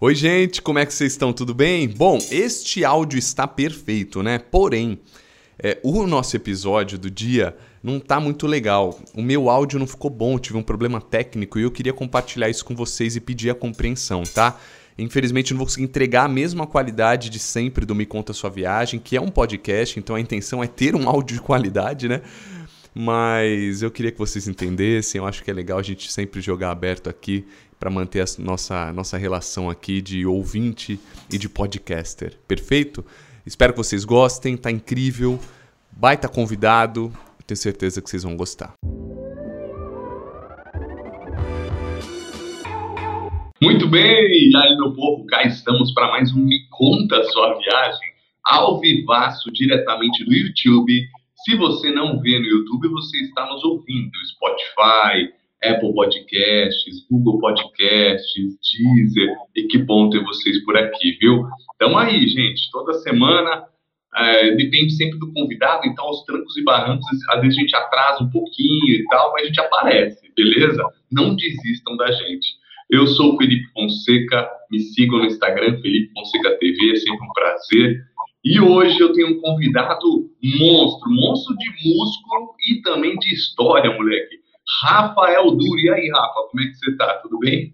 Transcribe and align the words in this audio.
Oi, 0.00 0.14
gente, 0.14 0.62
como 0.62 0.78
é 0.78 0.86
que 0.86 0.94
vocês 0.94 1.10
estão? 1.10 1.32
Tudo 1.32 1.52
bem? 1.52 1.88
Bom, 1.88 2.18
este 2.30 2.84
áudio 2.84 3.18
está 3.18 3.48
perfeito, 3.48 4.22
né? 4.22 4.38
Porém, 4.38 5.00
é, 5.58 5.80
o 5.82 6.06
nosso 6.06 6.36
episódio 6.36 6.96
do 6.96 7.10
dia 7.10 7.56
não 7.82 7.98
tá 7.98 8.20
muito 8.20 8.46
legal. 8.46 8.96
O 9.12 9.20
meu 9.20 9.50
áudio 9.50 9.76
não 9.76 9.88
ficou 9.88 10.08
bom, 10.08 10.38
tive 10.38 10.56
um 10.56 10.62
problema 10.62 11.00
técnico 11.00 11.58
e 11.58 11.62
eu 11.62 11.70
queria 11.72 11.92
compartilhar 11.92 12.48
isso 12.48 12.64
com 12.64 12.76
vocês 12.76 13.16
e 13.16 13.20
pedir 13.20 13.50
a 13.50 13.56
compreensão, 13.56 14.22
tá? 14.22 14.56
Infelizmente, 14.96 15.52
não 15.52 15.58
vou 15.58 15.66
conseguir 15.66 15.86
entregar 15.86 16.26
a 16.26 16.28
mesma 16.28 16.64
qualidade 16.64 17.28
de 17.28 17.40
sempre 17.40 17.84
do 17.84 17.92
Me 17.92 18.06
Conta 18.06 18.32
Sua 18.32 18.50
Viagem, 18.50 19.00
que 19.00 19.16
é 19.16 19.20
um 19.20 19.30
podcast, 19.30 19.98
então 19.98 20.14
a 20.14 20.20
intenção 20.20 20.62
é 20.62 20.68
ter 20.68 20.94
um 20.94 21.08
áudio 21.08 21.38
de 21.38 21.42
qualidade, 21.42 22.06
né? 22.08 22.22
Mas 22.94 23.82
eu 23.82 23.90
queria 23.90 24.12
que 24.12 24.18
vocês 24.18 24.46
entendessem, 24.46 25.18
eu 25.18 25.26
acho 25.26 25.42
que 25.42 25.50
é 25.50 25.54
legal 25.54 25.78
a 25.78 25.82
gente 25.82 26.10
sempre 26.10 26.40
jogar 26.40 26.70
aberto 26.70 27.10
aqui 27.10 27.44
para 27.78 27.90
manter 27.90 28.20
a 28.20 28.26
nossa, 28.38 28.92
nossa 28.92 29.16
relação 29.16 29.70
aqui 29.70 30.00
de 30.00 30.26
ouvinte 30.26 30.98
e 31.32 31.38
de 31.38 31.48
podcaster. 31.48 32.36
Perfeito? 32.46 33.04
Espero 33.46 33.72
que 33.72 33.78
vocês 33.78 34.04
gostem, 34.04 34.56
tá 34.56 34.70
incrível. 34.70 35.38
Baita 35.90 36.28
convidado, 36.28 37.12
tenho 37.46 37.56
certeza 37.56 38.02
que 38.02 38.10
vocês 38.10 38.22
vão 38.22 38.36
gostar. 38.36 38.74
Muito 43.60 43.88
bem, 43.88 44.04
e 44.04 44.56
aí 44.56 44.76
meu 44.76 44.92
povo, 44.92 45.26
cá 45.26 45.42
estamos 45.44 45.92
para 45.92 46.08
mais 46.08 46.32
um 46.32 46.44
Me 46.44 46.68
Conta 46.70 47.24
Sua 47.24 47.58
Viagem, 47.58 48.08
ao 48.44 48.78
vivaço, 48.78 49.50
diretamente 49.50 50.24
do 50.24 50.32
YouTube. 50.32 51.08
Se 51.44 51.56
você 51.56 51.90
não 51.90 52.20
vê 52.20 52.38
no 52.38 52.44
YouTube, 52.44 52.88
você 52.88 53.16
está 53.18 53.46
nos 53.46 53.64
ouvindo, 53.64 54.12
Spotify, 54.26 55.32
Apple 55.62 55.92
Podcasts, 55.92 57.06
Google 57.10 57.38
Podcasts, 57.40 58.58
Deezer, 58.62 59.34
e 59.56 59.64
que 59.64 59.78
bom 59.78 60.08
ter 60.08 60.22
vocês 60.22 60.64
por 60.64 60.76
aqui, 60.76 61.18
viu? 61.20 61.44
Então 61.74 61.96
aí, 61.98 62.28
gente, 62.28 62.70
toda 62.70 62.94
semana, 62.94 63.64
é, 64.16 64.54
depende 64.54 64.92
sempre 64.92 65.18
do 65.18 65.32
convidado, 65.32 65.82
então 65.86 66.04
aos 66.06 66.24
trancos 66.24 66.56
e 66.56 66.64
barrancos, 66.64 67.06
às 67.30 67.40
vezes 67.40 67.58
a 67.58 67.60
gente 67.60 67.76
atrasa 67.76 68.24
um 68.24 68.30
pouquinho 68.30 68.94
e 68.94 69.04
tal, 69.10 69.32
mas 69.32 69.42
a 69.42 69.46
gente 69.46 69.60
aparece, 69.60 70.32
beleza? 70.36 70.82
Não 71.10 71.34
desistam 71.34 71.96
da 71.96 72.10
gente. 72.10 72.48
Eu 72.90 73.06
sou 73.06 73.34
o 73.34 73.36
Felipe 73.36 73.70
Fonseca, 73.72 74.48
me 74.70 74.80
sigam 74.80 75.18
no 75.18 75.26
Instagram, 75.26 75.80
Felipe 75.82 76.12
Fonseca 76.12 76.56
TV, 76.58 76.92
é 76.92 76.96
sempre 76.96 77.26
um 77.26 77.32
prazer. 77.32 78.00
E 78.44 78.60
hoje 78.60 78.98
eu 78.98 79.12
tenho 79.12 79.36
um 79.36 79.40
convidado 79.40 80.30
monstro, 80.42 81.10
monstro 81.10 81.54
de 81.56 81.68
músculo 81.68 82.54
e 82.66 82.80
também 82.80 83.18
de 83.18 83.34
história, 83.34 83.94
moleque. 83.94 84.38
Rafael 84.82 85.50
Duri. 85.50 85.84
E 85.84 85.90
aí, 85.90 86.10
Rafa, 86.10 86.48
como 86.50 86.62
é 86.62 86.66
que 86.66 86.74
você 86.74 86.96
tá? 86.96 87.14
Tudo 87.22 87.38
bem? 87.38 87.72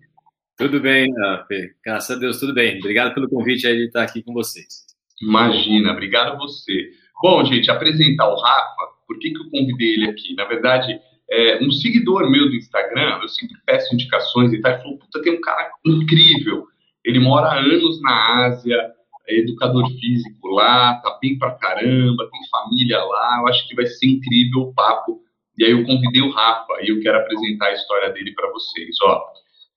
Tudo 0.57 0.81
bem, 0.81 1.13
Fê. 1.49 1.73
Graças 1.85 2.17
a 2.17 2.21
Deus, 2.21 2.39
tudo 2.39 2.55
bem. 2.55 2.79
Obrigado 2.79 3.13
pelo 3.13 3.29
convite 3.29 3.67
aí 3.67 3.77
de 3.77 3.87
estar 3.87 4.05
aqui 4.05 4.23
com 4.23 4.33
vocês. 4.33 4.85
Imagina, 5.21 5.93
obrigado 5.93 6.33
a 6.33 6.37
você. 6.37 6.91
Bom, 7.23 7.45
gente, 7.45 7.71
apresentar 7.71 8.29
o 8.29 8.41
Rafa, 8.41 8.89
por 9.07 9.19
que, 9.19 9.31
que 9.31 9.39
eu 9.39 9.51
convidei 9.51 9.95
ele 9.95 10.11
aqui? 10.11 10.35
Na 10.35 10.45
verdade, 10.45 11.01
é, 11.31 11.65
um 11.65 11.71
seguidor 11.71 12.31
meu 12.31 12.49
do 12.49 12.55
Instagram, 12.55 13.19
eu 13.23 13.29
sempre 13.29 13.57
peço 13.67 13.95
indicações 13.95 14.53
e 14.53 14.61
tal, 14.61 14.73
ele 14.73 14.83
falou, 14.83 14.99
puta, 14.99 15.23
tem 15.23 15.33
um 15.33 15.41
cara 15.41 15.71
incrível. 15.85 16.67
Ele 17.05 17.19
mora 17.19 17.49
há 17.49 17.59
anos 17.59 18.01
na 18.03 18.47
Ásia, 18.47 18.93
é 19.27 19.39
educador 19.39 19.89
físico 19.89 20.49
lá, 20.49 20.95
tá 21.01 21.19
bem 21.21 21.39
pra 21.39 21.53
caramba, 21.53 22.29
tem 22.31 22.41
família 22.51 23.03
lá, 23.03 23.39
eu 23.41 23.49
acho 23.49 23.67
que 23.67 23.75
vai 23.75 23.87
ser 23.87 24.07
incrível 24.07 24.61
o 24.61 24.75
papo 24.75 25.24
e 25.57 25.65
aí 25.65 25.71
eu 25.71 25.85
convidei 25.85 26.23
o 26.23 26.31
Rafa 26.31 26.75
e 26.83 26.91
eu 26.91 27.01
quero 27.01 27.19
apresentar 27.19 27.67
a 27.67 27.73
história 27.75 28.11
dele 28.11 28.33
para 28.35 28.51
vocês. 28.51 28.97
Ó, 29.03 29.23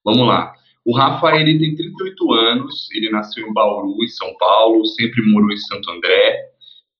vamos 0.03 0.28
lá. 0.28 0.53
O 0.86 0.95
Rafa 0.95 1.36
ele 1.36 1.59
tem 1.59 1.75
38 1.75 2.34
anos, 2.34 2.89
ele 2.92 3.09
nasceu 3.09 3.45
em 3.45 3.53
Bauru, 3.53 4.03
em 4.03 4.08
São 4.08 4.34
Paulo, 4.38 4.86
sempre 4.86 5.22
morou 5.22 5.52
em 5.52 5.58
Santo 5.58 5.92
André. 5.92 6.47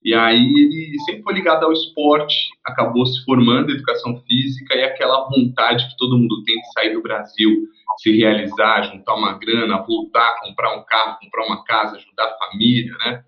E 0.04 0.14
aí 0.14 0.44
ele 0.44 1.00
sempre 1.06 1.24
foi 1.24 1.34
ligado 1.34 1.66
ao 1.66 1.72
esporte, 1.74 2.50
acabou 2.66 3.06
se 3.06 3.24
formando 3.24 3.72
em 3.72 3.76
educação 3.76 4.22
física 4.28 4.76
e 4.76 4.84
aquela 4.84 5.28
vontade 5.30 5.88
que 5.88 5.98
todo 5.98 6.18
mundo 6.18 6.44
tem 6.44 6.56
de 6.56 6.72
sair 6.74 6.94
do 6.94 7.02
Brasil, 7.02 7.68
se 7.98 8.16
realizar, 8.16 8.84
juntar 8.84 9.16
uma 9.16 9.38
grana, 9.38 9.82
voltar, 9.82 10.40
comprar 10.42 10.78
um 10.78 10.84
carro, 10.86 11.18
comprar 11.22 11.46
uma 11.46 11.64
casa, 11.64 11.96
ajudar 11.96 12.26
a 12.26 12.38
família, 12.38 12.94
né? 13.00 13.24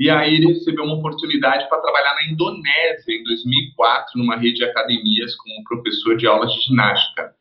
E 0.00 0.08
aí 0.08 0.36
ele 0.36 0.54
recebeu 0.54 0.84
uma 0.84 0.94
oportunidade 0.94 1.68
para 1.68 1.82
trabalhar 1.82 2.14
na 2.14 2.32
Indonésia 2.32 3.12
em 3.12 3.22
2004, 3.22 4.18
numa 4.18 4.34
rede 4.34 4.54
de 4.54 4.64
academias 4.64 5.36
como 5.36 5.62
professor 5.64 6.16
de 6.16 6.26
aulas 6.26 6.50
de 6.54 6.60
ginástica. 6.62 7.34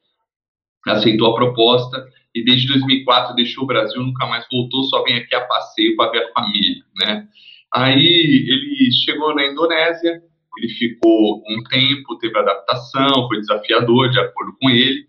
Aceitou 0.86 1.32
a 1.32 1.36
proposta 1.36 2.06
e 2.36 2.44
desde 2.44 2.68
2004 2.68 3.34
deixou 3.34 3.64
o 3.64 3.68
Brasil, 3.68 4.04
nunca 4.04 4.26
mais 4.28 4.46
voltou, 4.52 4.84
só 4.84 5.02
vem 5.04 5.16
aqui 5.16 5.34
a 5.34 5.46
passeio 5.46 5.96
para 5.96 6.12
ver 6.12 6.24
a 6.26 6.34
família, 6.34 6.84
né? 6.98 7.28
Aí 7.74 8.06
ele 8.06 8.92
chegou 9.06 9.34
na 9.34 9.46
Indonésia, 9.46 10.22
ele 10.58 10.70
ficou 10.74 11.42
um 11.50 11.64
tempo, 11.64 12.18
teve 12.18 12.38
adaptação, 12.38 13.26
foi 13.30 13.40
desafiador, 13.40 14.10
de 14.10 14.20
acordo 14.20 14.54
com 14.60 14.70
ele, 14.70 15.08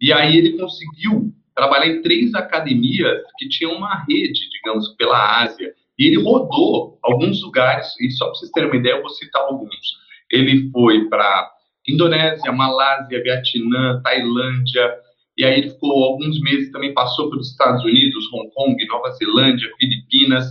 e 0.00 0.12
aí 0.12 0.36
ele 0.36 0.56
conseguiu 0.56 1.32
trabalhar 1.52 1.88
em 1.88 2.00
três 2.00 2.32
academias 2.32 3.22
que 3.38 3.48
tinham 3.48 3.74
uma 3.74 4.04
rede, 4.08 4.48
digamos, 4.50 4.94
pela 4.96 5.42
Ásia, 5.42 5.74
e 6.02 6.06
ele 6.08 6.20
rodou 6.20 6.98
alguns 7.00 7.40
lugares, 7.42 7.86
e 8.00 8.10
só 8.10 8.24
para 8.24 8.34
vocês 8.34 8.50
terem 8.50 8.68
uma 8.68 8.76
ideia, 8.76 8.94
eu 8.94 9.02
vou 9.02 9.10
citar 9.10 9.40
alguns. 9.42 9.96
Ele 10.32 10.68
foi 10.72 11.08
para 11.08 11.48
Indonésia, 11.86 12.50
Malásia, 12.50 13.22
Vietnã, 13.22 14.00
Tailândia, 14.02 14.96
e 15.38 15.44
aí 15.44 15.60
ele 15.60 15.70
ficou 15.70 16.04
alguns 16.04 16.40
meses, 16.40 16.72
também 16.72 16.92
passou 16.92 17.30
pelos 17.30 17.52
Estados 17.52 17.84
Unidos, 17.84 18.26
Hong 18.32 18.50
Kong, 18.52 18.86
Nova 18.86 19.12
Zelândia, 19.12 19.70
Filipinas. 19.78 20.46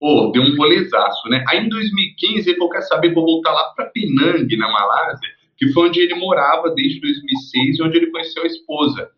Pô, 0.00 0.30
deu 0.32 0.42
um 0.42 0.56
rolezaço, 0.56 1.28
né? 1.28 1.44
Aí 1.48 1.66
em 1.66 1.68
2015 1.68 2.48
ele 2.48 2.56
falou, 2.56 2.72
quer 2.72 2.80
saber, 2.82 3.12
vou 3.12 3.24
voltar 3.24 3.52
lá 3.52 3.64
para 3.74 3.90
Penang, 3.90 4.56
na 4.56 4.72
Malásia, 4.72 5.28
que 5.58 5.68
foi 5.72 5.88
onde 5.88 6.00
ele 6.00 6.14
morava 6.14 6.70
desde 6.74 7.00
2006 7.00 7.78
e 7.78 7.82
onde 7.82 7.98
ele 7.98 8.10
conheceu 8.10 8.44
a 8.44 8.46
esposa. 8.46 9.10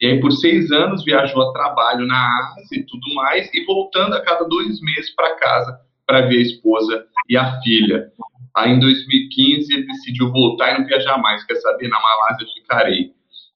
E 0.00 0.06
aí, 0.06 0.20
por 0.20 0.30
seis 0.32 0.70
anos, 0.70 1.04
viajou 1.04 1.42
a 1.42 1.52
trabalho 1.52 2.06
na 2.06 2.38
Ásia 2.38 2.78
e 2.78 2.82
tudo 2.84 3.14
mais, 3.14 3.48
e 3.54 3.64
voltando 3.64 4.14
a 4.14 4.20
cada 4.20 4.44
dois 4.44 4.80
meses 4.80 5.14
para 5.14 5.36
casa 5.36 5.78
para 6.06 6.22
ver 6.22 6.38
a 6.38 6.42
esposa 6.42 7.06
e 7.28 7.36
a 7.36 7.60
filha. 7.62 8.12
Aí, 8.54 8.72
em 8.72 8.80
2015, 8.80 9.74
ele 9.74 9.86
decidiu 9.86 10.30
voltar 10.30 10.74
e 10.74 10.78
não 10.78 10.86
viajar 10.86 11.18
mais. 11.18 11.44
Quer 11.44 11.56
saber? 11.56 11.88
Na 11.88 12.00
Malásia 12.00 12.46
ficarei. 12.54 13.10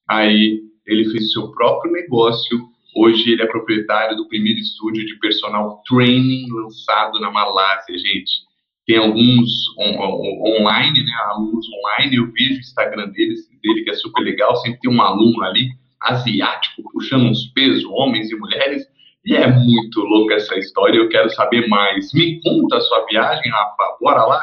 Aí, 0.08 0.60
ele 0.86 1.10
fez 1.10 1.32
seu 1.32 1.52
próprio 1.52 1.92
negócio. 1.92 2.58
Hoje, 2.96 3.32
ele 3.32 3.42
é 3.42 3.46
proprietário 3.46 4.16
do 4.16 4.26
primeiro 4.26 4.58
estúdio 4.58 5.06
de 5.06 5.18
personal 5.18 5.82
training 5.88 6.48
lançado 6.50 7.20
na 7.20 7.30
Malásia, 7.30 7.96
gente. 7.98 8.48
Tem 8.86 8.96
alguns 8.96 9.50
on, 9.78 9.90
on, 10.00 10.58
online, 10.58 11.04
né? 11.04 11.12
Alunos 11.26 11.66
online. 11.68 12.16
Eu 12.16 12.32
vejo 12.32 12.56
o 12.56 12.60
Instagram 12.60 13.10
dele, 13.10 13.34
dele, 13.62 13.84
que 13.84 13.90
é 13.90 13.94
super 13.94 14.22
legal. 14.22 14.56
Sempre 14.56 14.80
tem 14.80 14.90
um 14.90 15.00
aluno 15.00 15.42
ali 15.44 15.70
asiático 16.02 16.82
puxando 16.92 17.26
uns 17.26 17.46
pesos, 17.54 17.84
homens 17.84 18.30
e 18.30 18.36
mulheres. 18.36 18.86
E 19.24 19.34
é 19.34 19.46
muito 19.46 20.00
louca 20.00 20.34
essa 20.34 20.58
história, 20.58 20.96
eu 20.96 21.08
quero 21.08 21.28
saber 21.30 21.68
mais. 21.68 22.12
Me 22.14 22.40
conta 22.40 22.78
a 22.78 22.80
sua 22.80 23.04
viagem, 23.06 23.50
Rafa, 23.50 23.96
bora 24.00 24.24
lá? 24.24 24.42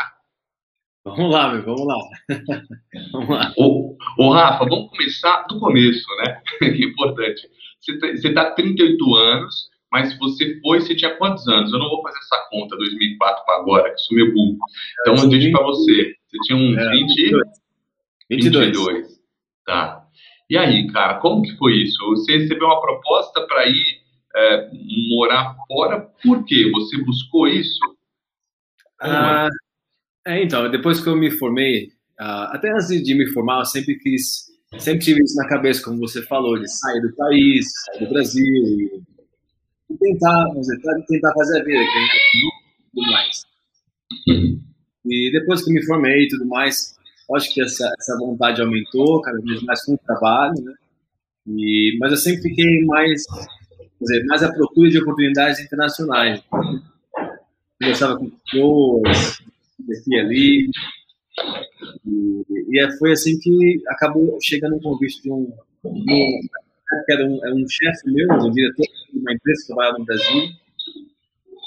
Vamos 1.04 1.32
lá, 1.32 1.54
meu, 1.54 1.64
vamos 1.64 1.88
lá. 1.88 1.96
vamos 3.14 3.30
lá. 3.30 3.54
Ô, 3.58 3.96
ô, 4.20 4.30
Rafa, 4.30 4.66
vamos 4.66 4.90
começar 4.92 5.44
do 5.48 5.60
começo, 5.60 6.06
né? 6.24 6.42
que 6.60 6.66
é 6.66 6.86
importante. 6.86 7.50
Você 7.80 8.28
está 8.28 8.52
38 8.52 9.16
anos, 9.16 9.70
mas 9.92 10.10
se 10.10 10.20
você 10.20 10.60
foi, 10.62 10.82
você 10.82 10.96
tinha 10.96 11.16
quantos 11.16 11.48
anos? 11.48 11.72
Eu 11.72 11.80
não 11.80 11.90
vou 11.90 12.04
fazer 12.04 12.18
essa 12.18 12.48
conta, 12.52 12.76
2004 12.76 13.46
para 13.46 13.56
agora, 13.56 13.94
que 13.94 14.02
sou 14.02 14.18
meio 14.18 14.34
burro. 14.34 14.58
Então 15.02 15.16
eu 15.16 15.30
deixo 15.30 15.52
para 15.52 15.64
você. 15.64 16.14
Você 16.28 16.38
tinha 16.44 16.58
uns 16.58 16.78
é, 16.78 16.90
20... 16.90 17.32
22. 18.30 18.66
22. 18.66 19.22
Tá. 19.66 20.07
E 20.50 20.58
aí, 20.58 20.88
cara, 20.92 21.20
como 21.20 21.42
que 21.42 21.56
foi 21.58 21.84
isso? 21.84 21.98
Você 22.10 22.38
recebeu 22.38 22.68
uma 22.68 22.82
proposta 22.82 23.46
para 23.48 23.68
ir 23.68 24.02
é, 24.36 24.70
morar 25.10 25.56
fora, 25.68 26.02
por 26.24 26.46
quê? 26.46 26.70
Você 26.72 26.98
buscou 27.04 27.48
isso? 27.48 27.80
Ah, 29.00 29.50
é, 30.26 30.44
então, 30.44 30.70
depois 30.70 31.02
que 31.02 31.10
eu 31.10 31.16
me 31.16 31.32
formei, 31.32 31.88
uh, 32.20 32.52
até 32.52 32.72
antes 32.72 32.88
de 32.88 33.16
me 33.16 33.28
formar, 33.28 33.60
eu 33.60 33.66
sempre 33.66 33.98
quis, 33.98 34.48
sempre 34.78 35.06
tive 35.06 35.24
isso 35.24 35.36
na 35.36 35.48
cabeça, 35.48 35.84
como 35.84 36.00
você 36.00 36.22
falou, 36.24 36.58
de 36.60 36.68
sair 36.68 37.02
do 37.02 37.16
país, 37.16 37.66
sair 37.86 38.06
do 38.06 38.10
Brasil 38.10 38.46
e, 38.46 39.98
tentar, 39.98 40.46
dizer, 40.56 40.80
tentar 41.08 41.34
fazer 41.34 41.62
a 41.62 41.64
vida, 41.64 41.80
ganhar 41.80 42.10
tudo 42.94 43.12
mais. 43.12 43.42
E 45.06 45.32
depois 45.32 45.64
que 45.64 45.70
eu 45.70 45.76
me 45.76 45.86
formei 45.86 46.24
e 46.24 46.28
tudo 46.28 46.46
mais, 46.46 46.97
Acho 47.36 47.54
que 47.54 47.62
essa, 47.62 47.92
essa 48.00 48.18
vontade 48.18 48.62
aumentou 48.62 49.22
cada 49.22 49.40
vez 49.40 49.62
mais 49.64 49.84
com 49.84 49.94
o 49.94 49.98
trabalho, 49.98 50.64
né? 50.64 50.74
E, 51.48 51.98
mas 52.00 52.12
eu 52.12 52.18
sempre 52.18 52.42
fiquei 52.42 52.84
mais, 52.86 53.24
dizer, 54.02 54.26
mais 54.26 54.44
à 54.44 54.52
procura 54.52 54.90
de 54.90 55.00
oportunidades 55.00 55.60
internacionais. 55.60 56.42
Conversava 57.80 58.18
com 58.18 58.30
pessoas, 58.30 59.42
aqui 59.90 60.20
ali. 60.20 60.70
E, 62.06 62.44
e 62.70 62.80
é, 62.82 62.92
foi 62.98 63.12
assim 63.12 63.38
que 63.40 63.82
acabou 63.88 64.38
chegando 64.42 64.76
um 64.76 64.82
convite 64.82 65.22
de 65.22 65.32
um, 65.32 65.54
era 67.10 67.26
um, 67.26 67.46
é 67.46 67.54
um 67.54 67.68
chefe 67.68 68.10
meu, 68.12 68.28
um 68.32 68.52
diretor 68.52 68.86
de 69.14 69.20
uma 69.20 69.34
empresa 69.34 69.62
que 69.62 69.68
trabalhava 69.68 70.00
no 70.00 70.06
Brasil, 70.06 70.50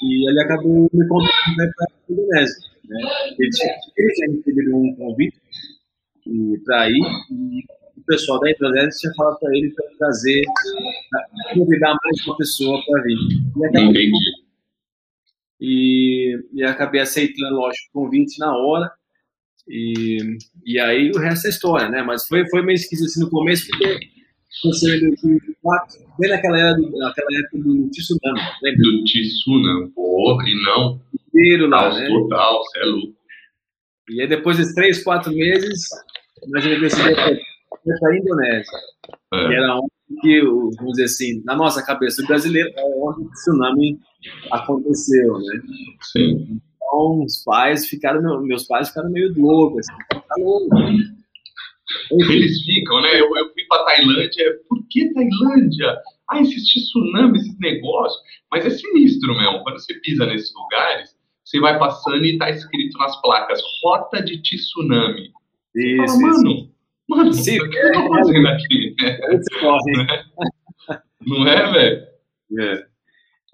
e 0.03 0.31
ele 0.31 0.43
acabou 0.43 0.91
me 0.93 1.09
convidando 1.09 1.73
para 1.77 1.87
a 1.87 2.13
Indonésia. 2.13 2.71
Né? 2.89 3.01
Ele, 3.39 3.51
tinha, 3.51 3.75
tinha 3.95 4.09
recebido 4.09 4.77
um 4.77 4.95
convite 4.97 5.40
para 6.65 6.91
ir, 6.91 7.03
e 7.31 7.65
o 7.97 8.05
pessoal 8.07 8.41
da 8.41 8.51
Indonésia 8.51 8.91
tinha 9.01 9.13
falado 9.15 9.39
para 9.39 9.57
ele 9.57 9.71
para 9.71 9.87
trazer, 9.99 10.43
pra 11.11 11.55
convidar 11.55 11.97
mais 12.03 12.27
uma 12.27 12.37
pessoa 12.37 12.83
para 12.87 13.03
vir. 13.03 13.19
E 13.57 13.67
acabou. 13.67 14.21
E, 15.61 16.39
e 16.55 16.63
acabei 16.65 17.01
aceitando, 17.01 17.57
lógico, 17.57 17.89
o 17.91 18.03
convite 18.05 18.39
na 18.39 18.57
hora. 18.57 18.91
E, 19.69 20.19
e 20.65 20.81
aí 20.81 21.11
o 21.15 21.19
resto 21.19 21.47
é 21.47 21.51
história, 21.51 21.89
né? 21.89 22.03
Mas 22.03 22.27
foi, 22.27 22.49
foi 22.49 22.63
meio 22.63 22.77
esquisito 22.77 23.07
assim, 23.07 23.21
no 23.21 23.31
começo, 23.31 23.69
porque 23.69 23.99
aconteceu 24.59 24.97
em 24.97 25.01
2004, 25.01 25.99
bem 26.19 26.31
naquela, 26.31 26.59
era 26.59 26.75
do, 26.75 26.91
naquela 26.91 27.29
época 27.39 27.59
do 27.59 27.91
tsunami, 27.91 28.41
lembra? 28.63 28.83
Do 28.83 29.05
tsunami, 29.05 29.91
porra, 29.91 30.49
e 30.49 30.65
não. 30.65 31.01
Inteiro 31.29 31.69
lá, 31.69 31.83
Caos 31.83 32.01
né? 32.01 32.09
total, 32.09 32.59
você 32.59 32.79
é 32.81 32.85
louco. 32.85 33.21
E 34.09 34.21
aí 34.21 34.29
depois 34.29 34.57
de 34.57 34.75
três, 34.75 35.05
quatro 35.05 35.33
meses, 35.33 35.89
nós 36.49 36.65
decidimos 36.65 36.95
para 38.01 38.11
a 38.13 38.17
Indonésia. 38.19 38.79
É. 39.33 39.49
Que 39.49 39.55
era 39.55 39.77
onde 39.77 39.91
que, 40.21 40.41
vamos 40.43 40.93
dizer 40.93 41.05
assim, 41.05 41.43
na 41.45 41.55
nossa 41.57 41.85
cabeça 41.85 42.21
do 42.23 42.29
brasileiro, 42.29 42.69
é 42.77 42.83
onde 42.97 43.23
o 43.27 43.31
tsunami 43.31 43.99
aconteceu, 44.51 45.39
né? 45.39 45.61
Sim. 46.13 46.61
Então, 46.77 47.23
os 47.25 47.43
pais 47.45 47.87
ficaram, 47.89 48.21
meu- 48.21 48.43
meus 48.43 48.67
pais 48.67 48.89
ficaram 48.89 49.11
meio 49.11 49.33
loucos, 49.37 49.87
assim, 49.89 50.21
tá 50.21 50.35
louco. 50.39 50.77
Eles 52.11 52.63
ficam, 52.65 53.01
né? 53.03 53.21
Eu, 53.21 53.35
eu 53.37 53.53
fui 53.53 53.65
pra 53.69 53.85
Tailândia, 53.85 54.59
por 54.69 54.85
que 54.89 55.13
Tailândia? 55.13 55.97
Ah, 56.29 56.41
esses 56.41 56.65
tsunamis, 56.65 57.43
esses 57.43 57.59
negócios. 57.59 58.21
Mas 58.51 58.65
é 58.67 58.71
sinistro 58.71 59.35
mesmo. 59.37 59.63
Quando 59.63 59.79
você 59.81 59.95
pisa 60.01 60.27
nesses 60.27 60.53
lugares, 60.55 61.11
você 61.45 61.59
vai 61.61 61.79
passando 61.79 62.25
e 62.25 62.39
tá 62.39 62.51
escrito 62.51 62.97
nas 62.99 63.21
placas, 63.21 63.61
rota 63.83 64.23
de 64.23 64.41
tsunami. 64.43 65.33
Você 65.75 65.97
fala, 65.97 66.05
isso, 66.07 66.15
isso. 66.17 66.43
mano, 66.45 66.71
mano, 67.09 67.33
Sim, 67.35 67.61
o 67.61 67.71
que 67.71 67.79
eu 67.79 67.93
tô 67.93 68.09
fazendo 68.09 68.49
aqui? 68.49 68.95
Corre. 69.61 70.07
Não 71.27 71.47
é, 71.47 71.73
velho? 71.73 72.07
É. 72.59 72.85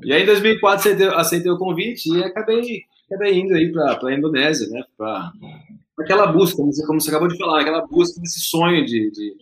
E 0.05 0.13
aí, 0.13 0.23
em 0.23 0.27
2004, 0.27 0.79
aceitei, 0.91 1.07
aceitei 1.09 1.51
o 1.51 1.59
convite 1.59 2.09
e 2.13 2.23
acabei, 2.23 2.83
acabei 3.11 3.39
indo 3.39 3.55
aí 3.55 3.73
para 3.73 3.99
a 4.09 4.15
Indonésia, 4.15 4.69
né? 4.69 4.83
Para 4.97 5.33
aquela 5.99 6.27
busca, 6.27 6.57
como 6.57 6.73
você, 6.73 6.87
como 6.87 7.01
você 7.01 7.11
acabou 7.11 7.29
de 7.29 7.39
falar, 7.39 7.61
aquela 7.63 7.87
busca 7.87 8.21
desse 8.21 8.41
sonho 8.41 8.85
de, 8.85 9.11
de, 9.11 9.35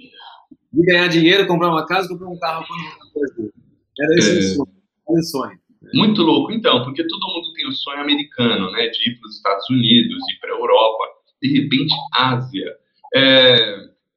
de 0.72 0.82
ganhar 0.86 1.08
dinheiro, 1.08 1.46
comprar 1.46 1.70
uma 1.70 1.86
casa, 1.86 2.08
comprar 2.08 2.28
um 2.28 2.38
carro. 2.38 2.64
quando 2.66 3.12
Brasil. 3.26 3.52
Era 3.98 4.14
esse 4.18 4.30
É. 4.30 4.38
o 4.38 4.42
sonho. 4.56 4.68
Era 5.08 5.18
esse 5.18 5.28
o 5.28 5.30
sonho. 5.40 5.58
Muito 5.92 6.22
louco, 6.22 6.50
então, 6.52 6.82
porque 6.82 7.06
todo 7.06 7.20
mundo 7.34 7.52
tem 7.52 7.68
o 7.68 7.72
sonho 7.72 8.00
americano, 8.00 8.70
né? 8.72 8.86
De 8.88 9.10
ir 9.10 9.18
para 9.18 9.28
os 9.28 9.36
Estados 9.36 9.68
Unidos, 9.70 10.16
ir 10.32 10.40
para 10.40 10.50
a 10.54 10.58
Europa. 10.58 11.04
De 11.44 11.60
repente, 11.60 11.94
Ásia. 12.14 12.74
É, 13.14 13.54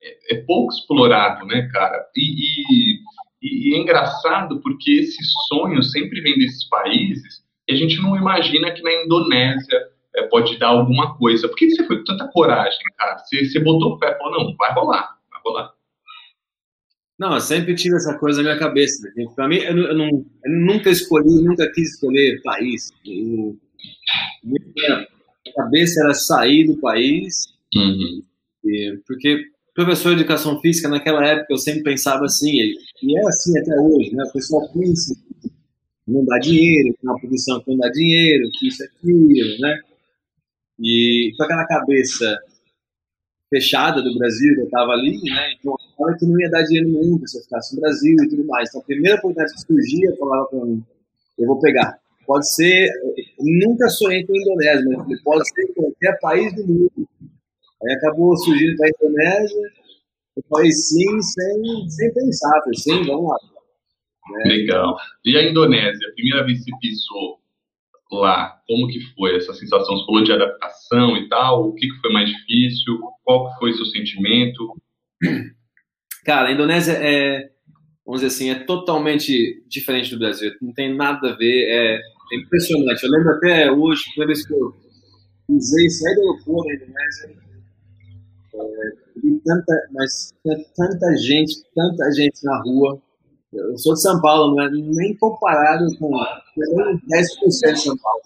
é- 0.02 0.18
é 0.32 0.36
pouco 0.46 0.72
explorado, 0.74 1.46
né, 1.46 1.70
cara? 1.74 2.06
E, 2.16 3.00
e- 3.44 3.70
e 3.72 3.76
é 3.76 3.78
engraçado 3.78 4.62
porque 4.62 4.92
esse 4.92 5.18
sonho 5.50 5.84
sempre 5.84 6.22
vem 6.22 6.38
desses 6.38 6.68
países 6.70 7.44
e 7.68 7.74
a 7.74 7.76
gente 7.76 7.98
não 8.02 8.16
imagina 8.16 8.72
que 8.72 8.82
na 8.82 8.94
Indonésia 9.04 9.78
é, 10.16 10.24
pode 10.24 10.58
dar 10.58 10.70
alguma 10.70 11.18
coisa. 11.18 11.48
Por 11.50 11.56
que 11.58 11.70
você 11.70 11.86
foi 11.86 11.98
com 11.98 12.06
tanta 12.06 12.28
coragem, 12.30 12.80
cara? 12.98 13.18
Você, 13.20 13.46
você 13.46 13.60
botou 13.60 14.00
fé, 14.00 14.18
falou, 14.18 14.46
não, 14.46 14.56
vai 14.56 14.74
rolar, 14.74 15.18
vai 15.30 15.42
rolar. 15.46 15.74
Não, 17.20 17.34
eu 17.34 17.42
sempre 17.42 17.76
tive 17.76 17.96
essa 17.98 18.18
coisa 18.18 18.42
na 18.42 18.50
minha 18.50 18.60
cabeça. 18.60 19.12
né? 19.16 19.26
Para 19.36 19.48
mim, 19.48 19.58
eu, 19.58 19.76
eu 19.78 19.96
não, 19.96 20.08
eu 20.08 20.52
nunca 20.52 20.90
escolhi, 20.90 21.44
nunca 21.44 21.70
quis 21.74 21.94
escolher 21.96 22.42
país. 22.44 22.90
Eu, 23.06 23.58
minha 24.44 25.08
cabeça 25.54 26.02
era 26.04 26.14
sair 26.14 26.66
do 26.66 26.78
país. 26.78 27.48
Uhum. 27.76 28.22
E- 28.66 29.00
porque 29.06 29.46
professor 29.74 30.16
de 30.16 30.22
educação 30.22 30.60
física 30.60 30.90
naquela 30.90 31.26
época 31.26 31.54
eu 31.54 31.58
sempre 31.58 31.84
pensava 31.84 32.26
assim 32.26 32.52
e, 33.04 33.18
é 33.18 33.28
assim 33.28 33.58
até 33.60 33.80
hoje 33.80 34.16
né? 34.16 34.24
O 34.24 34.34
pessoal 34.34 34.68
pensa 34.74 35.14
que 35.16 35.52
não 36.08 36.26
dá 36.26 36.40
dinheiro 36.40 36.96
que 37.00 37.06
é 37.06 37.10
uma 37.12 37.20
profissão 37.20 37.62
que 37.62 37.70
não 37.70 37.78
dá 37.78 37.90
dinheiro 37.90 38.50
que 38.54 38.68
isso 38.68 38.84
é 38.84 38.88
aquilo 38.88 39.60
né? 39.60 39.80
E 40.80 41.32
com 41.38 41.44
aquela 41.44 41.66
cabeça 41.68 42.38
fechada 43.50 44.02
do 44.02 44.18
Brasil 44.18 44.56
que 44.56 44.62
eu 44.62 44.66
estava 44.66 44.94
ali 44.94 45.22
né? 45.24 45.54
Então 45.60 45.76
eu 46.00 46.18
que 46.18 46.26
não 46.26 46.40
ia 46.40 46.50
dar 46.50 46.64
dinheiro 46.64 46.90
nenhum 46.90 47.22
se 47.28 47.38
eu 47.38 47.44
ficasse 47.44 47.76
no 47.76 47.82
Brasil 47.82 48.16
e 48.24 48.30
tudo 48.30 48.46
mais. 48.46 48.70
Então 48.70 48.82
a 48.82 48.86
primeira 48.86 49.18
oportunidade 49.18 49.54
que 49.54 49.62
surgia 49.62 50.10
eu 50.10 50.18
falava 50.18 50.46
para 50.48 50.66
mim 50.66 50.84
eu 51.38 51.46
vou 51.46 51.60
pegar 51.60 52.00
pode 52.28 52.54
ser 52.54 52.92
nunca 53.40 53.90
sonhei 53.90 54.24
com 54.26 54.34
a 54.34 54.38
Indonésia 54.38 54.86
mas 55.08 55.22
pode 55.24 55.50
ser 55.50 55.74
qualquer 55.74 56.20
país 56.20 56.54
do 56.54 56.68
mundo 56.68 57.08
Aí 57.84 57.94
acabou 57.94 58.36
surgindo 58.38 58.76
para 58.76 58.88
a 58.88 58.90
Indonésia. 58.90 59.72
Eu 60.36 60.44
falei 60.50 60.72
sim, 60.72 61.22
sem, 61.22 61.90
sem 61.90 62.14
pensar. 62.14 62.60
Falei, 62.62 62.78
sim, 62.78 63.04
vamos 63.04 63.30
lá. 63.30 63.38
Legal. 64.46 64.98
E 65.24 65.38
a 65.38 65.44
Indonésia, 65.44 66.08
a 66.08 66.14
primeira 66.14 66.46
vez 66.46 66.64
que 66.64 66.72
você 66.72 66.78
pisou 66.80 67.40
lá, 68.12 68.60
como 68.68 68.88
que 68.88 69.00
foi 69.16 69.36
essa 69.36 69.54
sensação? 69.54 69.98
Você 69.98 70.06
falou 70.06 70.24
de 70.24 70.32
adaptação 70.32 71.18
e 71.18 71.30
tal, 71.30 71.68
o 71.68 71.74
que, 71.74 71.88
que 71.88 72.02
foi 72.02 72.12
mais 72.12 72.30
difícil? 72.30 73.00
Qual 73.24 73.50
que 73.50 73.60
foi 73.60 73.74
seu 73.74 73.86
sentimento? 73.86 74.76
Cara, 76.26 76.50
a 76.50 76.52
Indonésia 76.52 76.94
é, 76.94 77.50
vamos 78.06 78.22
dizer 78.22 78.28
assim, 78.28 78.50
é 78.50 78.66
totalmente 78.66 79.64
diferente 79.68 80.10
do 80.12 80.20
Brasil. 80.20 80.52
Não 80.62 80.74
tem 80.74 80.94
nada 80.94 81.32
a 81.32 81.36
ver. 81.36 81.68
É, 81.70 82.02
é 82.32 82.36
impressionante. 82.38 83.04
Eu 83.04 83.12
lembro 83.12 83.32
até 83.36 83.72
hoje, 83.72 84.02
a 84.02 84.10
primeira 84.12 84.34
vez 84.34 84.48
que 84.48 84.54
eu 84.54 84.74
pisei, 85.48 85.90
saí 85.90 86.16
do 86.16 86.22
aeroporto 86.22 86.68
da 86.68 86.76
Indonésia, 86.76 87.48
é, 88.56 89.20
vi 89.22 89.40
tanta, 89.46 89.74
mas 89.94 90.34
tanta 90.76 91.18
gente, 91.18 91.56
tanta 91.76 92.12
gente 92.12 92.44
na 92.44 92.62
rua. 92.62 93.02
Eu 93.54 93.78
sou 93.78 93.94
de 93.94 94.02
São 94.02 94.20
Paulo, 94.22 94.56
não 94.56 94.64
é 94.64 94.70
nem 94.70 95.16
comparado 95.18 95.86
com 95.98 96.10
nem 96.58 96.98
10% 96.98 97.74
de 97.74 97.80
São 97.80 97.98
Paulo. 97.98 98.22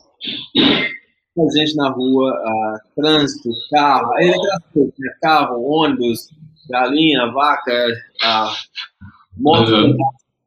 Muita 1.36 1.57
gente 1.59 1.75
na 1.75 1.89
rua, 1.89 2.31
ah, 2.31 2.80
trânsito, 2.95 3.50
carro, 3.69 4.13
aí 4.15 4.30
é 4.30 5.19
carro, 5.21 5.63
ônibus, 5.63 6.30
galinha, 6.69 7.31
vaca, 7.31 7.88
ah, 8.24 8.54
moto, 9.38 9.71
Uhum. 9.71 9.95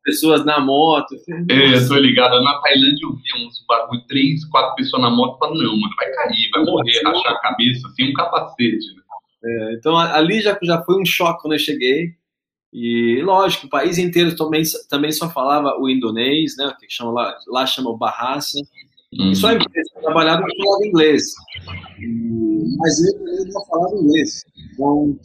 Pessoas 0.05 0.45
na 0.45 0.61
moto. 0.61 1.17
É, 1.51 1.77
eu 1.77 1.89
tô 1.89 1.95
ligado. 1.97 2.41
Na 2.43 2.61
Tailândia 2.61 3.03
eu 3.03 3.15
vi 3.17 3.47
uns 3.47 3.65
bagulho, 3.67 4.03
três, 4.07 4.45
quatro 4.45 4.75
pessoas 4.77 5.03
na 5.03 5.11
moto, 5.11 5.39
falando, 5.39 5.63
não, 5.63 5.77
mano, 5.77 5.95
vai 5.97 6.11
cair, 6.13 6.51
vai 6.53 6.65
morrer, 6.65 7.03
rachar 7.05 7.33
a 7.33 7.41
cabeça, 7.41 7.89
sem 7.97 8.11
um 8.11 8.13
capacete. 8.13 8.95
né? 8.95 9.03
É, 9.47 9.75
então 9.75 9.97
ali 9.97 10.41
já, 10.41 10.59
já 10.63 10.83
foi 10.83 11.01
um 11.01 11.05
choque 11.05 11.43
quando 11.43 11.55
eu 11.55 11.59
cheguei. 11.59 12.15
E 12.73 13.23
lógico, 13.23 13.67
o 13.67 13.71
país 13.71 13.99
inteiro 13.99 14.35
também, 14.37 14.63
também 14.91 15.13
só 15.13 15.31
falava 15.31 15.77
o 15.81 15.89
indonês, 15.89 16.57
né? 16.59 16.75
Que 16.79 16.87
chama 16.89 17.13
lá, 17.13 17.37
lá 17.49 17.67
chama 17.67 17.91
o 17.91 17.97
Bahasa. 17.97 18.59
Hum. 19.13 19.31
E 19.31 19.37
só 19.37 19.49
a 19.49 19.55
empresa 19.55 19.91
trabalhava 20.01 20.45
que 20.45 20.57
falava 20.57 20.87
inglês. 20.87 21.33
Mas 22.79 22.99
eu 23.01 23.47
não 23.47 23.65
falava 23.67 23.95
inglês. 23.97 24.45
Então, 24.73 25.17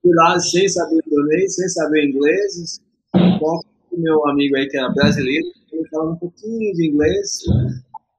fui 0.00 0.14
lá 0.14 0.38
sem 0.38 0.68
saber 0.68 1.00
indonês, 1.06 1.56
sem 1.56 1.68
saber 1.68 2.04
inglês. 2.04 2.80
Então, 3.14 3.60
o 3.90 4.00
meu 4.00 4.28
amigo 4.28 4.56
aí 4.56 4.66
que 4.68 4.76
era 4.76 4.88
brasileiro, 4.90 5.46
ele 5.72 5.88
falava 5.88 6.10
um 6.12 6.16
pouquinho 6.16 6.72
de 6.74 6.88
inglês. 6.88 7.40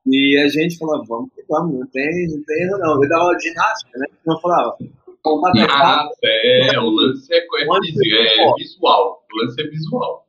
E 0.06 0.38
a 0.38 0.48
gente 0.50 0.78
falava, 0.78 1.04
vamos 1.08 1.32
que 1.34 1.44
vamos, 1.48 1.80
não 1.80 1.88
tem, 1.88 2.28
não 2.28 2.44
tem 2.44 2.64
erro 2.64 2.78
não. 2.78 3.02
Eu 3.04 3.10
dava 3.10 3.24
aula 3.24 3.38
de 3.38 3.44
ginástica, 3.50 3.98
né? 4.00 4.06
Então 4.22 4.36
eu 4.36 4.42
falava, 4.42 4.76
é 4.80 5.68
fácil. 5.68 6.06
Nossa, 6.06 6.20
é, 6.24 6.80
o 6.80 6.90
lance 6.90 7.34
é, 7.34 7.38
é, 7.38 7.42
físico, 7.82 8.06
é 8.06 8.54
visual. 8.58 9.24
O 9.32 9.38
lance 9.44 9.62
é 9.62 9.68
visual. 9.68 10.28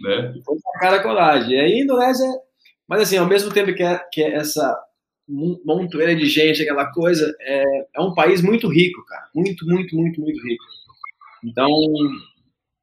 Né? 0.00 0.34
Foi 0.44 0.56
com 0.58 0.76
a 0.76 0.78
cara 0.80 0.96
e 0.96 1.02
coragem. 1.02 1.56
E 1.56 1.60
aí, 1.60 1.80
Indonésia, 1.80 2.26
mas 2.88 3.02
assim, 3.02 3.18
ao 3.18 3.26
mesmo 3.26 3.52
tempo 3.52 3.74
que 3.74 3.82
é, 3.82 3.98
que 4.10 4.22
é 4.22 4.34
essa 4.34 4.82
mon- 5.28 5.60
montoeira 5.64 6.16
de 6.16 6.26
gente, 6.26 6.62
aquela 6.62 6.90
coisa, 6.90 7.30
é, 7.40 7.64
é 7.96 8.00
um 8.00 8.14
país 8.14 8.40
muito 8.40 8.66
rico, 8.66 9.04
cara. 9.06 9.28
Muito, 9.34 9.66
muito, 9.66 9.94
muito, 9.94 10.20
muito 10.22 10.42
rico. 10.42 10.64
Então, 11.44 11.68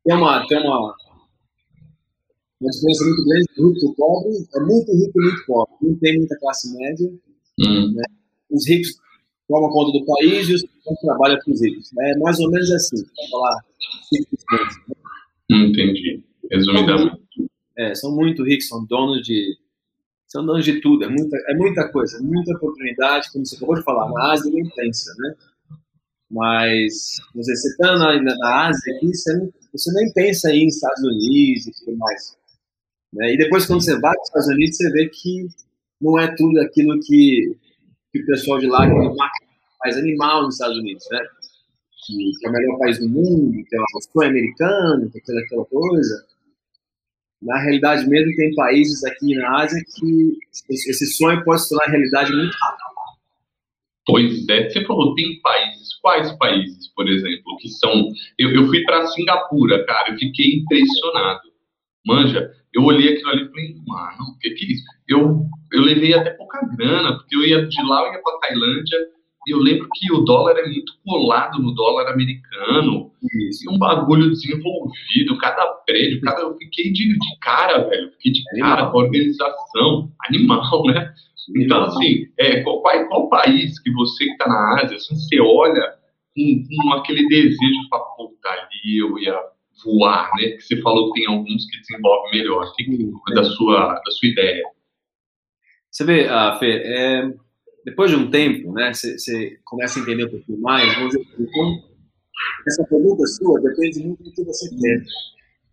tem 0.07 0.15
uma, 0.15 0.47
tem 0.47 0.57
uma, 0.59 0.95
uma 2.61 2.71
diferença 2.71 3.03
muito 3.03 3.25
grande 3.25 3.45
do 3.57 3.73
rico 3.73 3.91
e 3.91 3.95
pobre. 3.95 4.47
É 4.55 4.59
muito 4.61 4.91
rico 4.93 5.21
e 5.21 5.23
muito 5.23 5.45
pobre. 5.45 5.75
Não 5.81 5.95
tem 5.99 6.17
muita 6.17 6.39
classe 6.39 6.73
média. 6.73 7.11
Hum. 7.59 7.93
Os 8.49 8.65
ricos 8.65 8.95
tomam 9.49 9.69
conta 9.69 9.91
do 9.91 10.05
país 10.05 10.47
e 10.47 10.53
os 10.53 10.63
pobres 10.63 11.01
trabalham 11.01 11.39
para 11.43 11.53
os 11.53 11.61
ricos. 11.61 11.91
É 11.99 12.17
mais 12.19 12.39
ou 12.39 12.49
menos 12.49 12.71
assim, 12.71 13.05
falar 13.29 13.61
5%. 14.15 14.95
Entendi. 15.51 16.23
Resumidamente. 16.49 17.21
É, 17.77 17.93
são 17.93 18.15
muito 18.15 18.43
ricos, 18.43 18.69
são 18.69 18.85
donos 18.85 19.21
de 19.21 19.57
são 20.25 20.45
donos 20.45 20.65
de 20.65 20.81
tudo, 20.81 21.05
é 21.05 21.07
muita, 21.07 21.37
é 21.47 21.55
muita 21.55 21.89
coisa, 21.89 22.21
muita 22.21 22.51
oportunidade, 22.53 23.31
como 23.31 23.45
você 23.45 23.55
acabou 23.55 23.75
de 23.75 23.83
falar, 23.83 24.11
na 24.11 24.33
Ásia 24.33 24.51
ninguém 24.51 24.69
pensa, 24.75 25.13
né? 25.19 25.35
Mas, 26.29 27.15
você 27.33 27.53
está 27.53 27.97
na, 27.97 28.21
na 28.21 28.67
Ásia 28.67 28.93
aqui, 28.93 29.07
você, 29.07 29.37
não, 29.37 29.49
você 29.77 29.91
nem 29.93 30.11
pensa 30.13 30.51
em 30.51 30.67
Estados 30.67 31.03
Unidos 31.03 31.67
e 31.67 31.71
tudo 31.71 31.97
mais. 31.97 32.37
Né? 33.13 33.33
E 33.33 33.37
depois, 33.37 33.65
quando 33.65 33.81
você 33.81 33.93
vai 33.99 34.13
para 34.13 34.21
os 34.21 34.27
Estados 34.27 34.47
Unidos, 34.49 34.77
você 34.77 34.91
vê 34.91 35.09
que 35.09 35.47
não 36.01 36.19
é 36.19 36.33
tudo 36.35 36.59
aquilo 36.61 36.99
que, 36.99 37.55
que 38.11 38.21
o 38.21 38.25
pessoal 38.25 38.59
de 38.59 38.67
lá 38.67 38.87
que 38.87 39.89
é 39.89 39.99
animal 39.99 40.43
nos 40.43 40.55
Estados 40.55 40.77
Unidos, 40.77 41.05
né? 41.11 41.19
Que, 42.05 42.31
é 42.45 42.49
o 42.49 42.51
melhor 42.51 42.79
país 42.79 42.99
do 42.99 43.09
mundo, 43.09 43.63
que 43.67 43.75
é 43.75 43.79
o 43.79 44.01
sonho 44.01 44.29
americano, 44.29 45.09
que 45.09 45.17
é 45.17 45.39
aquela 45.39 45.65
coisa. 45.65 46.25
Na 47.41 47.59
realidade 47.59 48.07
mesmo, 48.07 48.35
tem 48.35 48.55
países 48.55 49.03
aqui 49.03 49.35
na 49.35 49.61
Ásia 49.61 49.83
que 49.95 50.37
esse 50.69 51.05
sonho 51.07 51.43
pode 51.43 51.63
se 51.63 51.69
tornar 51.69 51.91
realidade 51.91 52.31
muito 52.33 52.55
rápido. 52.55 52.86
Pois 54.07 54.47
é, 54.47 54.69
você 54.69 54.85
falou, 54.85 55.13
tem 55.15 55.41
países, 55.41 55.95
quais 56.01 56.31
países, 56.37 56.87
por 56.95 57.09
exemplo, 57.09 57.57
que 57.59 57.67
são. 57.67 58.09
Eu, 58.39 58.51
eu 58.51 58.67
fui 58.67 58.81
para 58.83 59.05
Singapura, 59.07 59.85
cara, 59.85 60.11
eu 60.11 60.17
fiquei 60.17 60.59
impressionado. 60.59 61.41
Manja, 62.05 62.49
eu 62.73 62.83
olhei 62.83 63.13
aquilo 63.13 63.29
ali 63.31 63.43
e 63.43 63.49
falei, 63.49 63.75
mano, 63.85 64.23
o 64.33 64.39
que, 64.39 64.51
que 64.51 64.65
é 64.65 64.71
isso? 64.71 64.83
Eu, 65.09 65.41
eu 65.73 65.81
levei 65.81 66.13
até 66.13 66.29
pouca 66.29 66.65
grana, 66.77 67.17
porque 67.17 67.35
eu 67.35 67.43
ia 67.43 67.67
de 67.67 67.83
lá, 67.83 68.07
eu 68.07 68.13
ia 68.13 68.21
para 68.21 68.39
Tailândia, 68.39 68.97
eu 69.51 69.59
lembro 69.59 69.87
que 69.93 70.11
o 70.11 70.21
dólar 70.21 70.57
é 70.57 70.65
muito 70.67 70.93
colado 71.05 71.61
no 71.61 71.73
dólar 71.73 72.11
americano. 72.11 73.11
Isso. 73.49 73.65
E 73.65 73.73
um 73.73 73.77
bagulho 73.77 74.29
desenvolvido, 74.29 75.37
cada 75.39 75.65
prédio, 75.85 76.21
cada. 76.21 76.41
Eu 76.41 76.57
fiquei 76.57 76.91
de, 76.91 77.17
de 77.17 77.39
cara, 77.41 77.87
velho. 77.87 78.11
Fiquei 78.13 78.31
de 78.33 78.43
cara 78.59 78.87
com 78.87 78.99
a 78.99 79.03
organização. 79.03 80.11
Animal, 80.27 80.83
né? 80.87 81.13
Então, 81.55 81.83
assim, 81.83 82.27
é, 82.37 82.61
qual, 82.61 82.81
qual 82.81 83.29
país 83.29 83.79
que 83.79 83.91
você 83.91 84.25
que 84.25 84.31
está 84.31 84.47
na 84.47 84.81
Ásia, 84.81 84.97
assim, 84.97 85.15
você 85.15 85.39
olha 85.39 85.95
com, 86.35 86.63
com 86.67 86.93
aquele 86.93 87.27
desejo 87.27 87.89
para 87.89 87.99
puta 87.99 88.49
ali, 88.49 88.97
eu 88.97 89.17
ia 89.17 89.39
voar, 89.83 90.29
né? 90.37 90.49
Que 90.51 90.61
você 90.61 90.81
falou 90.81 91.13
que 91.13 91.21
tem 91.21 91.33
alguns 91.33 91.65
que 91.65 91.79
desenvolvem 91.79 92.39
melhor. 92.39 92.71
Que, 92.75 92.83
que, 92.83 93.33
da, 93.33 93.43
sua, 93.43 93.93
da 93.93 94.11
sua 94.11 94.29
ideia. 94.29 94.63
Você 95.89 96.03
vê, 96.03 96.27
ah, 96.27 96.57
Fê, 96.59 96.81
é, 96.83 97.33
depois 97.87 98.11
de 98.11 98.17
um 98.17 98.29
tempo, 98.29 98.73
né, 98.73 98.93
você 98.93 99.57
começa 99.63 99.97
a 99.97 100.01
entender 100.01 100.25
um 100.25 100.29
pouquinho 100.29 100.59
mais, 100.59 100.93
vamos 100.93 101.13
dizer, 101.13 101.25
então, 101.39 101.83
essa 102.67 102.83
pergunta 102.83 103.25
sua 103.27 103.61
depende 103.61 104.05
muito 104.05 104.23
do 104.23 104.31
que 104.33 104.43
você 104.43 104.69
quer. 104.75 105.03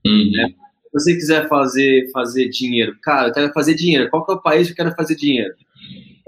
Uhum. 0.07 0.31
Né? 0.31 0.47
Se 0.47 0.93
você 0.93 1.15
quiser 1.15 1.49
fazer, 1.49 2.09
fazer 2.13 2.49
dinheiro, 2.51 2.97
cara, 3.03 3.31
eu 3.31 3.33
quero 3.33 3.53
fazer 3.53 3.75
dinheiro, 3.75 4.09
qual 4.11 4.25
que 4.25 4.31
é 4.31 4.37
o 4.37 4.41
país 4.41 4.69
que 4.69 4.73
eu 4.75 4.77
quero 4.77 4.95
fazer 4.95 5.17
dinheiro? 5.17 5.53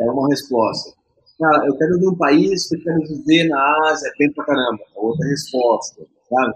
É 0.01 0.11
uma 0.11 0.29
resposta. 0.29 0.93
Cara, 1.39 1.65
eu 1.69 1.77
quero 1.77 1.99
ir 1.99 2.01
num 2.01 2.17
país 2.17 2.69
que 2.69 2.77
eu 2.79 2.83
quero 2.83 2.99
viver 3.07 3.49
na 3.49 3.89
Ásia, 3.89 4.11
bem 4.19 4.33
pra 4.33 4.45
caramba. 4.45 4.83
É 4.93 4.99
outra 4.99 5.25
resposta, 5.29 6.05
sabe? 6.29 6.55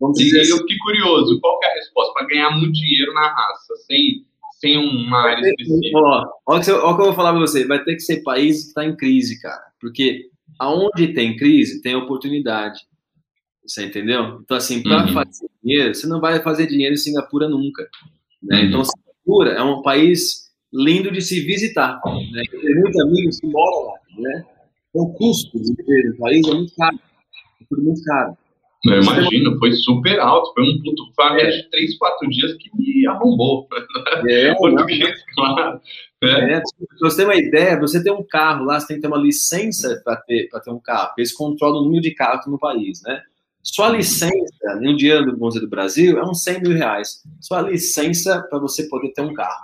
Vamos 0.00 0.18
dizer 0.18 0.38
e 0.38 0.40
assim. 0.42 0.52
eu 0.52 0.58
fiquei 0.58 0.78
curioso, 0.78 1.40
qual 1.40 1.58
que 1.58 1.66
é 1.66 1.70
a 1.72 1.74
resposta? 1.74 2.12
Para 2.14 2.28
ganhar 2.28 2.50
muito 2.52 2.74
dinheiro 2.74 3.12
na 3.12 3.28
raça, 3.28 3.74
sem 3.88 4.24
sem 4.58 4.76
uma 4.76 5.18
área 5.20 5.40
específica. 5.40 5.98
Ó, 5.98 6.24
ó, 6.46 6.58
o 6.58 6.60
que 6.60 6.70
eu 6.70 7.06
vou 7.06 7.14
falar 7.14 7.32
para 7.32 7.40
você, 7.40 7.66
vai 7.66 7.82
ter 7.82 7.94
que 7.94 8.00
ser 8.00 8.22
país 8.22 8.62
que 8.62 8.68
está 8.68 8.84
em 8.84 8.96
crise, 8.96 9.40
cara. 9.40 9.62
Porque 9.80 10.26
aonde 10.58 11.14
tem 11.14 11.36
crise, 11.36 11.80
tem 11.80 11.94
oportunidade. 11.94 12.80
Você 13.64 13.84
entendeu? 13.84 14.40
Então, 14.42 14.56
assim, 14.56 14.82
para 14.82 15.06
uhum. 15.06 15.12
fazer 15.12 15.48
dinheiro, 15.62 15.94
você 15.94 16.06
não 16.06 16.20
vai 16.20 16.42
fazer 16.42 16.66
dinheiro 16.66 16.94
em 16.94 16.98
Singapura 16.98 17.48
nunca. 17.48 17.86
Né? 18.42 18.60
Uhum. 18.60 18.66
Então, 18.66 18.84
Singapura 18.84 19.52
é 19.52 19.62
um 19.62 19.82
país 19.82 20.48
lindo 20.72 21.12
de 21.12 21.20
se 21.20 21.40
visitar. 21.40 22.00
Né? 22.04 22.42
Tem 22.50 22.74
muitos 22.74 23.00
amigos 23.00 23.38
que 23.38 23.46
moram 23.46 23.86
lá. 23.86 23.94
Né? 24.18 24.44
Então, 24.88 25.02
o 25.02 25.14
custo 25.14 25.58
de 25.60 25.74
viver 25.74 26.10
no 26.10 26.16
país 26.16 26.48
é 26.48 26.54
muito 26.54 26.74
caro. 26.74 26.98
É 27.60 27.64
tudo 27.68 27.82
muito 27.82 28.02
caro. 28.02 28.36
Eu 28.84 29.02
imagino, 29.02 29.58
foi 29.58 29.72
super 29.72 30.20
alto. 30.20 30.52
Foi 30.54 30.62
um 30.62 30.82
puto, 30.82 31.12
foi 31.14 31.24
uma 31.26 31.50
de 31.50 31.70
3, 31.70 31.98
4 31.98 32.28
dias 32.28 32.54
que 32.54 32.70
me 32.76 33.06
arrombou. 33.08 33.66
É, 34.28 34.54
Português, 34.58 35.14
claro. 35.34 35.80
É. 36.22 36.54
É, 36.54 36.62
você 37.00 37.18
ter 37.18 37.24
uma 37.24 37.36
ideia, 37.36 37.78
você 37.78 38.02
tem 38.02 38.12
um 38.12 38.24
carro 38.24 38.64
lá, 38.64 38.80
você 38.80 38.88
tem 38.88 38.96
que 38.96 39.02
ter 39.02 39.08
uma 39.08 39.18
licença 39.18 40.00
para 40.04 40.16
ter, 40.16 40.48
ter 40.48 40.70
um 40.70 40.80
carro, 40.80 41.08
porque 41.08 41.20
eles 41.20 41.32
controlam 41.32 41.80
o 41.80 41.84
número 41.84 42.02
de 42.02 42.12
carros 42.12 42.46
no 42.46 42.58
país, 42.58 43.00
né? 43.04 43.22
Só 43.62 43.84
a 43.84 43.90
licença, 43.90 44.32
em 44.80 44.88
um 44.88 44.96
dia 44.96 45.22
do 45.22 45.68
Brasil, 45.68 46.18
é 46.18 46.22
uns 46.22 46.42
100 46.42 46.62
mil 46.62 46.76
reais. 46.76 47.22
Só 47.40 47.56
a 47.56 47.62
licença 47.62 48.40
para 48.48 48.58
você 48.58 48.88
poder 48.88 49.12
ter 49.12 49.22
um 49.22 49.34
carro. 49.34 49.60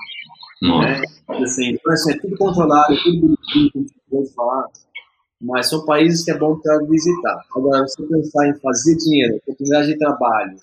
Né? 0.62 1.02
Assim, 1.28 1.70
então, 1.70 1.92
assim, 1.92 2.12
é 2.12 2.18
tudo 2.18 2.36
controlado, 2.36 2.92
é 2.92 2.96
tudo 3.02 3.20
bonitinho, 3.20 3.70
como 3.72 3.86
você 3.86 3.94
pode 4.10 4.34
falar 4.34 4.66
mas 5.40 5.68
são 5.68 5.84
países 5.84 6.24
que 6.24 6.30
é 6.30 6.38
bom 6.38 6.58
para 6.58 6.78
visitar. 6.86 7.44
Agora, 7.54 7.86
se 7.86 7.96
você 7.96 8.08
pensar 8.08 8.48
em 8.48 8.54
fazer 8.60 8.96
dinheiro, 8.96 9.36
oportunidade 9.36 9.88
de 9.88 9.98
trabalho, 9.98 10.56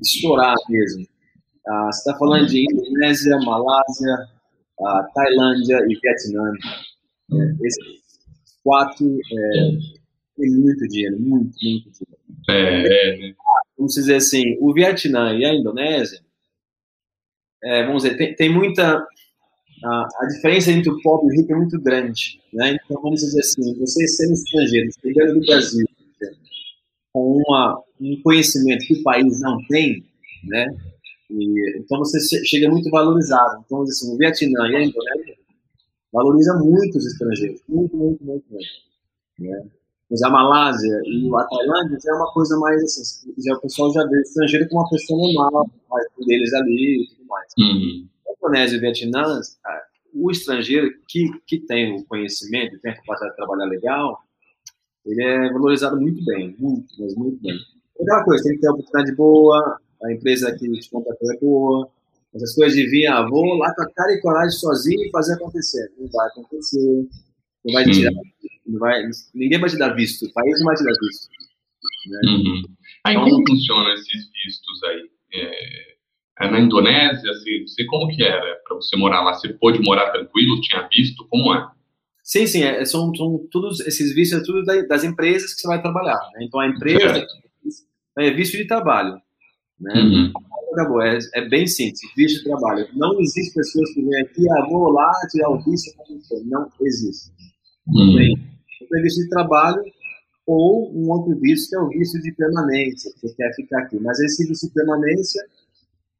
estourar 0.00 0.54
mesmo, 0.68 1.06
ah, 1.66 1.90
você 1.92 1.98
está 1.98 2.18
falando 2.18 2.46
de 2.46 2.64
Indonésia, 2.64 3.36
Malásia, 3.38 4.28
ah, 4.80 5.08
Tailândia 5.14 5.78
e 5.88 5.98
Vietnã. 6.00 6.52
É, 7.30 7.66
esses 7.66 7.84
quatro 8.64 9.06
é, 9.06 9.70
tem 10.36 10.50
muito 10.50 10.88
dinheiro, 10.88 11.20
muito, 11.20 11.44
muito 11.44 11.58
dinheiro. 11.58 11.90
É, 12.48 12.54
é. 12.54 13.18
Né? 13.18 13.34
Vamos 13.76 13.94
dizer 13.94 14.16
assim, 14.16 14.56
o 14.60 14.72
Vietnã 14.72 15.34
e 15.34 15.44
a 15.44 15.54
Indonésia, 15.54 16.20
é, 17.62 17.84
vamos 17.84 18.02
dizer, 18.02 18.16
tem, 18.16 18.34
tem 18.34 18.52
muita 18.52 19.06
a, 19.84 20.26
diferença 20.26 20.70
entre 20.70 20.90
o 20.90 21.00
pobre 21.02 21.26
e 21.26 21.30
o 21.30 21.40
rico 21.40 21.52
é 21.52 21.56
muito 21.56 21.80
grande. 21.80 22.40
Né? 22.52 22.76
Então, 22.84 23.00
vamos 23.02 23.20
dizer 23.20 23.40
assim, 23.40 23.78
você 23.78 24.06
sendo 24.06 24.32
estrangeiro, 24.32 24.90
chegando 25.00 25.40
do 25.40 25.46
Brasil, 25.46 25.86
com 27.12 27.42
uma, 27.46 27.82
um 28.00 28.20
conhecimento 28.22 28.86
que 28.86 28.94
o 28.94 29.02
país 29.02 29.40
não 29.40 29.58
tem, 29.68 30.04
né? 30.44 30.66
E, 31.30 31.78
então 31.78 31.98
você 31.98 32.18
chega 32.44 32.70
muito 32.70 32.90
valorizado. 32.90 33.62
Então, 33.64 33.82
assim, 33.82 34.14
o 34.14 34.16
Vietnã 34.16 34.68
e 34.68 34.76
a 34.76 34.82
Indonésia 34.82 35.36
valoriza 36.12 36.54
muito 36.58 36.96
os 36.96 37.06
estrangeiros, 37.06 37.60
muito, 37.68 37.96
muito, 37.96 38.24
muito, 38.24 38.44
muito. 38.50 38.68
Né? 39.38 39.62
Mas 40.10 40.22
a 40.22 40.30
Malásia 40.30 41.02
e 41.04 41.30
a 41.34 41.44
Tailândia 41.44 41.98
já 42.02 42.12
é 42.12 42.14
uma 42.14 42.32
coisa 42.32 42.58
mais 42.58 42.82
assim, 42.82 43.32
já, 43.44 43.54
o 43.54 43.60
pessoal 43.60 43.92
já 43.92 44.06
vê 44.06 44.16
o 44.16 44.22
estrangeiro 44.22 44.68
como 44.68 44.80
uma 44.80 44.88
pessoa 44.88 45.32
normal, 45.32 45.70
faz 45.88 46.06
deles 46.26 46.52
ali 46.54 47.02
e 47.02 47.08
tudo 47.08 47.28
mais. 47.28 47.52
Uhum. 47.58 48.08
Indonésia 48.36 48.76
e 48.76 48.80
Vietnã, 48.80 49.40
o 50.14 50.30
estrangeiro 50.30 50.90
que, 51.08 51.30
que 51.46 51.60
tem 51.60 51.96
o 51.96 52.04
conhecimento, 52.04 52.78
tem 52.80 52.92
a 52.92 52.96
capacidade 52.96 53.32
de 53.32 53.36
trabalhar 53.36 53.66
legal, 53.66 54.18
ele 55.06 55.22
é 55.22 55.52
valorizado 55.52 56.00
muito 56.00 56.24
bem, 56.24 56.54
muito, 56.58 56.88
mas 56.98 57.14
muito 57.14 57.40
bem. 57.40 57.58
Outra 57.96 58.24
coisa, 58.24 58.44
tem 58.44 58.54
que 58.54 58.60
ter 58.60 58.68
uma 58.68 58.74
oportunidade 58.74 59.16
boa, 59.16 59.80
a 60.02 60.12
empresa 60.12 60.56
que 60.56 60.70
te 60.70 60.90
contratou 60.90 61.32
é 61.32 61.38
boa, 61.38 61.90
essas 62.34 62.54
coisas 62.54 62.76
de 62.76 62.86
vir, 62.86 63.06
ah, 63.06 63.26
vou 63.28 63.54
lá 63.54 63.74
com 63.74 63.82
a 63.82 63.90
cara 63.90 64.12
e 64.12 64.20
coragem 64.20 64.58
sozinho 64.58 65.06
e 65.06 65.10
fazer 65.10 65.34
acontecer. 65.34 65.90
Não 65.98 66.08
vai 66.08 66.28
acontecer, 66.28 67.08
não 67.64 67.74
vai 67.74 67.84
tirar, 67.84 68.12
uhum. 68.12 68.22
não 68.66 68.78
vai, 68.78 69.02
ninguém 69.34 69.58
vai 69.58 69.70
te 69.70 69.78
dar 69.78 69.94
visto, 69.94 70.26
o 70.26 70.32
país 70.32 70.58
não 70.58 70.66
vai 70.66 70.76
te 70.76 70.84
dar 70.84 70.92
visto. 70.92 71.28
Né? 72.08 72.20
Uhum. 72.24 72.62
Aí 73.04 73.14
então, 73.14 73.28
como 73.28 73.48
funcionam 73.48 73.92
esses 73.94 74.30
vistos 74.30 74.84
aí? 74.84 75.10
É, 75.34 75.87
na 76.40 76.60
Indonésia, 76.60 77.30
assim, 77.30 77.66
você, 77.66 77.84
como 77.86 78.08
que 78.08 78.22
era 78.22 78.56
para 78.66 78.76
você 78.76 78.96
morar 78.96 79.22
lá? 79.22 79.34
Você 79.34 79.48
pôde 79.54 79.80
morar 79.80 80.10
tranquilo? 80.10 80.60
Tinha 80.60 80.88
visto? 80.92 81.26
Como 81.28 81.52
é? 81.54 81.68
Sim, 82.22 82.46
sim, 82.46 82.62
é, 82.62 82.84
são, 82.84 83.12
são 83.14 83.38
todos 83.50 83.80
esses 83.80 84.14
vistos 84.14 84.40
é 84.40 84.44
tudo 84.44 84.62
das 84.86 85.02
empresas 85.02 85.54
que 85.54 85.62
você 85.62 85.66
vai 85.66 85.80
trabalhar. 85.80 86.20
Né? 86.34 86.44
Então 86.44 86.60
a 86.60 86.68
empresa 86.68 87.26
é 88.18 88.30
visto 88.30 88.56
de 88.56 88.66
trabalho, 88.66 89.18
né? 89.80 89.94
Uhum. 89.94 90.32
É, 91.02 91.40
é, 91.40 91.48
bem 91.48 91.66
simples, 91.66 92.00
visto 92.14 92.38
de 92.38 92.44
trabalho. 92.44 92.86
Não 92.94 93.18
existe 93.18 93.54
pessoas 93.54 93.92
que 93.94 94.02
vêm 94.02 94.20
aqui, 94.20 94.48
ah, 94.50 94.66
vou 94.68 94.92
lá 94.92 95.10
tirar 95.30 95.48
o 95.48 95.58
visto, 95.64 95.90
não 96.44 96.68
existe. 96.82 97.32
Uhum. 97.88 98.16
Tem 98.90 99.02
visto 99.02 99.22
de 99.22 99.28
trabalho 99.30 99.82
ou 100.46 100.94
um 100.94 101.10
outro 101.10 101.34
visto 101.40 101.70
que 101.70 101.76
é 101.76 101.80
o 101.80 101.88
visto 101.88 102.20
de 102.20 102.32
permanência, 102.32 103.10
que 103.14 103.26
você 103.26 103.34
quer 103.34 103.54
ficar 103.54 103.82
aqui. 103.82 103.98
Mas 104.00 104.20
esse 104.20 104.46
visto 104.46 104.68
de 104.68 104.74
permanência 104.74 105.42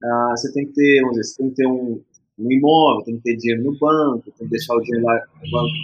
ah, 0.05 0.31
você 0.37 0.53
tem 0.53 0.67
que 0.67 0.73
ter, 0.73 1.01
vamos 1.01 1.17
dizer, 1.17 1.31
você 1.31 1.43
tem 1.43 1.51
que 1.51 1.57
ter 1.57 1.67
um, 1.67 2.03
um, 2.39 2.53
imóvel, 2.53 3.05
tem 3.05 3.17
que 3.17 3.23
ter 3.23 3.37
dinheiro 3.37 3.65
no 3.65 3.79
banco, 3.79 4.31
tem 4.37 4.47
que 4.47 4.51
deixar 4.51 4.75
o 4.75 4.81
dinheiro 4.81 5.05
lá 5.07 5.15
no 5.43 5.51
banco, 5.51 5.75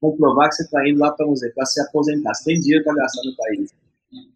comprovar 0.00 0.48
que 0.48 0.56
você 0.56 0.62
está 0.64 0.88
indo 0.88 1.00
lá 1.00 1.12
para 1.12 1.66
se 1.66 1.80
aposentar. 1.80 2.34
Você 2.34 2.52
tem 2.52 2.60
dinheiro 2.60 2.84
para 2.84 2.94
gastar 2.94 3.22
no 3.24 3.36
país. 3.36 3.74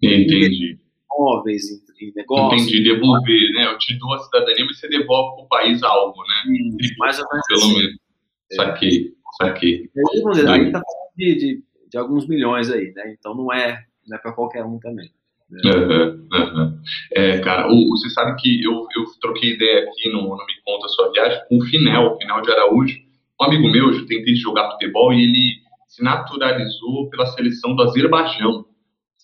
Entendi. 0.03 0.79
Imóveis, 1.15 1.71
em, 1.71 2.13
negócios. 2.17 2.63
Entendi, 2.63 2.83
devolver, 2.83 3.53
né? 3.53 3.67
Eu 3.67 3.79
te 3.79 3.97
dou 3.99 4.15
a 4.15 4.19
cidadania, 4.19 4.65
mas 4.65 4.79
você 4.79 4.89
devolve 4.89 5.37
para 5.37 5.45
o 5.45 5.49
país 5.49 5.83
algo, 5.83 6.19
né? 6.23 6.77
Isso, 6.81 6.95
mais 6.99 7.19
ou 7.19 7.27
menos 7.31 7.47
Pelo 7.47 7.61
assim. 7.61 7.79
menos. 7.79 7.97
Saquei, 8.53 9.15
saquei. 9.39 9.91
Aí, 9.97 10.21
vamos 10.21 10.37
dizer, 10.37 10.51
aí 10.51 10.73
tá 10.73 10.83
falando 10.85 11.17
de, 11.17 11.35
de, 11.37 11.63
de 11.89 11.99
alguns 11.99 12.27
milhões 12.27 12.71
aí, 12.71 12.93
né? 12.93 13.15
Então 13.19 13.35
não 13.35 13.53
é, 13.53 13.85
não 14.07 14.17
é 14.17 14.21
para 14.21 14.33
qualquer 14.33 14.65
um 14.65 14.79
também. 14.79 15.11
Uhum, 15.53 16.29
uhum. 16.33 16.79
É, 17.13 17.39
cara, 17.41 17.69
o, 17.71 17.89
você 17.91 18.09
sabe 18.11 18.41
que 18.41 18.65
eu, 18.65 18.73
eu 18.73 19.05
troquei 19.21 19.55
ideia 19.55 19.85
aqui 19.85 20.11
no, 20.11 20.23
no 20.23 20.47
Me 20.47 20.55
Conta 20.65 20.89
Sua 20.89 21.13
Viagem 21.13 21.41
com 21.49 21.59
o 21.59 21.65
Finel, 21.67 22.17
Finel 22.19 22.41
de 22.41 22.51
Araújo, 22.51 22.99
um 23.41 23.45
amigo 23.45 23.69
meu, 23.69 23.93
eu 23.93 24.07
tentei 24.07 24.35
jogar 24.37 24.71
futebol 24.73 25.13
e 25.13 25.25
ele 25.25 25.63
se 25.89 26.03
naturalizou 26.03 27.11
pela 27.11 27.27
seleção 27.27 27.75
do 27.75 27.83
Azerbaijão. 27.83 28.65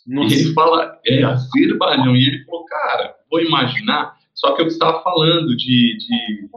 Nossa. 0.06 0.34
E 0.34 0.38
ele 0.38 0.52
fala, 0.52 0.98
é, 1.06 1.22
Azerbaijão, 1.22 2.14
e 2.14 2.26
ele 2.26 2.44
falou, 2.44 2.64
cara, 2.66 3.14
vou 3.30 3.40
imaginar, 3.40 4.14
só 4.34 4.54
que 4.54 4.62
eu 4.62 4.66
estava 4.66 5.02
falando 5.02 5.56
de, 5.56 5.96
de 5.96 6.48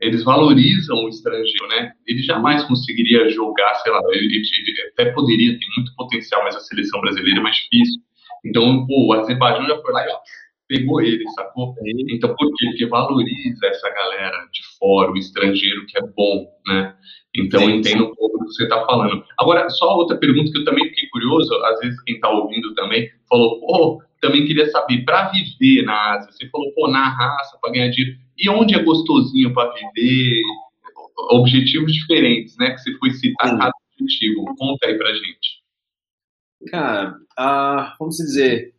eles 0.00 0.22
valorizam 0.22 0.96
o 1.04 1.08
estrangeiro, 1.08 1.68
né? 1.68 1.92
Ele 2.06 2.22
jamais 2.22 2.62
conseguiria 2.64 3.28
jogar, 3.30 3.74
sei 3.76 3.92
lá, 3.92 4.00
ele, 4.10 4.36
ele, 4.36 4.90
até 4.92 5.12
poderia 5.12 5.58
ter 5.58 5.66
muito 5.76 5.94
potencial, 5.96 6.42
mas 6.44 6.56
a 6.56 6.60
seleção 6.60 7.00
brasileira 7.00 7.40
é 7.40 7.42
mais 7.42 7.56
difícil. 7.56 8.00
Então, 8.48 8.86
pô, 8.86 9.06
o 9.06 9.12
Azerbaijão 9.12 9.66
já 9.66 9.80
foi 9.80 9.92
lá 9.92 10.04
e 10.06 10.10
ó, 10.10 10.18
pegou 10.68 11.00
ele, 11.00 11.24
sacou? 11.30 11.74
Então, 12.10 12.34
por 12.34 12.52
quê? 12.54 12.66
Porque 12.66 12.86
valoriza 12.86 13.66
essa 13.66 13.90
galera 13.90 14.36
de 14.52 14.60
fora, 14.78 15.10
o 15.10 15.16
estrangeiro 15.16 15.86
que 15.86 15.98
é 15.98 16.02
bom, 16.02 16.46
né? 16.66 16.94
Então, 17.34 17.62
eu 17.62 17.70
entendo 17.70 18.04
um 18.04 18.14
pouco 18.14 18.38
do 18.38 18.44
que 18.46 18.52
você 18.52 18.64
está 18.64 18.84
falando. 18.84 19.24
Agora, 19.38 19.68
só 19.70 19.96
outra 19.96 20.16
pergunta 20.16 20.50
que 20.50 20.58
eu 20.58 20.64
também 20.64 20.84
fiquei 20.88 21.08
curioso, 21.10 21.52
às 21.64 21.78
vezes 21.80 22.00
quem 22.02 22.16
está 22.16 22.30
ouvindo 22.30 22.74
também 22.74 23.08
falou, 23.28 23.60
pô, 23.60 24.02
também 24.20 24.46
queria 24.46 24.68
saber, 24.70 25.04
para 25.04 25.30
viver 25.30 25.82
na 25.84 26.14
Ásia, 26.14 26.32
você 26.32 26.48
falou, 26.48 26.72
pô, 26.74 26.88
na 26.88 27.08
raça, 27.08 27.58
para 27.60 27.72
ganhar 27.72 27.88
dinheiro, 27.90 28.18
e 28.36 28.48
onde 28.48 28.74
é 28.74 28.82
gostosinho 28.82 29.52
para 29.52 29.72
viver? 29.72 30.42
Objetivos 31.30 31.92
diferentes, 31.92 32.56
né? 32.58 32.70
Que 32.70 32.78
você 32.78 32.92
foi 32.98 33.10
citar 33.10 33.56
cada 33.58 33.72
objetivo. 33.98 34.44
Conta 34.56 34.86
aí 34.86 34.96
pra 34.96 35.12
gente. 35.12 35.57
Cara, 36.66 37.16
ah, 37.36 37.94
vamos 37.98 38.16
dizer, 38.16 38.74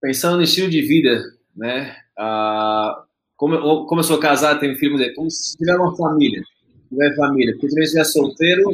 pensando 0.00 0.36
no 0.36 0.42
estilo 0.42 0.68
de 0.68 0.82
vida, 0.82 1.22
né? 1.56 1.96
Ah, 2.18 3.04
como, 3.36 3.54
eu, 3.54 3.86
como 3.86 4.00
eu 4.00 4.04
sou 4.04 4.18
casado, 4.18 4.60
tenho 4.60 4.76
filho, 4.76 4.96
dizer, 4.96 5.14
como 5.14 5.30
se 5.30 5.56
tiver 5.56 5.76
uma 5.76 5.96
família, 5.96 6.42
tiver 6.88 7.14
família, 7.16 7.52
porque 7.54 7.68
também 7.68 7.86
se 7.86 7.98
estiver 7.98 8.04
solteiro, 8.04 8.70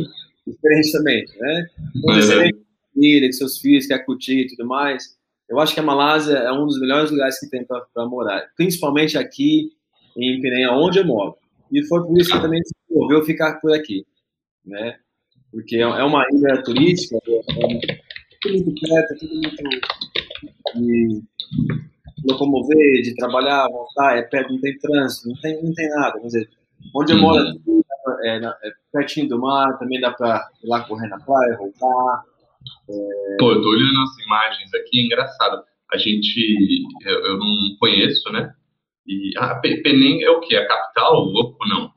diferente 0.46 0.92
também, 0.92 1.24
né? 1.38 1.66
Quando 2.02 2.22
você 2.22 2.38
tem 2.42 2.52
família, 2.94 3.28
que 3.28 3.32
seus 3.34 3.58
filhos 3.58 3.86
quer 3.86 4.04
curtir 4.04 4.40
e 4.40 4.48
tudo 4.48 4.66
mais, 4.66 5.16
eu 5.48 5.58
acho 5.58 5.74
que 5.74 5.80
a 5.80 5.82
Malásia 5.82 6.36
é 6.36 6.52
um 6.52 6.66
dos 6.66 6.80
melhores 6.80 7.10
lugares 7.10 7.38
que 7.38 7.48
tem 7.48 7.64
para 7.64 8.06
morar, 8.06 8.48
principalmente 8.56 9.18
aqui 9.18 9.70
em 10.16 10.40
Penha, 10.40 10.72
onde 10.72 10.98
eu 10.98 11.06
moro. 11.06 11.36
E 11.72 11.84
foi 11.86 12.02
por 12.04 12.18
isso 12.18 12.32
que 12.32 12.40
também 12.40 12.60
resolveu 12.88 13.24
ficar 13.24 13.60
por 13.60 13.72
aqui, 13.72 14.06
né? 14.64 14.96
Porque 15.50 15.76
é, 15.76 15.80
é 15.80 16.04
uma 16.04 16.24
ilha 16.32 16.62
turística, 16.62 17.16
é, 17.26 17.30
é 17.30 17.42
tudo 18.40 18.64
muito 18.64 18.80
perto, 18.80 19.18
tudo 19.18 19.34
muito 19.34 19.62
de 20.76 21.22
locomover, 22.24 23.02
de 23.02 23.14
trabalhar, 23.16 23.68
voltar, 23.68 24.16
é 24.16 24.22
perto, 24.22 24.52
não 24.52 24.60
tem 24.60 24.78
trânsito, 24.78 25.28
não 25.28 25.40
tem, 25.40 25.62
não 25.62 25.72
tem 25.74 25.88
nada. 25.90 26.20
Quer 26.20 26.26
dizer, 26.26 26.50
onde 26.94 27.12
eu 27.12 27.18
moro 27.18 27.38
é, 28.22 28.36
é, 28.36 28.38
é 28.38 28.70
pertinho 28.92 29.28
do 29.28 29.40
mar, 29.40 29.78
também 29.78 30.00
dá 30.00 30.10
para 30.12 30.48
ir 30.62 30.68
lá 30.68 30.84
correr 30.84 31.08
na 31.08 31.18
praia, 31.18 31.56
voltar. 31.56 32.22
É... 32.88 33.36
Pô, 33.38 33.52
eu 33.52 33.62
tô 33.62 33.70
olhando 33.70 34.00
as 34.02 34.24
imagens 34.24 34.74
aqui, 34.74 35.00
é 35.00 35.06
engraçado. 35.06 35.62
A 35.92 35.96
gente, 35.96 36.84
eu, 37.04 37.26
eu 37.26 37.38
não 37.38 37.76
conheço, 37.78 38.30
né? 38.32 38.54
E 39.06 39.36
a 39.38 39.52
ah, 39.52 39.54
Penem 39.60 40.22
é 40.22 40.30
o 40.30 40.40
que? 40.40 40.54
A 40.54 40.68
capital 40.68 41.26
ou 41.26 41.56
não? 41.68 41.90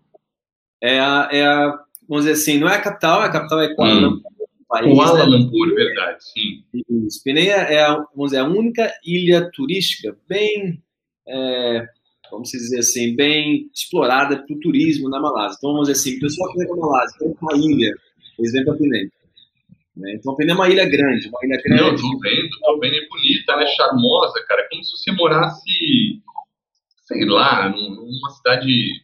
É 0.82 1.00
a, 1.00 1.30
é 1.32 1.46
a, 1.46 1.80
vamos 2.08 2.26
dizer 2.26 2.32
assim, 2.32 2.60
não 2.60 2.70
é 2.70 2.76
a 2.76 2.82
capital, 2.82 3.22
a 3.22 3.30
capital 3.30 3.62
é 3.62 3.74
Kuala. 3.76 3.94
Lumpur. 3.94 4.32
Kuala 4.68 5.20
né? 5.20 5.38
Lumpur, 5.38 5.76
verdade, 5.76 6.24
sim. 6.24 6.64
Isso. 7.06 7.22
É, 7.28 7.82
a, 7.82 7.96
vamos 8.16 8.32
dizer, 8.32 8.40
a 8.40 8.46
única 8.46 8.92
ilha 9.06 9.50
turística 9.52 10.18
bem, 10.28 10.82
é, 11.28 11.86
vamos 12.32 12.50
dizer 12.50 12.80
assim, 12.80 13.16
bem 13.16 13.70
explorada 13.74 14.38
para 14.38 14.56
o 14.56 14.60
turismo 14.60 15.10
na 15.10 15.20
Malásia. 15.20 15.58
Então, 15.58 15.72
vamos 15.72 15.88
dizer 15.88 16.00
assim, 16.00 16.18
o 16.18 16.22
pessoal 16.22 16.52
que 16.52 16.60
vem 16.60 16.68
para 16.68 16.78
a 16.78 16.80
Malásia, 16.80 17.20
tem 17.20 17.36
uma 17.42 17.58
ilha, 17.58 17.96
eles 18.40 18.52
vêm 18.52 18.66
para 18.66 18.76
Penem. 18.76 19.10
Né? 19.96 20.16
Então, 20.16 20.36
Penem 20.36 20.54
é 20.54 20.56
uma 20.56 20.70
ilha 20.70 20.86
grande, 20.90 21.28
uma 21.28 21.40
ilha 21.44 21.62
grande. 21.64 21.84
Eu 21.84 21.96
tô 21.96 22.20
vendo, 22.20 22.50
tô 22.60 22.80
vendo, 22.80 22.96
é 22.96 23.08
bonita, 23.08 23.56
né? 23.56 23.66
Charmosa, 23.68 24.44
cara. 24.48 24.62
É 24.62 24.70
como 24.70 24.84
se 24.84 24.92
você 24.92 25.12
morasse, 25.12 26.22
sei 27.06 27.26
lá, 27.26 27.70
numa 27.70 28.30
cidade. 28.32 29.03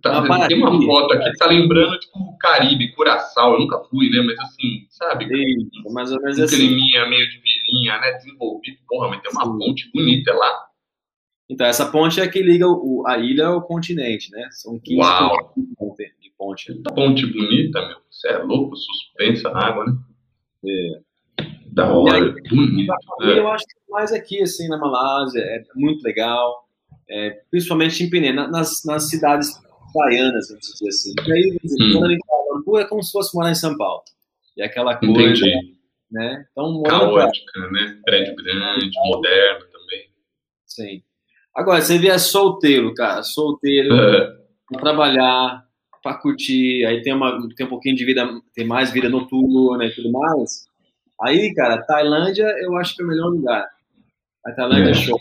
Tá, 0.00 0.46
tem 0.48 0.58
uma 0.58 0.80
foto 0.82 1.14
aqui 1.14 1.30
que 1.30 1.38
tá 1.38 1.46
lembrando, 1.46 1.98
tipo, 1.98 2.18
o 2.18 2.38
Caribe, 2.38 2.92
Curaçao. 2.92 3.54
Eu 3.54 3.60
nunca 3.60 3.78
fui, 3.90 4.08
né? 4.10 4.22
Mas 4.22 4.38
assim, 4.38 4.86
sabe? 4.88 5.26
Sim, 5.26 5.68
mais 5.92 6.12
ou 6.12 6.20
menos 6.20 6.38
um 6.38 6.44
assim. 6.44 6.56
climinha 6.56 7.06
meio 7.08 7.28
de 7.28 7.40
vilinha, 7.40 7.98
né? 7.98 8.12
Desenvolvido. 8.12 8.78
Porra, 8.88 9.08
mas 9.08 9.20
tem 9.20 9.30
uma 9.32 9.44
Sim. 9.44 9.58
ponte 9.58 9.90
bonita 9.92 10.32
lá. 10.32 10.66
Então, 11.50 11.66
essa 11.66 11.90
ponte 11.90 12.20
é 12.20 12.28
que 12.28 12.40
liga 12.40 12.66
o, 12.66 13.04
a 13.06 13.18
ilha 13.18 13.48
ao 13.48 13.62
continente, 13.62 14.30
né? 14.30 14.48
São 14.52 14.78
15 14.78 15.00
Uau. 15.00 15.52
de 15.56 16.32
ponte. 16.38 16.82
Ponte 16.94 17.26
bonita, 17.26 17.86
meu. 17.86 17.98
Você 18.10 18.28
é 18.28 18.38
louco, 18.38 18.76
suspensa 18.76 19.50
na 19.50 19.66
água, 19.66 19.84
né? 19.84 19.92
É. 20.64 21.44
Da 21.66 21.92
hora, 21.92 22.16
aí, 22.16 22.48
bonito. 22.48 22.92
É. 23.22 23.38
Eu 23.38 23.48
acho 23.48 23.64
que 23.66 23.74
mais 23.90 24.12
aqui, 24.12 24.42
assim, 24.42 24.68
na 24.68 24.78
Malásia, 24.78 25.40
é 25.40 25.62
muito 25.74 26.02
legal. 26.02 26.66
É, 27.08 27.42
principalmente 27.50 28.02
em 28.02 28.08
Pené, 28.08 28.32
nas, 28.32 28.82
nas 28.86 29.10
cidades 29.10 29.60
praianas, 29.92 30.48
vamos 30.48 30.66
dizer 30.66 30.88
assim. 30.88 31.14
E 31.26 31.32
aí, 31.32 31.58
hum. 31.64 31.92
morando 31.94 32.12
em 32.12 32.18
Kuala 32.18 32.56
Lumpur 32.56 32.80
é 32.80 32.84
como 32.84 33.02
se 33.02 33.12
fosse 33.12 33.34
morar 33.34 33.50
em 33.50 33.54
São 33.54 33.76
Paulo. 33.76 34.02
E 34.56 34.62
aquela 34.62 34.96
coisa, 34.96 35.20
Entendi. 35.20 35.76
né? 36.10 36.44
Então, 36.50 36.82
Caótica, 36.82 37.52
pra... 37.52 37.70
né? 37.70 37.98
Prédio 38.04 38.34
grande, 38.36 38.90
moderno 39.06 39.66
também. 39.72 40.08
Sim. 40.66 41.02
Agora, 41.54 41.80
você 41.80 41.98
vê 41.98 42.18
solteiro, 42.18 42.94
cara, 42.94 43.22
solteiro, 43.22 43.94
é. 44.00 44.36
trabalhar, 44.78 45.66
para 46.02 46.18
curtir, 46.18 46.84
aí 46.84 47.00
tem, 47.02 47.14
uma, 47.14 47.38
tem 47.54 47.64
um 47.64 47.68
pouquinho 47.68 47.94
de 47.94 48.04
vida, 48.04 48.28
tem 48.54 48.66
mais 48.66 48.90
vida 48.90 49.08
noturna 49.08 49.84
e 49.84 49.94
tudo 49.94 50.10
mais. 50.10 50.66
Aí, 51.20 51.54
cara, 51.54 51.82
Tailândia 51.82 52.46
eu 52.58 52.76
acho 52.76 52.96
que 52.96 53.02
é 53.02 53.04
o 53.04 53.08
melhor 53.08 53.28
lugar. 53.28 53.68
A 54.44 54.52
Tailândia 54.52 54.88
é, 54.88 54.90
é 54.90 54.94
show. 54.94 55.18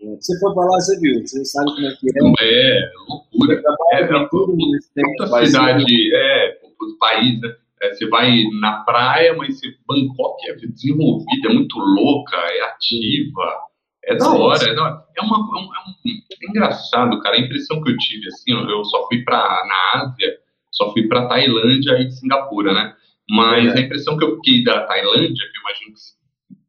Você 0.00 0.38
for 0.40 0.54
pra 0.54 0.64
lá, 0.64 0.80
você 0.80 0.98
viu, 0.98 1.20
você 1.20 1.44
sabe 1.44 1.66
como 1.74 1.86
é 1.86 1.90
que 1.90 2.06
é. 2.08 2.78
É, 2.78 2.90
loucura. 3.08 3.62
É, 3.92 4.02
é, 4.02 4.28
tudo 4.28 4.56
muita 4.56 5.46
cidade, 5.46 6.14
é, 6.14 6.58
o 6.64 6.98
país, 6.98 7.40
né? 7.40 7.54
É, 7.82 7.94
você 7.94 8.06
vai 8.08 8.42
na 8.60 8.80
praia, 8.84 9.34
mas 9.34 9.58
você, 9.58 9.74
Bangkok 9.86 10.50
é 10.50 10.54
desenvolvida, 10.54 11.48
é 11.48 11.52
muito 11.52 11.78
louca, 11.78 12.36
é 12.36 12.62
ativa. 12.62 13.70
É 14.04 14.16
da 14.16 14.30
hora, 14.30 14.62
é 14.64 14.74
da 14.74 14.82
hora. 14.82 15.04
É, 15.16 15.22
uma, 15.22 15.36
é, 15.36 15.60
é, 15.60 15.64
um, 15.64 16.12
é 16.14 16.50
engraçado, 16.50 17.20
cara. 17.20 17.36
A 17.36 17.40
impressão 17.40 17.82
que 17.82 17.90
eu 17.90 17.96
tive, 17.98 18.26
assim, 18.28 18.52
eu 18.52 18.84
só 18.84 19.06
fui 19.08 19.22
pra, 19.22 19.38
na 19.38 20.02
Ásia, 20.02 20.38
só 20.70 20.92
fui 20.92 21.08
pra 21.08 21.26
Tailândia 21.26 21.98
e 21.98 22.10
Singapura, 22.10 22.72
né? 22.72 22.94
Mas 23.28 23.74
é. 23.74 23.78
a 23.78 23.80
impressão 23.82 24.16
que 24.16 24.24
eu 24.24 24.36
fiquei 24.36 24.64
da 24.64 24.86
Tailândia, 24.86 25.44
que 25.50 25.58
eu 25.58 25.62
imagino 25.62 25.94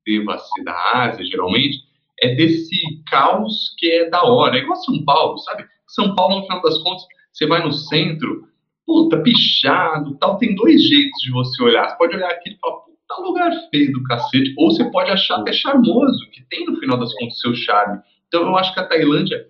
que 0.06 0.18
deva 0.20 0.38
ser 0.38 0.64
da 0.64 0.92
Ásia, 0.94 1.26
geralmente, 1.26 1.78
é 2.22 2.36
desse 2.36 2.78
caos 3.08 3.74
que 3.78 3.92
é 3.92 4.10
da 4.10 4.24
hora. 4.24 4.58
É 4.58 4.62
igual 4.62 4.76
São 4.78 5.04
Paulo, 5.04 5.38
sabe? 5.40 5.66
São 5.88 6.16
Paulo, 6.16 6.38
no 6.38 6.44
final 6.44 6.62
das 6.62 6.78
contas, 6.78 7.04
você 7.34 7.48
vai 7.48 7.64
no 7.64 7.72
centro, 7.72 8.48
puta, 8.86 9.22
pichado, 9.22 10.16
tal. 10.20 10.38
Tem 10.38 10.56
dois 10.56 10.82
jeitos 10.82 11.20
de 11.22 11.32
você 11.32 11.64
olhar. 11.64 11.90
Você 11.90 11.98
pode 11.98 12.16
olhar 12.16 12.30
aqui 12.30 12.52
e 12.52 12.58
falar, 12.60 12.82
um 13.20 13.24
lugar 13.24 13.52
feio 13.70 13.92
do 13.92 14.04
cacete, 14.04 14.54
ou 14.58 14.72
você 14.72 14.90
pode 14.90 15.12
achar 15.12 15.40
até 15.40 15.52
charmoso, 15.52 16.30
que 16.32 16.44
tem 16.50 16.66
no 16.66 16.78
final 16.78 16.98
das 16.98 17.14
contas 17.16 17.40
seu 17.40 17.54
charme. 17.54 18.00
Então 18.28 18.44
eu 18.44 18.56
acho 18.56 18.74
que 18.74 18.80
a 18.80 18.88
Tailândia, 18.88 19.46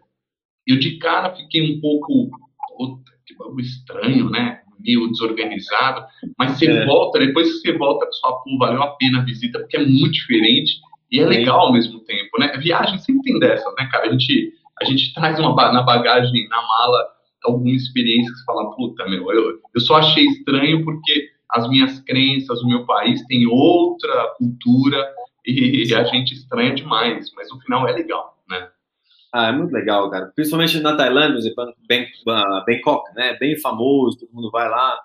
eu 0.66 0.80
de 0.80 0.98
cara 0.98 1.36
fiquei 1.36 1.76
um 1.76 1.80
pouco, 1.80 2.32
puta, 2.76 3.12
que 3.26 3.36
bagulho 3.36 3.62
estranho, 3.62 4.30
né? 4.32 4.62
Meio 4.80 5.08
desorganizado, 5.12 6.04
mas 6.40 6.58
você 6.58 6.66
é. 6.66 6.86
volta, 6.88 7.20
depois 7.20 7.52
que 7.52 7.60
você 7.60 7.78
volta, 7.78 8.08
você 8.08 8.20
fala, 8.20 8.42
pô, 8.42 8.58
valeu 8.58 8.82
a 8.82 8.96
pena 8.96 9.20
a 9.20 9.24
visita, 9.24 9.60
porque 9.60 9.78
é 9.78 9.86
muito 9.86 10.14
diferente 10.14 10.82
e 11.12 11.20
é 11.20 11.26
legal 11.26 11.60
ao 11.60 11.74
mesmo 11.74 12.00
tempo, 12.02 12.40
né? 12.40 12.56
Viagem 12.58 12.98
sempre 13.00 13.22
tem 13.24 13.40
dessas, 13.40 13.74
né, 13.76 13.90
cara? 13.92 14.08
A 14.08 14.12
gente, 14.12 14.54
a 14.82 14.86
gente 14.86 15.14
traz 15.14 15.40
uma, 15.40 15.72
na 15.72 15.84
bagagem, 15.84 16.48
na 16.48 16.62
mala, 16.62 17.08
alguma 17.44 17.72
experiência 17.72 18.32
que 18.32 18.40
você 18.40 18.46
fala, 18.46 18.76
puta, 18.76 19.08
meu, 19.10 19.32
eu, 19.32 19.60
eu 19.74 19.82
só 19.82 19.96
achei 19.96 20.26
estranho 20.26 20.84
porque 20.86 21.30
as 21.50 21.68
minhas 21.68 22.00
crenças, 22.00 22.62
o 22.62 22.68
meu 22.68 22.86
país 22.86 23.26
tem 23.28 23.46
outra 23.46 24.34
cultura 24.38 25.06
e 25.46 25.94
a 25.94 26.04
gente 26.06 26.34
estranha 26.34 26.74
demais, 26.74 27.32
mas 27.36 27.50
no 27.50 27.60
final 27.60 27.88
é 27.88 27.92
legal, 27.92 28.38
né? 28.50 28.70
Ah, 29.34 29.48
é 29.48 29.52
muito 29.52 29.72
legal, 29.72 30.10
cara. 30.10 30.32
Principalmente 30.36 30.80
na 30.80 30.96
Tailândia, 30.96 31.54
Bangkok, 32.66 33.16
né? 33.16 33.38
Bem 33.38 33.60
famoso, 33.60 34.20
todo 34.20 34.34
mundo 34.34 34.52
vai 34.52 34.70
lá. 34.70 35.00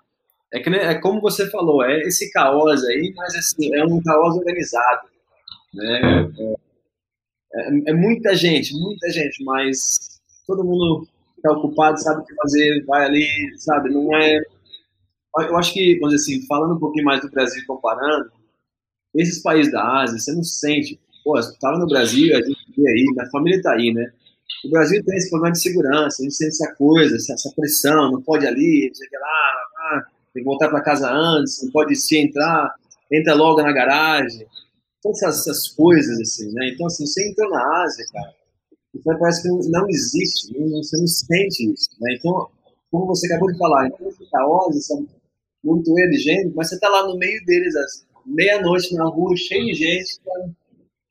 É, 0.53 0.61
que, 0.61 0.69
é 0.69 0.95
como 0.95 1.21
você 1.21 1.51
falou, 1.51 1.83
é 1.83 2.01
esse 2.01 2.31
caos 2.33 2.85
aí, 2.85 3.13
mas 3.17 3.35
assim, 3.35 3.75
é 3.75 3.85
um 3.85 4.01
caos 4.03 4.37
organizado, 4.37 5.09
né? 5.77 6.31
É, 6.39 6.55
é, 7.55 7.91
é 7.91 7.93
muita 7.95 8.35
gente, 8.35 8.75
muita 8.75 9.09
gente, 9.11 9.45
mas 9.45 10.21
todo 10.47 10.65
mundo 10.65 11.07
está 11.37 11.53
ocupado, 11.53 12.01
sabe 12.01 12.23
o 12.23 12.25
que 12.25 12.35
fazer, 12.35 12.85
vai 12.85 13.05
ali, 13.05 13.29
sabe? 13.59 13.91
Não 13.93 14.15
é 14.17 14.41
eu 15.45 15.57
acho 15.57 15.73
que, 15.73 15.99
vamos 15.99 16.15
dizer 16.15 16.35
assim, 16.35 16.47
falando 16.47 16.77
um 16.77 16.81
pouquinho 16.81 17.05
mais 17.05 17.21
do 17.21 17.31
Brasil 17.31 17.63
comparando, 17.67 18.31
esses 19.15 19.43
países 19.43 19.73
da 19.73 20.03
Ásia, 20.03 20.19
você 20.19 20.33
não 20.33 20.43
sente, 20.43 20.99
pô, 21.23 21.39
estava 21.39 21.79
no 21.79 21.87
Brasil, 21.87 22.35
a 22.35 22.41
gente 22.41 22.59
vê 22.77 22.89
aí, 22.89 23.05
minha 23.13 23.31
família 23.31 23.57
está 23.57 23.73
aí, 23.73 23.93
né? 23.93 24.11
O 24.65 24.71
Brasil 24.71 25.03
tem 25.05 25.17
esse 25.17 25.31
problema 25.31 25.53
de 25.53 25.61
segurança, 25.61 26.23
a 26.23 26.25
gente 26.25 26.35
sente 26.35 26.51
essa 26.51 26.75
coisa, 26.75 27.17
essa 27.17 27.53
pressão, 27.55 28.13
não 28.13 28.23
pode 28.23 28.47
ali, 28.47 28.89
não 28.89 28.95
sei 28.95 29.09
que 29.09 29.17
lá, 29.17 29.53
ah, 29.79 30.05
tem 30.33 30.43
que 30.43 30.49
voltar 30.49 30.69
para 30.69 30.83
casa 30.83 31.11
antes, 31.11 31.63
não 31.63 31.71
pode 31.71 31.95
se 31.97 32.19
entrar, 32.19 32.75
entra 33.13 33.35
logo 33.35 33.63
na 33.63 33.73
garagem, 33.73 34.47
essas, 35.11 35.41
essas, 35.41 35.69
coisas, 35.69 36.19
assim, 36.21 36.53
né? 36.53 36.71
Então, 36.73 36.87
assim, 36.87 37.07
você 37.07 37.29
entrou 37.29 37.51
na 37.51 37.83
Ásia, 37.85 38.05
cara, 38.13 38.35
Então 38.95 39.19
parece 39.19 39.43
que 39.43 39.71
não 39.71 39.89
existe, 39.89 40.53
você 40.53 40.99
não 40.99 41.07
sente 41.07 41.73
isso. 41.73 41.91
Né? 42.01 42.17
Então, 42.19 42.49
como 42.91 43.07
você 43.07 43.27
acabou 43.27 43.53
de 43.53 43.59
falar, 43.59 43.89
então 43.89 44.11
fica 44.11 44.47
horas, 44.47 44.87
são 44.87 45.07
muito 45.65 45.93
de 45.93 46.19
gente, 46.19 46.55
mas 46.55 46.69
você 46.69 46.77
está 46.77 46.89
lá 46.89 47.07
no 47.07 47.19
meio 47.19 47.45
deles, 47.45 47.75
meia-noite 48.25 48.95
na 48.95 49.05
rua, 49.05 49.37
cheio 49.37 49.67
de 49.67 49.75
gente, 49.75 50.21
tá, 50.25 50.33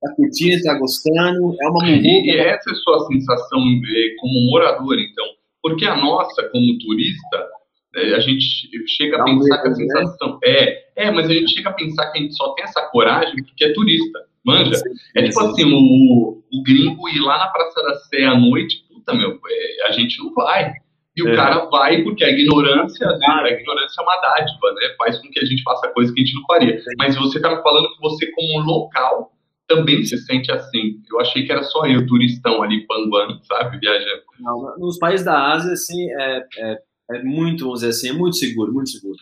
tá 0.02 0.16
curtindo, 0.16 0.64
tá 0.64 0.80
gostando, 0.80 1.56
é 1.62 1.68
uma 1.68 1.86
muvuca. 1.86 2.08
E, 2.08 2.26
e 2.26 2.38
essa 2.40 2.70
é 2.70 2.74
a 2.74 2.76
sua 2.76 3.08
sensação 3.08 3.60
eh, 3.60 4.16
como 4.20 4.50
morador, 4.52 4.98
então? 5.00 5.26
Porque 5.62 5.86
a 5.86 5.96
nossa, 5.96 6.44
como 6.50 6.78
turista, 6.80 7.50
a 7.96 8.20
gente 8.20 8.44
chega 8.88 9.22
a 9.22 9.24
pensar 9.24 9.62
que 9.62 9.68
a 9.68 9.72
né? 9.72 9.76
sensação. 9.76 10.34
Né? 10.34 10.40
É, 10.44 10.86
é, 10.96 11.12
mas 11.12 11.30
a 11.30 11.34
gente 11.34 11.54
chega 11.54 11.70
a 11.70 11.74
pensar 11.74 12.12
que 12.12 12.20
a 12.20 12.22
gente 12.22 12.36
só 12.36 12.54
tem 12.54 12.66
essa 12.66 12.82
coragem 12.90 13.36
porque 13.44 13.66
é 13.66 13.74
turista. 13.74 14.20
Manja? 14.46 14.80
É 15.16 15.24
tipo 15.24 15.40
assim, 15.40 15.64
o, 15.66 16.44
o 16.54 16.64
gringo 16.64 17.10
ir 17.10 17.20
lá 17.20 17.40
na 17.40 17.48
Praça 17.48 17.82
da 17.82 17.96
Sé 17.96 18.24
à 18.26 18.38
noite, 18.38 18.86
puta, 18.88 19.14
meu, 19.14 19.32
é, 19.32 19.88
a 19.88 19.92
gente 19.92 20.20
não 20.20 20.32
vai. 20.34 20.72
E 21.18 21.24
o 21.24 21.30
é. 21.30 21.36
cara 21.36 21.66
vai 21.66 22.04
porque 22.04 22.24
a 22.24 22.30
ignorância, 22.30 23.08
né, 23.08 23.28
a 23.28 23.50
ignorância 23.50 24.02
é 24.02 24.04
uma 24.04 24.22
dádiva, 24.22 24.74
né? 24.74 24.96
Faz 24.98 25.18
com 25.18 25.30
que 25.30 25.40
a 25.40 25.46
gente 25.46 25.64
faça 25.64 25.88
coisas 25.94 26.14
que 26.14 26.22
a 26.22 26.26
gente 26.26 26.36
não 26.36 26.46
faria. 26.46 26.78
Mas 26.98 27.16
você 27.16 27.40
me 27.40 27.64
falando 27.64 27.90
que 27.96 28.02
você, 28.02 28.30
como 28.32 28.60
local, 28.60 29.32
também 29.68 30.04
se 30.04 30.18
sente 30.18 30.52
assim. 30.52 30.98
Eu 31.10 31.20
achei 31.22 31.46
que 31.46 31.52
era 31.52 31.64
só 31.64 31.86
eu, 31.86 32.06
turistão 32.06 32.62
ali, 32.62 32.86
panguando, 32.86 33.40
sabe? 33.46 33.80
Viajando. 33.80 34.24
Não, 34.40 34.78
nos 34.78 34.98
países 35.00 35.26
da 35.26 35.54
Ásia, 35.54 35.72
assim, 35.72 36.12
é, 36.12 36.44
é, 36.58 36.78
é, 37.12 37.24
muito, 37.24 37.66
vamos 37.66 37.82
dizer 37.82 37.92
assim, 37.92 38.10
é 38.10 38.14
muito 38.14 38.38
seguro, 38.38 38.74
muito 38.74 38.90
seguro. 38.90 39.20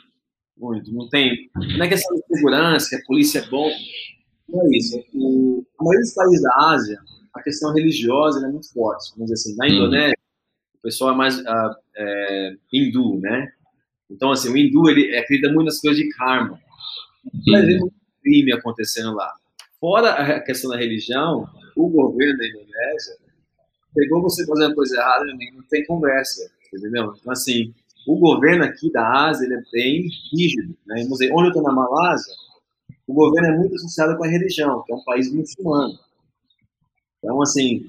Muito. 0.57 0.93
Não 0.93 1.09
tem. 1.09 1.49
Não 1.55 1.85
é 1.85 1.89
questão 1.89 2.15
de 2.15 2.23
segurança, 2.27 2.89
que 2.89 2.95
a 2.95 3.05
polícia 3.05 3.39
é 3.39 3.49
bom. 3.49 3.69
Não 4.47 4.61
é 4.61 4.77
isso. 4.77 5.03
O, 5.13 5.65
a 5.79 5.83
maioria 5.83 6.01
dos 6.01 6.13
países 6.13 6.41
da 6.41 6.55
Ásia, 6.69 6.99
a 7.33 7.41
questão 7.41 7.73
religiosa 7.73 8.45
é 8.45 8.51
muito 8.51 8.71
forte. 8.71 9.11
Vamos 9.15 9.31
dizer 9.31 9.33
assim, 9.33 9.57
na 9.57 9.65
uhum. 9.65 9.73
Indonésia, 9.73 10.17
o 10.75 10.81
pessoal 10.81 11.13
é 11.13 11.17
mais 11.17 11.39
uh, 11.39 11.75
é, 11.95 12.55
hindu, 12.71 13.19
né? 13.19 13.51
Então, 14.09 14.31
assim, 14.31 14.49
o 14.51 14.57
hindu, 14.57 14.89
ele 14.89 15.15
acredita 15.17 15.51
muito 15.51 15.65
nas 15.65 15.81
coisas 15.81 15.97
de 15.99 16.09
karma. 16.09 16.59
Vai 17.49 17.65
ver 17.65 17.79
muito 17.79 17.95
crime 18.21 18.53
acontecendo 18.53 19.13
lá. 19.15 19.33
Fora 19.79 20.11
a 20.11 20.39
questão 20.39 20.69
da 20.69 20.77
religião, 20.77 21.47
o 21.75 21.89
governo 21.89 22.37
da 22.37 22.47
Indonésia 22.47 23.17
pegou 23.93 24.21
você 24.21 24.45
fazendo 24.45 24.75
coisa 24.75 24.95
errada, 24.95 25.25
não 25.25 25.63
tem 25.69 25.85
conversa, 25.85 26.49
entendeu? 26.77 27.13
Então, 27.19 27.31
assim, 27.31 27.73
o 28.07 28.17
governo 28.17 28.63
aqui 28.65 28.91
da 28.91 29.27
Ásia, 29.27 29.45
ele 29.45 29.55
é 29.55 29.61
bem 29.71 30.07
rígido, 30.31 30.75
né? 30.85 31.05
Onde 31.09 31.25
eu 31.25 31.47
estou 31.47 31.63
na 31.63 31.71
Malásia, 31.71 32.33
o 33.07 33.13
governo 33.13 33.47
é 33.47 33.57
muito 33.57 33.75
associado 33.75 34.17
com 34.17 34.25
a 34.25 34.29
religião, 34.29 34.83
que 34.83 34.93
é 34.93 34.95
um 34.95 35.03
país 35.03 35.31
muçulmano. 35.33 35.97
Então, 37.19 37.41
assim, 37.41 37.85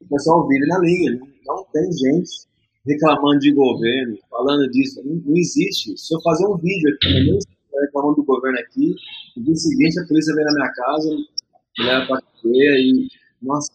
o 0.00 0.08
pessoal 0.08 0.46
vive 0.46 0.66
na 0.66 0.78
linha, 0.78 1.20
não 1.46 1.64
tem 1.72 1.90
gente 1.92 2.46
reclamando 2.86 3.40
de 3.40 3.52
governo, 3.52 4.16
falando 4.30 4.70
disso, 4.70 5.02
não, 5.04 5.16
não 5.16 5.36
existe. 5.36 5.96
Se 5.98 6.14
eu 6.14 6.20
fazer 6.22 6.46
um 6.46 6.56
vídeo 6.56 6.94
aqui, 6.94 7.38
reclamando 7.80 8.16
do 8.16 8.24
governo 8.24 8.58
aqui, 8.58 8.94
no 9.36 9.44
dia 9.44 9.56
seguinte 9.56 9.98
a 9.98 10.06
polícia 10.06 10.34
vem 10.34 10.44
na 10.44 10.52
minha 10.52 10.72
casa, 10.72 11.10
me 11.10 11.84
leva 11.84 12.06
cadeia 12.06 12.78
e, 12.78 13.08
nossa, 13.42 13.72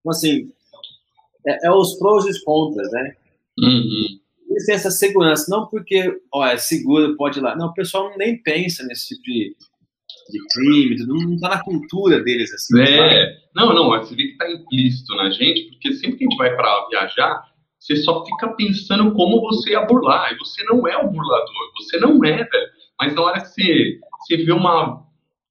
então, 0.00 0.10
assim, 0.10 0.50
é, 1.46 1.66
é, 1.66 1.70
os 1.70 1.94
prós 1.98 2.24
e 2.26 2.30
os 2.30 2.40
contras, 2.40 2.90
né? 2.92 3.14
Uhum. 3.62 4.18
Eles 4.50 4.64
têm 4.64 4.74
essa 4.74 4.90
segurança, 4.90 5.46
não 5.48 5.66
porque, 5.66 6.20
ó, 6.32 6.46
é 6.46 6.56
seguro, 6.56 7.16
pode 7.16 7.38
ir 7.38 7.42
lá. 7.42 7.54
Não, 7.54 7.68
o 7.68 7.74
pessoal 7.74 8.10
nem 8.16 8.42
pensa 8.42 8.84
nesse 8.84 9.08
tipo 9.08 9.22
de, 9.22 9.56
de 10.30 10.38
crime, 10.52 11.06
não 11.06 11.34
está 11.34 11.50
na 11.50 11.62
cultura 11.62 12.22
deles 12.22 12.52
assim. 12.52 12.80
É, 12.80 13.36
não, 13.54 13.74
não, 13.74 13.88
você 13.90 14.14
vê 14.14 14.24
que 14.24 14.32
está 14.32 14.50
implícito 14.50 15.14
na 15.16 15.30
gente, 15.30 15.70
porque 15.70 15.92
sempre 15.94 16.18
que 16.18 16.24
a 16.24 16.28
gente 16.28 16.38
vai 16.38 16.56
para 16.56 16.88
viajar, 16.88 17.42
você 17.78 17.96
só 17.96 18.24
fica 18.24 18.48
pensando 18.54 19.12
como 19.12 19.40
você 19.40 19.70
ia 19.70 19.82
burlar, 19.82 20.32
e 20.32 20.38
você 20.38 20.64
não 20.64 20.86
é 20.88 20.96
o 20.96 21.10
burlador, 21.10 21.72
você 21.76 21.98
não 21.98 22.24
é, 22.24 22.36
velho. 22.36 22.68
Mas 23.00 23.14
na 23.14 23.22
hora 23.22 23.40
que 23.40 23.48
você, 23.48 24.00
você 24.20 24.36
vê 24.38 24.52
uma, 24.52 25.04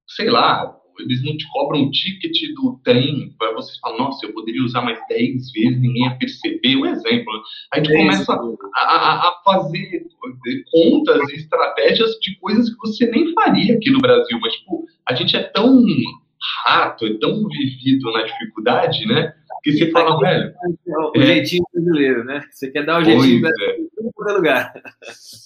sei 0.08 0.30
lá, 0.30 0.77
eles 1.00 1.24
não 1.24 1.36
te 1.38 1.48
cobram 1.52 1.84
o 1.84 1.92
ticket 1.92 2.54
do 2.56 2.80
trem, 2.84 3.34
para 3.38 3.54
você 3.54 3.78
falar, 3.80 3.98
nossa, 3.98 4.26
eu 4.26 4.34
poderia 4.34 4.64
usar 4.64 4.82
mais 4.82 5.00
10 5.10 5.52
vezes, 5.52 5.82
ninguém 5.82 6.04
ia 6.04 6.18
perceber, 6.18 6.76
um 6.76 6.86
exemplo. 6.86 7.34
Né? 7.34 7.40
Aí 7.74 7.84
tu 7.84 7.92
é 7.92 7.98
começa 7.98 8.34
a, 8.34 8.82
a, 8.82 9.30
a, 9.30 9.42
fazer 9.44 10.06
contas 10.72 11.30
e 11.32 11.36
estratégias 11.36 12.12
de 12.22 12.36
coisas 12.40 12.70
que 12.70 12.78
você 12.80 13.06
nem 13.08 13.34
faria 13.34 13.76
aqui 13.76 13.90
no 13.90 14.00
Brasil, 14.00 14.38
mas, 14.42 14.54
tipo, 14.54 14.86
a 15.08 15.14
gente 15.14 15.36
é 15.36 15.44
tão 15.44 15.84
rato, 16.64 17.06
é 17.06 17.14
tão 17.20 17.48
vivido 17.48 18.12
na 18.12 18.24
dificuldade, 18.24 19.06
né? 19.08 19.34
Que 19.64 19.74
você 19.74 19.92
fala, 19.92 20.20
velho. 20.20 20.54
O 20.88 21.20
é, 21.20 21.26
jeitinho 21.26 21.64
brasileiro, 21.74 22.24
né? 22.24 22.42
Você 22.52 22.72
quer 22.72 22.86
dar 22.86 23.02
o 23.02 23.04
jeitinho 23.04 23.42
brasileiro 23.42 23.82
em 23.82 24.12
todo 24.12 24.36
lugar. 24.36 24.74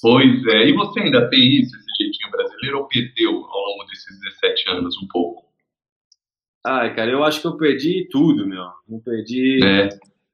Pois 0.02 0.46
é. 0.48 0.70
E 0.70 0.74
você 0.74 1.00
ainda 1.00 1.30
tem 1.30 1.62
isso, 1.62 1.76
esse 1.76 1.91
jeitinho 2.02 2.32
brasileiro, 2.32 2.80
ou 2.80 2.88
perdeu 2.88 3.32
ao 3.32 3.62
longo 3.62 3.84
desses 3.86 4.20
17 4.20 4.70
anos 4.70 4.98
um 4.98 5.08
pouco? 5.08 5.46
Ai, 6.66 6.96
cara, 6.96 7.12
eu 7.12 7.24
acho 7.24 7.42
que 7.42 7.48
eu 7.48 7.58
perdi 7.58 8.08
tudo, 8.12 8.48
meu. 8.48 8.66
Não 8.88 9.00
perdi. 9.00 9.60
É. 9.64 9.90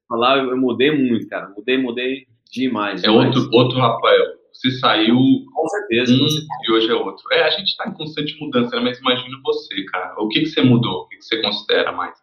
Falar, 0.08 0.40
eu 0.40 0.58
mudei 0.58 0.92
muito, 0.92 1.28
cara. 1.28 1.50
Mudei, 1.50 1.78
mudei 1.78 2.28
demais. 2.52 3.04
É 3.04 3.10
outro, 3.10 3.50
outro 3.52 3.80
Rafael. 3.80 4.38
Você 4.52 4.72
saiu 4.72 5.16
com 5.16 5.68
certeza, 5.68 6.14
um 6.14 6.28
e 6.64 6.72
hoje 6.72 6.90
é 6.90 6.94
outro. 6.96 7.24
É, 7.32 7.44
a 7.44 7.50
gente 7.52 7.68
está 7.68 7.88
em 7.88 7.94
constante 7.94 8.38
mudança, 8.40 8.76
né? 8.76 8.82
mas 8.82 9.00
imagino 9.00 9.40
você, 9.44 9.84
cara. 9.86 10.16
O 10.18 10.28
que, 10.30 10.40
que 10.42 10.48
você 10.48 10.62
mudou? 10.62 11.04
O 11.04 11.08
que, 11.08 11.18
que 11.18 11.24
você 11.24 11.42
considera 11.42 11.92
mais? 11.92 12.18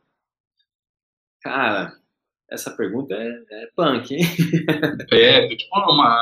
Cara, 1.40 1.92
essa 2.50 2.70
pergunta 2.70 3.14
é, 3.14 3.28
é 3.28 3.66
punk, 3.76 4.14
hein? 4.14 4.22
É, 5.12 5.46
tipo 5.48 5.76
uma 5.76 6.18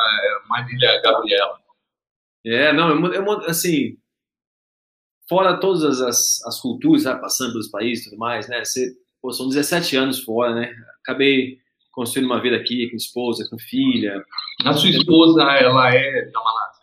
Marília 0.49 1.01
Gabriela. 1.01 1.62
É, 2.45 2.73
não, 2.73 2.91
eu, 2.91 3.13
eu, 3.13 3.31
assim, 3.43 3.97
fora 5.29 5.59
todas 5.59 6.01
as, 6.01 6.45
as 6.45 6.61
culturas, 6.61 7.03
sabe, 7.03 7.21
passando 7.21 7.53
pelos 7.53 7.69
países 7.69 8.07
e 8.07 8.11
tudo 8.11 8.19
mais, 8.19 8.49
né? 8.49 8.65
Você, 8.65 8.93
pô, 9.21 9.33
são 9.33 9.49
17 9.49 9.97
anos 9.97 10.23
fora, 10.23 10.55
né? 10.55 10.75
Acabei 11.01 11.59
construindo 11.93 12.27
uma 12.27 12.41
vida 12.41 12.57
aqui 12.57 12.91
com 12.91 12.97
esposa, 12.97 13.47
com 13.49 13.59
filha. 13.59 14.25
A 14.65 14.73
sua 14.73 14.91
esposa, 14.91 15.43
ela 15.43 15.95
é 15.95 16.31
da 16.31 16.41
Malásia? 16.41 16.83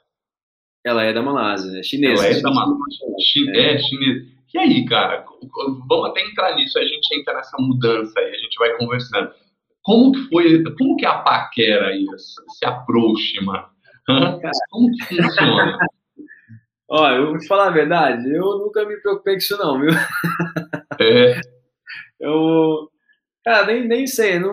Ela 0.86 1.04
é 1.04 1.14
da 1.14 1.22
Malásia, 1.22 1.80
é 1.80 1.84
chinesa. 1.84 2.26
Ela 2.26 2.38
é 2.38 2.42
da 2.42 2.52
Malásia. 2.52 3.08
É, 3.54 3.76
é 3.76 3.80
chinesa. 3.80 4.40
E 4.54 4.58
aí, 4.58 4.86
cara, 4.86 5.26
vamos 5.88 6.10
até 6.10 6.26
entrar 6.26 6.56
nisso, 6.56 6.80
a 6.80 6.84
gente 6.84 7.16
entra 7.16 7.36
nessa 7.36 7.56
mudança 7.60 8.20
aí, 8.20 8.34
a 8.34 8.38
gente 8.38 8.58
vai 8.58 8.76
conversando. 8.78 9.32
Como 9.84 10.12
que 10.12 10.28
foi, 10.30 10.64
como 10.76 10.96
que 10.98 11.06
é 11.06 11.10
a 11.10 11.20
paquera 11.20 11.88
aí, 11.90 12.06
se 12.18 12.66
approach, 12.66 13.40
Como 14.70 14.92
que 14.92 15.06
funciona? 15.06 15.78
Olha, 16.92 17.18
eu 17.18 17.28
vou 17.28 17.38
te 17.38 17.48
falar 17.48 17.68
a 17.68 17.72
verdade, 17.72 18.34
eu 18.34 18.58
nunca 18.58 18.84
me 18.84 18.98
preocupei 18.98 19.36
com 19.36 19.38
isso 19.38 19.58
não, 19.58 19.80
viu? 19.80 19.92
É. 21.00 21.40
Eu, 22.20 22.90
cara, 23.46 23.66
nem, 23.68 23.88
nem 23.88 24.06
sei, 24.06 24.40
não, 24.40 24.52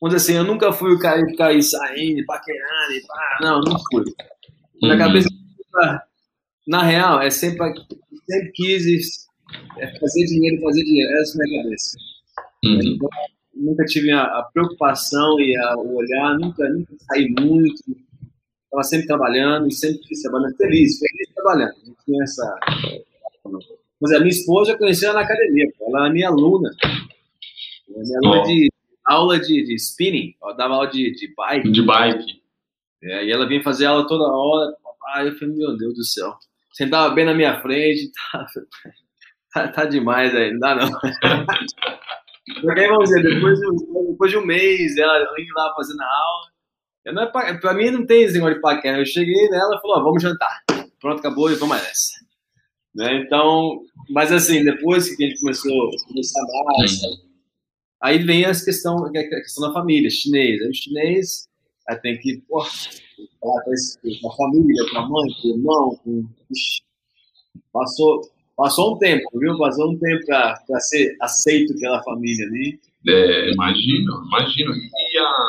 vamos 0.00 0.16
dizer 0.16 0.16
assim, 0.16 0.34
eu 0.34 0.42
nunca 0.42 0.72
fui 0.72 0.92
o 0.92 0.98
cara 0.98 1.24
que 1.24 1.30
ficar 1.30 1.50
aí 1.50 1.62
saindo, 1.62 2.26
paquerando 2.26 2.92
e 2.92 3.06
pá, 3.06 3.38
não, 3.42 3.60
não 3.60 3.78
fui. 3.78 4.02
Na 4.82 4.94
uhum. 4.94 4.98
cabeça, 4.98 5.28
na 6.66 6.82
real, 6.82 7.22
é 7.22 7.30
sempre, 7.30 7.72
sempre 8.28 8.50
quis 8.54 9.26
é 9.78 9.98
fazer 10.00 10.24
dinheiro, 10.24 10.60
fazer 10.62 10.82
dinheiro, 10.82 11.12
essa 11.18 11.38
é 11.38 11.44
a 11.44 11.48
minha 11.48 11.62
cabeça. 11.62 11.96
Uhum. 12.64 12.80
Então, 12.82 13.08
nunca 13.54 13.84
tive 13.84 14.10
a, 14.10 14.22
a, 14.22 14.42
preocupação 14.52 15.40
e 15.40 15.56
a, 15.56 15.76
o 15.76 15.96
olhar, 15.96 16.36
nunca, 16.38 16.68
nunca 16.68 16.94
saí 16.98 17.28
muito, 17.38 17.82
estava 18.76 18.82
sempre 18.82 19.06
trabalhando 19.06 19.68
e 19.68 19.72
sempre 19.72 20.00
trabalhando, 20.22 20.56
feliz, 20.56 20.98
feliz 20.98 21.34
trabalhando, 21.34 21.74
não 21.86 21.94
tinha 22.04 22.22
essa... 22.22 22.56
Mas 24.00 24.12
a 24.12 24.18
minha 24.18 24.30
esposa 24.30 24.72
eu 24.72 24.78
conheci 24.78 25.06
ela 25.06 25.14
na 25.14 25.20
academia, 25.22 25.66
ela 25.80 26.08
é 26.08 26.10
minha 26.10 26.28
aluna, 26.28 26.70
ela 27.88 27.98
é 27.98 28.02
minha 28.02 28.18
aluna 28.18 28.40
oh. 28.40 28.44
de 28.44 28.70
aula 29.06 29.38
de, 29.38 29.64
de 29.64 29.74
spinning, 29.76 30.34
ela 30.42 30.52
dava 30.52 30.74
aula 30.74 30.88
de, 30.88 31.12
de 31.12 31.32
bike. 31.34 31.70
De 31.70 31.82
bike. 31.82 32.42
É, 33.02 33.24
e 33.24 33.30
ela 33.30 33.48
vinha 33.48 33.62
fazer 33.62 33.86
aula 33.86 34.06
toda 34.06 34.24
hora, 34.24 34.74
papai, 34.82 35.28
eu 35.28 35.38
falei, 35.38 35.54
meu 35.54 35.76
Deus 35.76 35.94
do 35.94 36.04
céu. 36.04 36.34
Sentava 36.72 37.14
bem 37.14 37.24
na 37.24 37.32
minha 37.32 37.60
frente, 37.62 38.10
tá, 38.32 38.46
tá, 39.54 39.68
tá 39.68 39.84
demais 39.86 40.34
aí, 40.34 40.52
não 40.52 40.58
dá 40.58 40.74
não. 40.74 40.90
Porque 42.60 42.86
vamos 42.86 43.08
dizer, 43.08 43.22
depois 43.22 43.58
de, 43.58 43.66
depois 44.10 44.30
de 44.30 44.38
um 44.38 44.46
mês, 44.46 44.96
ela 44.96 45.26
indo 45.38 45.54
lá 45.54 45.72
fazendo 45.74 46.00
a 46.00 46.06
aula, 46.06 46.55
é, 47.06 47.54
pra 47.54 47.74
mim 47.74 47.90
não 47.90 48.06
tem 48.06 48.22
esse 48.22 48.34
negócio 48.34 48.56
de 48.56 48.60
paquera. 48.60 48.98
Eu 48.98 49.06
cheguei 49.06 49.48
nela 49.48 49.76
e 49.76 49.80
falou, 49.80 50.04
vamos 50.04 50.22
jantar. 50.22 50.62
Pronto, 51.00 51.20
acabou 51.20 51.50
e 51.50 51.54
vamos 51.54 51.76
nessa. 51.76 52.12
Né? 52.94 53.22
Então, 53.22 53.80
mas 54.10 54.32
assim, 54.32 54.64
depois 54.64 55.14
que 55.14 55.24
a 55.24 55.28
gente 55.28 55.40
começou 55.40 55.88
a 55.88 56.08
começar 56.08 56.42
mais, 56.64 57.00
Aí 58.02 58.18
vem 58.18 58.44
as 58.44 58.62
questão, 58.62 59.04
a 59.06 59.10
questão 59.10 59.66
da 59.66 59.72
família, 59.72 60.10
chinês. 60.10 60.60
Aí 60.60 60.68
o 60.68 60.74
chinês 60.74 61.48
aí 61.88 61.96
tem 61.96 62.18
que 62.18 62.42
pô, 62.48 62.62
falar 63.40 63.62
com 63.64 64.28
a 64.28 64.36
família, 64.36 64.90
com 64.90 64.98
a 64.98 65.08
mãe, 65.08 65.34
com 65.40 65.48
o 65.48 65.50
irmão. 65.50 66.00
Com... 66.04 66.28
Passou, 67.72 68.20
passou 68.56 68.94
um 68.94 68.98
tempo, 68.98 69.28
viu? 69.38 69.56
Passou 69.58 69.92
um 69.92 69.98
tempo 69.98 70.24
para 70.26 70.80
ser 70.80 71.16
aceito 71.20 71.74
pela 71.78 72.02
família 72.02 72.46
ali. 72.46 72.78
É, 73.08 73.52
imagino, 73.52 74.24
imagino. 74.26 74.74
E 74.74 75.18
a, 75.18 75.46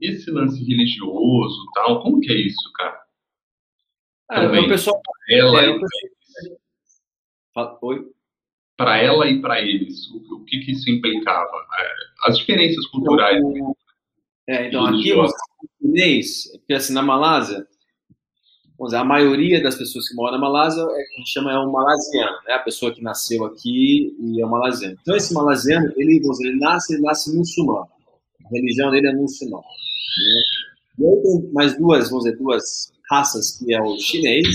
esse 0.00 0.30
lance 0.30 0.62
religioso 0.64 1.66
tal, 1.74 2.02
como 2.02 2.20
que 2.20 2.32
é 2.32 2.36
isso, 2.36 2.72
cara? 2.74 3.00
Ah, 4.28 4.40
Também, 4.42 4.68
pessoal... 4.68 5.00
Ela 5.28 5.64
é, 5.64 5.78
Oi? 7.82 8.06
Para 8.76 8.98
ela 8.98 9.28
e 9.28 9.40
para 9.40 9.60
eles, 9.60 10.08
o, 10.10 10.36
o, 10.36 10.44
que, 10.44 10.60
que 10.60 10.72
isso 10.72 10.88
implicava? 10.88 11.66
É, 11.78 12.28
as 12.28 12.38
diferenças 12.38 12.86
culturais. 12.86 13.38
Então, 13.38 13.76
é, 14.48 14.68
então 14.68 14.86
aqui, 14.86 15.12
chinês, 15.80 16.44
assim, 16.72 16.94
na 16.94 17.02
Malásia, 17.02 17.66
vamos 18.78 18.92
dizer, 18.92 18.96
a 18.96 19.04
maioria 19.04 19.62
das 19.62 19.74
pessoas 19.74 20.08
que 20.08 20.14
moram 20.14 20.38
na 20.38 20.38
Malásia 20.38 20.80
é, 20.80 20.84
a 20.84 21.18
gente 21.18 21.30
chama 21.30 21.52
é 21.52 21.58
um 21.58 21.70
malasiano, 21.70 22.38
né? 22.46 22.54
A 22.54 22.58
pessoa 22.60 22.94
que 22.94 23.02
nasceu 23.02 23.44
aqui 23.44 24.16
e 24.18 24.40
é 24.40 24.46
um 24.46 24.50
malasiano. 24.50 24.96
Então 25.02 25.14
esse 25.14 25.34
malasiano, 25.34 25.92
ele, 25.96 26.20
vamos 26.20 26.38
dizer, 26.38 26.50
ele 26.50 26.58
nasce, 26.58 26.94
ele 26.94 27.02
nasce 27.02 27.36
muçulmano. 27.36 27.88
A 28.46 28.48
religião 28.48 28.90
dele 28.90 29.08
é 29.08 29.12
muçulmana. 29.12 29.64
E 30.98 31.04
aí 31.04 31.22
tem 31.22 31.52
mais 31.52 31.76
duas, 31.78 32.10
vamos 32.10 32.24
dizer, 32.24 32.36
duas 32.36 32.92
raças, 33.10 33.58
que 33.58 33.74
é 33.74 33.80
o 33.80 33.96
chinês 33.98 34.46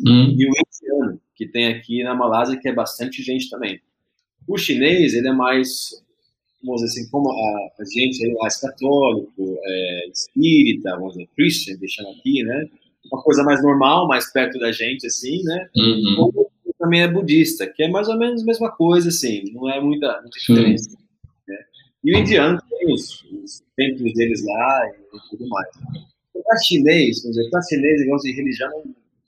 hum. 0.00 0.34
e 0.36 0.46
o 0.46 0.50
indiano, 0.50 1.20
que 1.34 1.46
tem 1.46 1.68
aqui 1.68 2.02
na 2.02 2.14
Malásia, 2.14 2.58
que 2.58 2.68
é 2.68 2.74
bastante 2.74 3.22
gente 3.22 3.48
também. 3.48 3.80
O 4.46 4.58
chinês, 4.58 5.14
ele 5.14 5.28
é 5.28 5.32
mais, 5.32 5.90
vamos 6.62 6.82
dizer 6.82 7.00
assim, 7.00 7.10
como 7.10 7.30
a, 7.30 7.84
gente 7.84 8.24
é 8.26 8.32
mais 8.34 8.60
católico, 8.60 9.58
é, 9.64 10.08
espírita, 10.08 10.96
vamos 10.96 11.14
dizer, 11.14 11.28
Christian, 11.36 11.76
deixando 11.76 12.10
aqui, 12.10 12.42
né? 12.42 12.68
uma 13.10 13.22
coisa 13.22 13.42
mais 13.42 13.62
normal, 13.62 14.06
mais 14.06 14.30
perto 14.32 14.58
da 14.58 14.70
gente, 14.70 15.06
assim, 15.06 15.42
né? 15.42 15.68
Uhum. 15.76 16.16
Ou 16.18 16.52
também 16.78 17.02
é 17.02 17.08
budista, 17.08 17.66
que 17.66 17.82
é 17.82 17.88
mais 17.88 18.08
ou 18.08 18.18
menos 18.18 18.42
a 18.42 18.44
mesma 18.44 18.70
coisa, 18.70 19.08
assim, 19.08 19.44
não 19.52 19.70
é 19.70 19.80
muita, 19.80 20.20
muita 20.20 20.38
diferença. 20.38 20.90
Uhum. 20.90 20.96
E 22.04 22.14
o 22.14 22.18
indiano 22.18 22.58
tem 22.68 22.92
os, 22.92 23.22
os, 23.30 23.62
templos 23.76 24.12
deles 24.14 24.44
lá 24.44 24.86
e 24.88 25.30
tudo 25.30 25.48
mais. 25.48 25.68
Para 26.44 26.58
chinês, 26.58 27.22
vamos 27.22 27.36
dizer, 27.36 27.50
para 27.50 27.62
chinês, 27.62 28.00
igual 28.00 28.18
de 28.18 28.32
religião, 28.32 28.70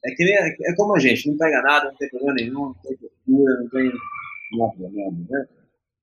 é 0.05 0.11
que 0.11 0.25
nem, 0.25 0.35
é 0.35 0.75
como 0.77 0.95
a 0.95 0.99
gente, 0.99 1.29
não 1.29 1.37
pega 1.37 1.63
nada, 1.63 1.91
não 1.91 1.97
tem 1.97 2.11
problema 2.11 2.35
nenhum, 2.35 2.67
não 2.67 2.75
tem 2.75 2.97
cultura, 2.97 3.61
não 3.61 3.69
tem 3.69 3.93
nada, 4.59 4.93
nada, 4.93 5.17
né? 5.31 5.47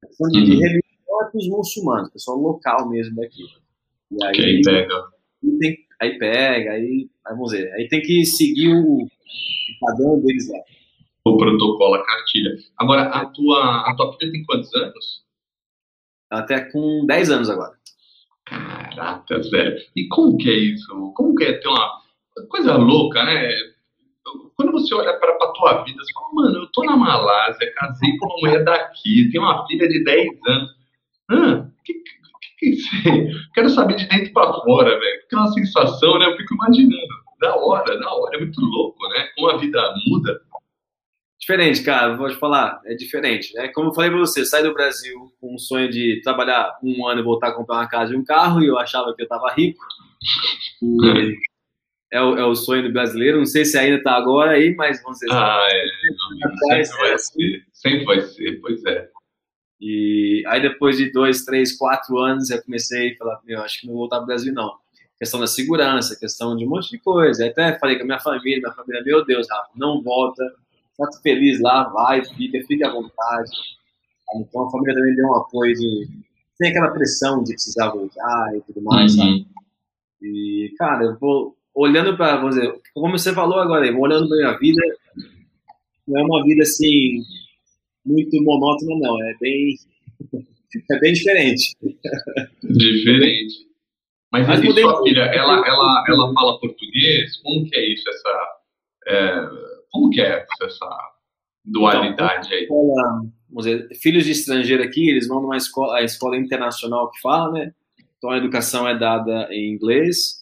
Questão 0.08 0.28
de, 0.30 0.40
uhum. 0.40 0.46
de 0.46 0.52
religião 0.54 1.22
é 1.22 1.30
para 1.30 1.38
os 1.38 1.48
muçulmanos, 1.50 2.12
pessoal 2.12 2.38
local 2.38 2.90
mesmo 2.90 3.16
daqui. 3.16 3.44
E 4.12 4.26
aí, 4.26 4.34
Quem 4.34 4.62
pega. 4.62 4.96
Tem 5.60 5.78
aí 6.02 6.18
pega, 6.18 6.72
aí, 6.72 7.10
aí 7.26 7.36
vamos 7.36 7.52
ver, 7.52 7.72
aí 7.74 7.88
tem 7.88 8.02
que 8.02 8.26
seguir 8.26 8.74
o, 8.74 9.08
padrão 9.80 10.20
deles 10.20 10.50
lá. 10.50 10.60
O 11.26 11.38
protocolo, 11.38 11.96
a 11.96 12.04
cartilha. 12.04 12.52
Agora, 12.78 13.04
a 13.04 13.26
tua, 13.28 13.88
a 13.88 13.96
tua 13.96 14.18
filha 14.18 14.32
tem 14.32 14.44
quantos 14.44 14.74
anos? 14.74 15.24
Ela 16.32 16.44
tá 16.44 16.72
com 16.72 17.06
10 17.06 17.32
anos 17.32 17.50
agora. 17.50 17.74
Caraca, 18.46 19.40
velho. 19.50 19.78
E 19.96 20.08
como 20.08 20.38
que 20.38 20.50
é 20.50 20.54
isso? 20.54 21.14
Como 21.16 21.36
que 21.36 21.44
é 21.44 21.54
ter 21.54 21.68
uma 21.68 22.02
coisa 22.50 22.76
louca, 22.78 23.24
né? 23.24 23.50
Quando 24.56 24.72
você 24.72 24.94
olha 24.94 25.14
para 25.20 25.32
a 25.32 25.52
tua 25.54 25.84
vida, 25.84 26.02
você 26.02 26.14
fala, 26.14 26.30
mano, 26.34 26.60
eu 26.60 26.68
tô 26.72 26.84
na 26.84 26.96
Malásia, 26.96 27.74
casei 27.76 28.16
com 28.18 28.28
uma 28.28 28.36
mulher 28.40 28.64
daqui, 28.64 29.30
tenho 29.32 29.44
uma 29.44 29.66
filha 29.68 29.88
de 29.88 30.04
10 30.04 30.30
anos. 30.48 30.70
Ah, 31.30 31.68
que, 31.84 31.94
Quero 33.54 33.70
saber 33.70 33.96
de 33.96 34.08
dentro 34.08 34.32
para 34.34 34.54
fora, 34.54 35.00
velho. 35.00 35.20
Porque 35.22 35.36
é 35.36 35.38
uma 35.38 35.52
sensação, 35.52 36.20
né? 36.20 36.28
Eu 36.28 36.38
fico 36.38 36.54
imaginando. 36.54 37.22
Da 37.40 37.56
hora, 37.56 38.00
da 38.00 38.14
hora. 38.14 38.38
É 38.38 38.40
muito 38.40 38.62
louco, 38.62 39.08
né? 39.10 39.28
Como 39.36 39.50
a 39.50 39.58
vida 39.58 39.94
muda. 40.06 40.42
Diferente, 41.42 41.84
cara. 41.84 42.16
Vou 42.16 42.30
te 42.30 42.36
falar. 42.36 42.80
É 42.86 42.94
diferente, 42.94 43.52
né? 43.56 43.68
Como 43.70 43.90
eu 43.90 43.94
falei 43.94 44.12
para 44.12 44.20
você, 44.20 44.46
sai 44.46 44.62
do 44.62 44.74
Brasil 44.74 45.34
com 45.42 45.56
um 45.56 45.58
sonho 45.58 45.90
de 45.90 46.22
trabalhar 46.24 46.78
um 46.84 47.08
ano 47.08 47.22
e 47.22 47.24
voltar 47.24 47.48
a 47.48 47.56
comprar 47.56 47.78
uma 47.78 47.90
casa 47.90 48.14
e 48.14 48.18
um 48.18 48.24
carro. 48.24 48.62
E 48.62 48.68
eu 48.68 48.78
achava 48.78 49.14
que 49.16 49.24
eu 49.24 49.28
tava 49.28 49.52
rico. 49.52 49.84
E 50.84 51.36
é, 52.12 52.22
o, 52.22 52.38
é 52.38 52.46
o 52.46 52.54
sonho 52.54 52.84
do 52.84 52.94
brasileiro. 52.94 53.40
Não 53.40 53.46
sei 53.46 53.66
se 53.66 53.76
ainda 53.76 54.04
tá 54.04 54.12
agora 54.12 54.52
aí, 54.52 54.76
mas 54.76 55.02
vamos 55.02 55.18
dizer. 55.18 55.34
Ah, 55.34 55.66
é. 55.68 55.84
Não, 56.12 56.86
sempre 56.86 56.98
vai 56.98 57.18
ser. 57.18 57.66
Sempre 57.74 58.06
vai 58.06 58.22
ser. 58.22 58.62
Pois 58.62 58.86
é. 58.86 59.10
E 59.80 60.44
aí 60.46 60.62
depois 60.62 60.98
de 60.98 61.12
dois, 61.12 61.44
três, 61.44 61.76
quatro 61.76 62.20
anos 62.20 62.52
eu 62.52 62.62
comecei 62.62 63.14
a 63.14 63.18
falar, 63.18 63.40
meu, 63.44 63.64
acho 63.64 63.82
que 63.82 63.88
não 63.88 63.94
vou 63.94 64.04
voltar 64.04 64.18
para 64.18 64.26
o 64.26 64.28
Brasil 64.28 64.54
não. 64.54 64.76
Questão 65.18 65.40
da 65.40 65.48
segurança, 65.48 66.20
questão 66.20 66.56
de 66.56 66.64
um 66.66 66.70
monte 66.70 66.92
de 66.92 67.00
coisa. 67.00 67.48
Até 67.48 67.80
falei 67.80 67.96
com 67.96 68.04
a 68.04 68.06
minha 68.06 68.20
família, 68.20 68.60
minha 68.60 68.74
família, 68.74 69.04
meu 69.04 69.26
Deus, 69.26 69.48
Rafa, 69.50 69.72
não 69.76 70.00
volta, 70.04 70.44
tá 71.10 71.20
feliz 71.22 71.60
lá, 71.62 71.90
vai, 71.90 72.24
fica, 72.24 72.60
fica 72.68 72.88
à 72.88 72.92
vontade. 72.92 73.52
Então 74.36 74.66
a 74.66 74.72
família 74.72 74.96
também 74.96 75.16
deu 75.16 75.28
um 75.28 75.36
apoio 75.36 75.74
de, 75.74 76.08
sem 76.56 76.70
aquela 76.70 76.92
pressão 76.92 77.44
de 77.44 77.54
precisar 77.54 77.90
voltar 77.90 78.56
e 78.56 78.62
tudo 78.62 78.82
mais, 78.84 79.16
uhum. 79.16 79.20
sabe? 79.20 79.46
E, 80.22 80.74
cara, 80.78 81.06
eu 81.06 81.18
vou 81.20 81.56
olhando 81.74 82.16
para, 82.16 82.48
dizer, 82.48 82.74
como 82.94 83.18
você 83.18 83.34
falou 83.34 83.60
agora, 83.60 83.88
eu 83.88 83.94
vou 83.94 84.04
olhando 84.04 84.28
para 84.28 84.38
minha 84.38 84.58
vida, 84.58 84.82
não 86.08 86.22
é 86.22 86.24
uma 86.24 86.44
vida 86.44 86.62
assim 86.62 87.22
muito 88.06 88.42
monótona, 88.44 88.96
não. 89.00 89.24
É 89.24 89.36
bem, 89.40 89.76
é 90.92 91.00
bem 91.00 91.14
diferente. 91.14 91.76
Diferente. 92.64 93.72
Mas, 94.32 94.48
Mas 94.48 94.64
e 94.64 94.72
sua 94.80 95.04
filha, 95.04 95.22
ela, 95.22 95.68
ela, 95.68 96.04
ela 96.08 96.34
fala 96.34 96.60
português? 96.60 97.38
Como 97.38 97.66
que 97.70 97.76
é 97.76 97.94
isso, 97.94 98.10
essa... 98.10 98.62
É, 99.08 99.71
como 99.92 100.10
que 100.10 100.22
é 100.22 100.46
essa 100.62 100.90
dualidade 101.64 102.54
aí? 102.54 102.64
Então, 102.64 103.32
vamos 103.50 103.66
dizer, 103.66 103.90
filhos 103.96 104.26
de 104.26 104.32
estrangeiro 104.32 104.84
aqui, 104.84 105.10
eles 105.10 105.28
vão 105.28 105.42
numa 105.42 105.58
escola, 105.58 105.98
a 105.98 106.04
escola 106.04 106.38
internacional 106.38 107.12
que 107.12 107.22
fala, 107.22 107.52
né? 107.52 107.74
Então 108.18 108.30
a 108.30 108.38
educação 108.38 108.88
é 108.88 108.98
dada 108.98 109.48
em 109.52 109.74
inglês. 109.74 110.42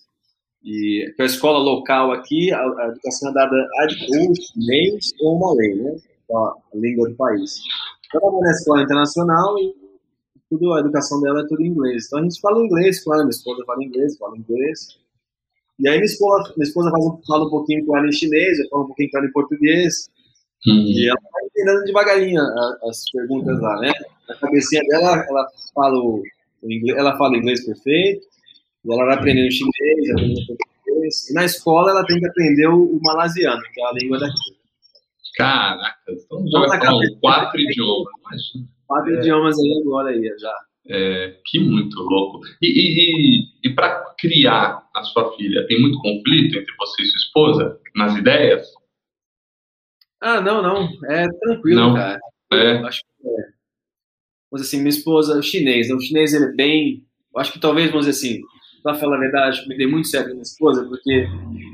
E 0.64 1.14
para 1.16 1.26
a 1.26 1.28
escola 1.28 1.58
local 1.58 2.12
aqui, 2.12 2.52
a, 2.52 2.60
a 2.60 2.88
educação 2.90 3.30
é 3.30 3.34
dada 3.34 3.68
ou 3.82 4.36
chinês 4.36 5.14
ou 5.22 5.40
malay, 5.40 5.76
né? 5.76 5.98
a 6.32 6.54
língua 6.76 7.10
do 7.10 7.16
país. 7.16 7.62
Ela 8.14 8.32
vai 8.32 8.42
na 8.42 8.52
escola 8.52 8.84
internacional 8.84 9.58
e 9.60 9.74
tudo, 10.50 10.74
a 10.74 10.80
educação 10.80 11.22
dela 11.22 11.42
é 11.42 11.48
tudo 11.48 11.62
em 11.62 11.68
inglês. 11.68 12.08
Então 12.08 12.20
a 12.20 12.24
gente 12.24 12.40
fala 12.42 12.64
inglês 12.64 13.02
ela, 13.14 13.24
minha 13.24 13.30
esposa 13.30 13.64
fala 13.66 13.84
inglês, 13.84 14.18
fala 14.18 14.38
inglês. 14.38 15.00
E 15.80 15.88
aí 15.88 15.96
minha 15.96 16.06
esposa, 16.06 16.54
minha 16.58 16.68
esposa 16.68 16.92
faz, 16.92 17.06
fala 17.26 17.46
um 17.46 17.50
pouquinho 17.50 17.86
com 17.86 17.98
ela 17.98 18.08
em 18.08 18.12
chinês, 18.12 18.60
eu 18.60 18.70
falo 18.70 18.84
um 18.84 18.88
pouquinho 18.88 19.10
com 19.12 19.18
ela 19.18 19.28
em 19.28 19.32
português. 19.32 20.10
Uhum. 20.68 20.84
E 20.88 21.08
ela 21.08 21.20
vai 21.32 21.46
entendendo 21.46 21.86
devagarinho 21.86 22.42
as 22.84 23.10
perguntas 23.12 23.60
lá, 23.62 23.80
né? 23.80 23.94
Na 24.28 24.36
cabecinha 24.36 24.82
dela, 24.90 25.26
ela 25.28 25.48
fala 25.74 25.98
o 25.98 26.22
inglês, 26.64 26.98
ela 26.98 27.18
fala 27.18 27.38
inglês 27.38 27.66
perfeito, 27.66 28.22
ela 28.86 29.06
vai 29.06 29.16
aprendendo 29.16 29.52
chinês, 29.52 30.10
aprendendo 30.12 30.48
português. 30.48 31.30
E 31.30 31.34
na 31.34 31.46
escola 31.46 31.92
ela 31.92 32.06
tem 32.06 32.20
que 32.20 32.28
aprender 32.28 32.68
o, 32.68 33.00
malasiano, 33.02 33.62
que 33.74 33.82
é 33.82 33.86
a 33.86 33.94
língua 33.94 34.20
daqui. 34.20 34.60
Caraca, 35.38 35.98
então 36.10 36.46
já 36.50 36.60
vai 36.60 36.80
falar 36.80 37.06
quatro 37.22 37.60
idiomas. 37.62 38.42
Quatro 38.86 39.16
é. 39.16 39.20
idiomas 39.20 39.58
aí 39.58 39.82
agora 39.82 40.10
aí, 40.10 40.36
já. 40.38 40.54
É, 40.90 41.38
que 41.46 41.60
muito 41.60 42.00
louco. 42.00 42.40
E, 42.62 42.68
e, 42.68 43.68
e, 43.68 43.70
e 43.70 43.76
para 43.76 44.16
criar 44.18 44.90
a 44.96 45.04
sua 45.04 45.36
filha, 45.36 45.66
tem 45.68 45.80
muito 45.80 46.00
conflito 46.00 46.58
entre 46.58 46.76
você 46.78 47.04
e 47.04 47.06
sua 47.06 47.18
esposa 47.18 47.80
nas 47.96 48.16
ideias? 48.16 48.68
Ah, 50.20 50.42
não, 50.42 50.62
não. 50.62 50.90
É 51.06 51.28
tranquilo, 51.28 51.80
não. 51.80 51.94
cara. 51.94 52.20
É. 52.52 52.78
Acho 52.80 53.02
que 53.02 53.28
é. 53.28 53.60
Mas 54.52 54.62
assim, 54.62 54.78
minha 54.78 54.90
esposa, 54.90 55.38
o 55.38 55.44
chinês, 55.44 55.90
né? 55.90 55.96
o 55.96 56.02
chinês 56.02 56.34
ele 56.34 56.46
é 56.46 56.52
bem. 56.54 57.06
Acho 57.38 57.54
que 57.54 57.60
talvez, 57.60 57.92
vamos 57.92 58.08
dizer 58.08 58.18
assim, 58.18 58.42
para 58.82 58.96
falar 58.96 59.18
a 59.18 59.20
verdade, 59.20 59.68
me 59.68 59.78
dei 59.78 59.86
muito 59.86 60.08
certo 60.08 60.28
com 60.28 60.34
minha 60.34 60.42
esposa, 60.42 60.84
porque 60.86 61.28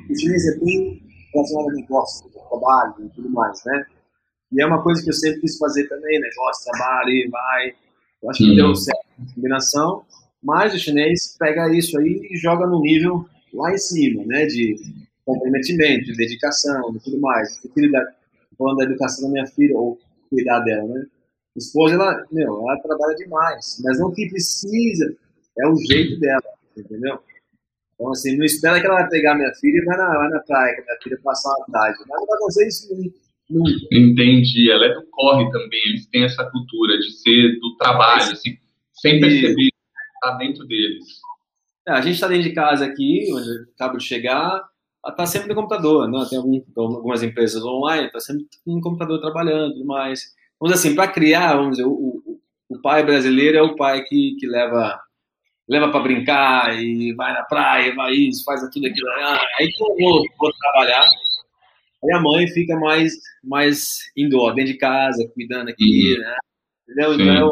o 0.09 0.19
chinês 0.19 0.45
é 0.45 0.59
bem 0.59 1.01
relacionado 1.33 1.69
a 1.69 1.73
negócio 1.73 2.29
trabalho 2.31 3.05
e 3.05 3.09
tudo 3.15 3.29
mais, 3.29 3.63
né? 3.65 3.85
E 4.51 4.61
é 4.61 4.65
uma 4.65 4.81
coisa 4.83 5.01
que 5.01 5.09
eu 5.09 5.13
sempre 5.13 5.41
quis 5.41 5.57
fazer 5.57 5.87
também, 5.87 6.19
negócio, 6.19 6.71
trabalho, 6.71 7.09
e 7.09 7.27
vai. 7.29 7.75
Eu 8.21 8.29
acho 8.29 8.39
que 8.39 8.55
deu 8.55 8.75
certo 8.75 9.05
a 9.19 9.33
combinação, 9.35 10.05
mas 10.41 10.73
o 10.73 10.79
chinês 10.79 11.35
pega 11.39 11.73
isso 11.73 11.97
aí 11.99 12.27
e 12.31 12.37
joga 12.37 12.65
no 12.65 12.81
nível 12.81 13.27
lá 13.53 13.73
em 13.73 13.77
cima, 13.77 14.23
né? 14.25 14.45
De 14.45 14.75
comprometimento, 15.25 16.05
de 16.05 16.17
dedicação 16.17 16.95
e 16.95 16.99
tudo 16.99 17.19
mais. 17.19 17.59
da, 17.91 18.13
falando 18.57 18.77
da 18.77 18.83
educação 18.85 19.25
da 19.25 19.31
minha 19.31 19.47
filha, 19.47 19.77
ou 19.77 19.99
cuidar 20.29 20.59
dela, 20.61 20.87
né? 20.87 21.05
A 21.55 21.59
esposa, 21.59 21.95
ela, 21.95 22.25
meu, 22.31 22.61
ela 22.61 22.77
trabalha 22.81 23.15
demais, 23.15 23.81
mas 23.83 23.99
não 23.99 24.11
que 24.11 24.27
precisa, 24.29 25.15
é 25.57 25.67
o 25.67 25.75
jeito 25.77 26.19
dela, 26.19 26.43
entendeu? 26.75 27.19
Então, 27.95 28.11
assim, 28.11 28.35
não 28.37 28.43
espera 28.43 28.79
que 28.79 28.85
ela 28.85 29.01
vai 29.01 29.09
pegar 29.09 29.35
minha 29.35 29.53
filha 29.55 29.77
e 29.77 29.85
vai 29.85 29.97
na, 29.97 30.17
vai 30.17 30.29
na 30.29 30.39
praia, 30.41 30.75
que 30.75 30.81
minha 30.81 30.97
filha 31.01 31.19
passar 31.23 31.55
uma 31.55 31.65
tarde. 31.67 31.99
Mas 32.07 32.19
não 32.19 32.27
vai 32.27 32.35
acontecer 32.35 32.67
isso 32.67 32.87
nunca. 33.49 33.71
Entendi. 33.91 34.71
Ela 34.71 34.85
é 34.87 34.93
do 34.93 35.03
corre 35.11 35.49
também. 35.51 35.79
Eles 35.87 36.07
têm 36.07 36.23
essa 36.23 36.43
cultura 36.49 36.97
de 36.97 37.11
ser 37.11 37.59
do 37.59 37.75
trabalho, 37.77 38.31
assim, 38.31 38.57
sem 38.93 39.19
perceber 39.19 39.69
está 40.25 40.31
dentro 40.37 40.65
deles. 40.65 41.03
É, 41.87 41.91
a 41.91 42.01
gente 42.01 42.15
está 42.15 42.27
dentro 42.27 42.43
de 42.43 42.55
casa 42.55 42.85
aqui, 42.85 43.27
onde 43.31 43.69
acabo 43.75 43.97
de 43.97 44.03
chegar, 44.03 44.63
está 45.07 45.25
sempre 45.25 45.49
no 45.49 45.55
computador, 45.55 46.09
né? 46.09 46.25
Tem 46.29 46.39
algum, 46.39 46.61
algumas 46.75 47.21
empresas 47.21 47.63
online, 47.63 48.07
está 48.07 48.19
sempre 48.19 48.45
no 48.65 48.81
computador 48.81 49.21
trabalhando 49.21 49.85
mais. 49.85 50.33
Vamos 50.59 50.73
dizer 50.73 50.87
assim, 50.87 50.95
para 50.95 51.11
criar, 51.11 51.55
vamos 51.55 51.77
dizer, 51.77 51.85
o, 51.85 51.91
o, 51.91 52.39
o 52.69 52.81
pai 52.81 53.03
brasileiro 53.03 53.57
é 53.57 53.61
o 53.61 53.75
pai 53.75 54.03
que, 54.03 54.35
que 54.39 54.47
leva 54.47 54.99
leva 55.67 55.89
para 55.89 55.99
brincar 55.99 56.79
e 56.79 57.11
vai 57.15 57.33
na 57.33 57.43
praia, 57.43 57.95
vai 57.95 58.13
isso, 58.13 58.43
faz 58.43 58.61
tudo 58.71 58.85
aquilo. 58.85 59.07
Aí 59.57 59.67
que 59.67 59.83
eu 59.83 59.95
vou, 59.97 60.23
vou 60.39 60.51
trabalhar, 60.61 61.05
aí 62.05 62.17
a 62.17 62.21
mãe 62.21 62.47
fica 62.47 62.75
mais, 62.79 63.13
mais 63.43 63.99
indoor, 64.15 64.53
dentro 64.53 64.73
de 64.73 64.77
casa, 64.77 65.29
cuidando 65.33 65.69
aqui, 65.69 66.17
né? 66.19 66.35
Entendeu? 66.87 67.13
Então, 67.13 67.47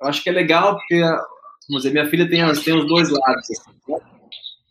eu, 0.00 0.08
acho 0.08 0.22
que 0.22 0.28
é 0.28 0.32
legal 0.32 0.76
porque, 0.76 1.00
vamos 1.00 1.82
dizer, 1.82 1.92
minha 1.92 2.06
filha 2.06 2.28
tem, 2.28 2.40
tem 2.62 2.76
os 2.76 2.86
dois 2.86 3.10
lados. 3.10 3.50
Assim, 3.50 3.70
né? 3.88 3.98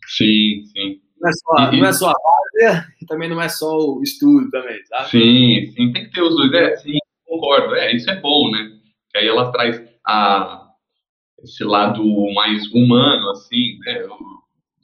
Sim, 0.06 0.64
sim. 0.72 1.00
Não 1.20 1.28
é 1.28 1.32
só, 1.32 1.72
e, 1.72 1.80
não 1.80 1.86
é 1.86 1.92
só 1.92 2.10
a 2.10 2.70
área, 2.70 2.88
e 3.02 3.06
também 3.06 3.28
não 3.28 3.42
é 3.42 3.48
só 3.48 3.76
o 3.76 4.02
estudo 4.02 4.50
também, 4.50 4.84
sabe? 4.86 5.10
Sim, 5.10 5.72
sim, 5.72 5.92
tem 5.92 6.04
que 6.04 6.12
ter 6.12 6.22
os 6.22 6.34
dois. 6.36 6.52
É, 6.52 6.76
sim, 6.76 6.98
concordo. 7.26 7.74
É, 7.74 7.94
isso 7.94 8.08
é 8.08 8.20
bom, 8.20 8.50
né? 8.50 8.78
Que 9.10 9.18
aí 9.18 9.26
ela 9.28 9.50
traz 9.50 9.82
a, 10.06 10.68
esse 11.42 11.64
lado 11.64 12.02
mais 12.34 12.66
humano, 12.72 13.30
assim, 13.30 13.78
né? 13.84 14.06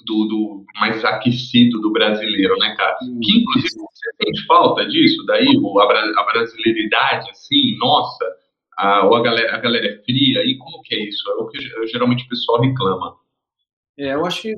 Do, 0.05 0.27
do, 0.27 0.65
mais 0.79 1.05
aquecido 1.05 1.81
do 1.81 1.93
brasileiro, 1.93 2.57
né, 2.59 2.75
cara? 2.77 2.97
Que 2.99 3.39
inclusive 3.41 3.75
você 3.75 4.11
sente 4.23 4.47
falta 4.47 4.87
disso, 4.87 5.25
daí 5.27 5.47
a, 5.47 6.21
a 6.21 6.33
brasileiridade, 6.33 7.31
assim, 7.31 7.77
nossa, 7.79 8.25
a, 8.77 9.07
ou 9.07 9.15
a 9.15 9.23
galera, 9.23 9.55
a 9.57 9.59
galera 9.59 9.87
é 9.87 10.03
fria, 10.05 10.45
e 10.45 10.59
como 10.59 10.83
que 10.83 10.95
é 10.95 11.09
isso? 11.09 11.23
É 11.31 11.43
o 11.43 11.47
que 11.47 11.87
geralmente 11.87 12.25
o 12.25 12.29
pessoal 12.29 12.61
reclama. 12.61 13.17
É, 13.99 14.15
eu 14.15 14.27
acho 14.27 14.43
que, 14.43 14.55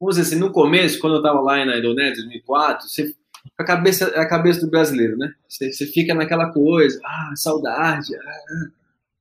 vamos 0.00 0.16
dizer 0.16 0.22
assim, 0.22 0.40
no 0.40 0.52
começo, 0.52 0.98
quando 0.98 1.16
eu 1.16 1.22
tava 1.22 1.40
lá 1.40 1.64
na 1.64 1.78
Indonésia, 1.78 2.22
em 2.22 2.28
2004, 2.28 2.88
você, 2.88 3.14
a 3.56 3.64
cabeça 3.64 4.06
é 4.06 4.20
a 4.20 4.28
cabeça 4.28 4.60
do 4.60 4.70
brasileiro, 4.70 5.16
né? 5.16 5.32
Você, 5.48 5.72
você 5.72 5.86
fica 5.86 6.14
naquela 6.14 6.50
coisa, 6.52 7.00
ah, 7.04 7.32
saudade, 7.36 8.14
ah, 8.16 8.20
ah. 8.20 8.70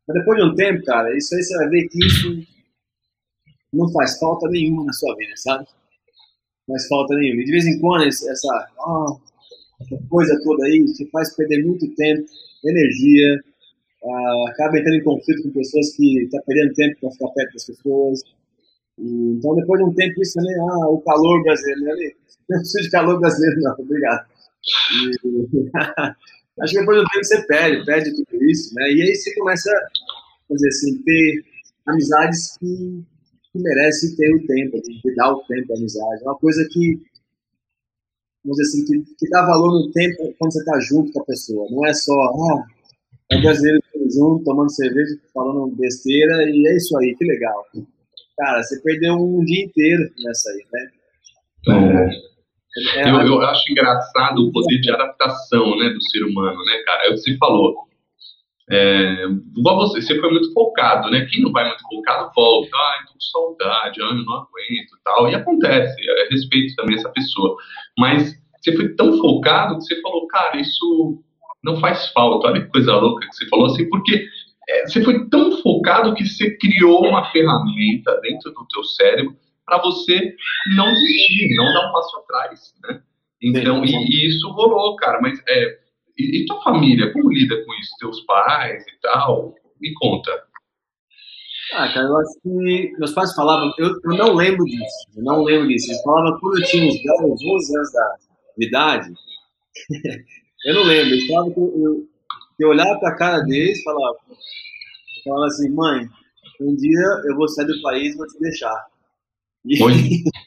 Mas 0.08 0.18
depois 0.20 0.40
de 0.40 0.46
um 0.46 0.56
tempo, 0.56 0.86
cara, 0.86 1.16
isso 1.18 1.36
aí 1.36 1.44
você 1.44 1.58
vai 1.58 1.70
ver 1.70 1.88
que 1.90 2.06
isso 2.06 2.57
não 3.74 3.92
faz 3.92 4.18
falta 4.20 4.48
nenhuma 4.50 4.86
na 4.86 4.94
sua 4.94 5.16
vida, 5.16 5.34
sabe? 5.36 5.66
Não 6.68 6.76
faz 6.76 6.88
falta 6.88 7.16
nenhuma. 7.16 7.42
E 7.42 7.46
de 7.46 7.52
vez 7.52 7.66
em 7.66 7.80
quando, 7.80 8.08
essa, 8.08 8.68
oh, 8.80 9.20
coisa 10.10 10.40
toda 10.44 10.66
aí 10.66 10.84
te 10.94 11.10
faz 11.10 11.36
perder 11.36 11.66
muito 11.66 11.88
tempo, 11.96 12.26
energia, 12.66 13.40
uh, 14.04 14.48
acaba 14.50 14.80
entrando 14.80 14.96
em 14.96 15.04
conflito 15.04 15.44
com 15.44 15.52
pessoas 15.52 15.96
que 15.96 16.24
estão 16.24 16.40
tá 16.40 16.46
perdendo 16.46 16.74
tempo 16.74 17.00
para 17.00 17.12
ficar 17.12 17.28
perto 17.30 17.54
das 17.54 17.66
pessoas. 17.66 18.22
E, 18.98 19.38
então, 19.38 19.56
depois 19.56 19.80
de 19.80 19.90
um 19.90 19.94
tempo, 19.94 20.22
isso 20.22 20.34
também, 20.34 20.56
ah, 20.60 20.90
o 20.90 21.02
calor 21.02 21.44
brasileiro, 21.44 21.82
né? 21.82 22.12
Não 22.50 22.60
preciso 22.60 22.84
de 22.84 22.92
calor 22.92 23.20
brasileiro, 23.20 23.60
não, 23.60 23.74
obrigado. 23.78 24.26
E, 24.94 25.70
acho 26.62 26.74
que 26.74 26.80
depois 26.80 26.98
do 26.98 27.06
tempo 27.10 27.26
você 27.26 27.46
perde, 27.46 27.86
perde 27.86 28.16
tudo 28.16 28.44
isso, 28.46 28.74
né? 28.74 28.90
E 28.90 29.02
aí 29.02 29.16
você 29.16 29.36
começa, 29.36 29.70
vamos 30.48 30.62
dizer 30.62 30.70
assim, 30.70 31.04
ter 31.04 31.44
amizades 31.86 32.58
que, 32.58 33.04
que 33.58 33.64
merecem 33.64 34.16
ter 34.16 34.36
o 34.36 34.46
tempo, 34.46 34.82
de 34.82 35.16
dar 35.16 35.34
o 35.34 35.44
tempo 35.46 35.74
à 35.74 35.78
amizade. 35.78 36.24
É 36.24 36.26
uma 36.26 36.38
coisa 36.38 36.68
que, 36.72 37.02
vamos 38.44 38.58
dizer 38.58 38.64
assim, 38.64 38.86
que, 38.86 39.16
que 39.18 39.30
dá 39.30 39.46
valor 39.46 39.72
no 39.74 39.92
tempo 39.92 40.34
quando 40.38 40.54
você 40.54 40.60
está 40.60 40.80
junto 40.80 41.12
com 41.12 41.22
a 41.22 41.26
pessoa. 41.26 41.68
Não 41.72 41.86
é 41.86 41.94
só, 41.94 42.14
ah, 42.14 42.66
é 43.32 43.42
brasileiro 43.42 43.82
junto, 44.14 44.44
tomando 44.44 44.72
cerveja, 44.72 45.20
falando 45.34 45.76
besteira, 45.76 46.50
e 46.50 46.68
é 46.68 46.78
isso 46.78 46.98
aí, 46.98 47.16
que 47.16 47.26
legal. 47.26 47.66
Cara, 48.38 48.62
você 48.64 48.80
perdeu 48.82 49.16
um 49.16 49.44
dia 49.44 49.66
inteiro 49.66 50.04
nessa 50.24 50.50
aí, 50.52 50.66
né? 50.72 50.92
É. 52.14 52.28
É, 52.96 53.10
eu, 53.10 53.20
eu, 53.22 53.42
acho 53.42 53.72
engraçado 53.72 54.38
o 54.38 54.52
poder 54.52 54.80
de 54.80 54.92
adaptação 54.92 55.76
né, 55.80 55.90
do 55.90 56.10
ser 56.12 56.24
humano, 56.24 56.64
né, 56.64 56.78
cara? 56.86 57.08
É 57.08 57.10
o 57.10 57.14
que 57.16 57.22
você 57.22 57.38
falou. 57.38 57.87
É, 58.70 59.24
igual 59.58 59.78
você, 59.78 60.02
você 60.02 60.20
foi 60.20 60.30
muito 60.30 60.52
focado, 60.54 61.10
né? 61.10 61.26
Quem 61.32 61.42
não 61.42 61.52
vai 61.52 61.66
muito 61.68 61.84
focado 61.90 62.32
volta, 62.36 62.70
ai, 62.76 63.06
tô 63.06 63.14
com 63.14 63.20
saudade, 63.20 64.02
ai, 64.02 64.10
eu 64.10 64.26
não 64.26 64.34
aguento 64.34 65.00
tal. 65.04 65.30
E 65.30 65.36
acontece, 65.36 65.96
é, 66.10 66.28
respeito 66.30 66.76
também 66.76 66.96
essa 66.96 67.10
pessoa. 67.10 67.56
Mas 67.98 68.36
você 68.62 68.76
foi 68.76 68.94
tão 68.96 69.18
focado 69.20 69.78
que 69.78 69.84
você 69.84 70.02
falou, 70.02 70.28
cara, 70.28 70.60
isso 70.60 71.24
não 71.64 71.80
faz 71.80 72.10
falta. 72.12 72.48
Olha 72.48 72.62
que 72.62 72.72
coisa 72.72 72.96
louca 72.96 73.28
que 73.28 73.36
você 73.36 73.48
falou 73.48 73.68
assim, 73.68 73.88
porque 73.90 74.28
é, 74.70 74.86
você 74.86 75.04
foi 75.04 75.30
tão 75.30 75.62
focado 75.62 76.14
que 76.14 76.26
você 76.26 76.58
criou 76.58 77.08
uma 77.08 77.26
ferramenta 77.32 78.20
dentro 78.22 78.52
do 78.52 78.68
teu 78.68 78.84
cérebro 78.84 79.36
para 79.66 79.82
você 79.82 80.36
não 80.76 80.92
desistir, 80.94 81.56
não 81.56 81.74
dar 81.74 81.90
um 81.90 81.92
passo 81.94 82.18
atrás, 82.18 82.74
né? 82.84 83.02
Então, 83.42 83.86
e, 83.86 83.92
e, 83.92 84.28
isso 84.28 84.50
rolou, 84.52 84.96
cara, 84.96 85.22
mas 85.22 85.40
é, 85.48 85.78
e, 86.18 86.42
e, 86.42 86.46
tua 86.46 86.62
família, 86.64 87.12
como 87.14 87.32
lida 87.32 87.56
com 87.64 87.74
isso? 87.76 87.92
Teus 88.00 88.22
pais 88.22 88.84
e 88.88 89.02
tal? 89.02 89.56
Me 89.80 89.94
conta. 89.94 90.32
Ah, 91.74 91.94
cara, 91.94 92.08
eu 92.08 92.18
acho 92.18 92.40
que 92.42 92.96
meus 92.98 93.12
pais 93.12 93.34
falavam, 93.34 93.72
eu, 93.78 93.90
eu 94.04 94.18
não 94.18 94.34
lembro 94.34 94.64
disso, 94.66 95.08
eu 95.16 95.24
não 95.24 95.44
lembro 95.44 95.68
disso. 95.68 95.92
Eles 95.92 96.02
falavam 96.02 96.40
quando 96.40 96.60
eu 96.60 96.66
tinha 96.66 96.86
uns 96.86 96.96
10, 96.96 97.42
11 97.44 97.78
anos 97.78 97.92
da 97.92 98.16
idade, 98.60 99.14
eu 100.66 100.76
não 100.76 100.84
lembro. 100.84 101.14
Eles 101.14 101.28
falavam 101.28 101.54
que 101.54 101.60
eu, 101.60 102.08
eu 102.60 102.70
olhava 102.70 102.98
para 103.00 103.10
a 103.10 103.18
cara 103.18 103.40
deles 103.42 103.80
e 103.80 103.84
falava, 103.84 104.18
falava 105.24 105.46
assim, 105.46 105.70
mãe, 105.70 106.10
um 106.62 106.76
dia 106.76 107.22
eu 107.26 107.36
vou 107.36 107.48
sair 107.50 107.68
do 107.68 107.82
país 107.82 108.14
e 108.14 108.18
vou 108.18 108.28
te 108.28 108.40
deixar. 108.40 108.86
E, 109.66 109.78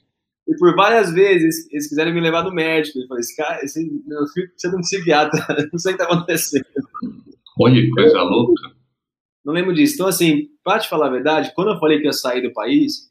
e, 0.50 0.56
por 0.56 0.74
várias 0.74 1.12
vezes 1.12 1.70
eles 1.70 1.88
quiseram 1.88 2.12
me 2.12 2.20
levar 2.20 2.42
no 2.42 2.52
médico. 2.52 2.98
Eu 2.98 3.06
falei, 3.06 3.20
esse 3.20 3.36
cara, 3.36 3.64
esse, 3.64 3.84
meu 4.06 4.26
filho 4.28 4.50
precisa 4.50 4.72
de 4.72 4.78
um 4.78 4.80
psiquiatra, 4.80 5.46
não 5.72 5.78
sei 5.78 5.94
o 5.94 5.96
que 5.96 6.02
está 6.02 6.12
acontecendo. 6.12 6.64
Olha 7.60 7.80
que 7.80 7.90
coisa 7.90 8.22
louca. 8.22 8.72
Não 9.44 9.54
lembro 9.54 9.72
disso. 9.72 9.94
Então, 9.94 10.06
assim, 10.08 10.48
para 10.64 10.80
te 10.80 10.88
falar 10.88 11.06
a 11.06 11.10
verdade, 11.10 11.52
quando 11.54 11.70
eu 11.70 11.78
falei 11.78 11.98
que 11.98 12.06
ia 12.06 12.12
sair 12.12 12.42
do 12.42 12.52
país, 12.52 13.10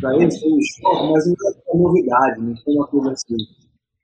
para 0.00 0.16
eles 0.16 0.38
foi 0.40 0.50
um 0.50 0.58
choque, 0.60 1.12
mas 1.12 1.26
não 1.26 1.36
foi 1.36 1.74
uma 1.74 1.82
novidade, 1.88 2.40
não 2.40 2.56
foi 2.56 2.74
uma 2.74 2.86
coisa 2.86 3.12
assim. 3.12 3.36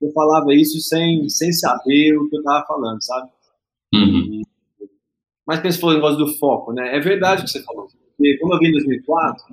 Eu 0.00 0.12
falava 0.12 0.54
isso 0.54 0.80
sem, 0.80 1.28
sem 1.28 1.52
saber 1.52 2.16
o 2.16 2.28
que 2.28 2.36
eu 2.36 2.40
estava 2.40 2.66
falando, 2.66 3.02
sabe? 3.02 3.30
Uhum. 3.94 4.42
Mas 5.46 5.60
quando 5.60 5.72
você 5.72 5.80
falou 5.80 5.94
o 5.94 5.98
negócio 5.98 6.18
do 6.18 6.38
foco, 6.38 6.72
né? 6.72 6.96
É 6.96 7.00
verdade 7.00 7.42
o 7.42 7.44
que 7.44 7.50
você 7.50 7.62
falou. 7.62 7.86
Porque 7.86 8.36
quando 8.38 8.52
eu 8.54 8.58
vim 8.58 8.68
em 8.68 8.72
2004, 8.72 9.44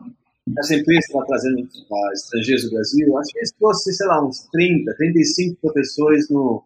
essa 0.58 0.76
empresa 0.76 1.00
está 1.00 1.26
trazendo 1.26 1.68
estrangeiros 2.14 2.66
do 2.66 2.72
Brasil, 2.72 3.18
acho 3.18 3.32
que 3.32 3.40
eles 3.40 3.52
trouxeram, 3.54 3.98
sei 3.98 4.08
lá, 4.08 4.26
uns 4.26 4.48
30, 4.52 4.96
35 4.96 5.62
professores 5.62 6.30
no, 6.30 6.64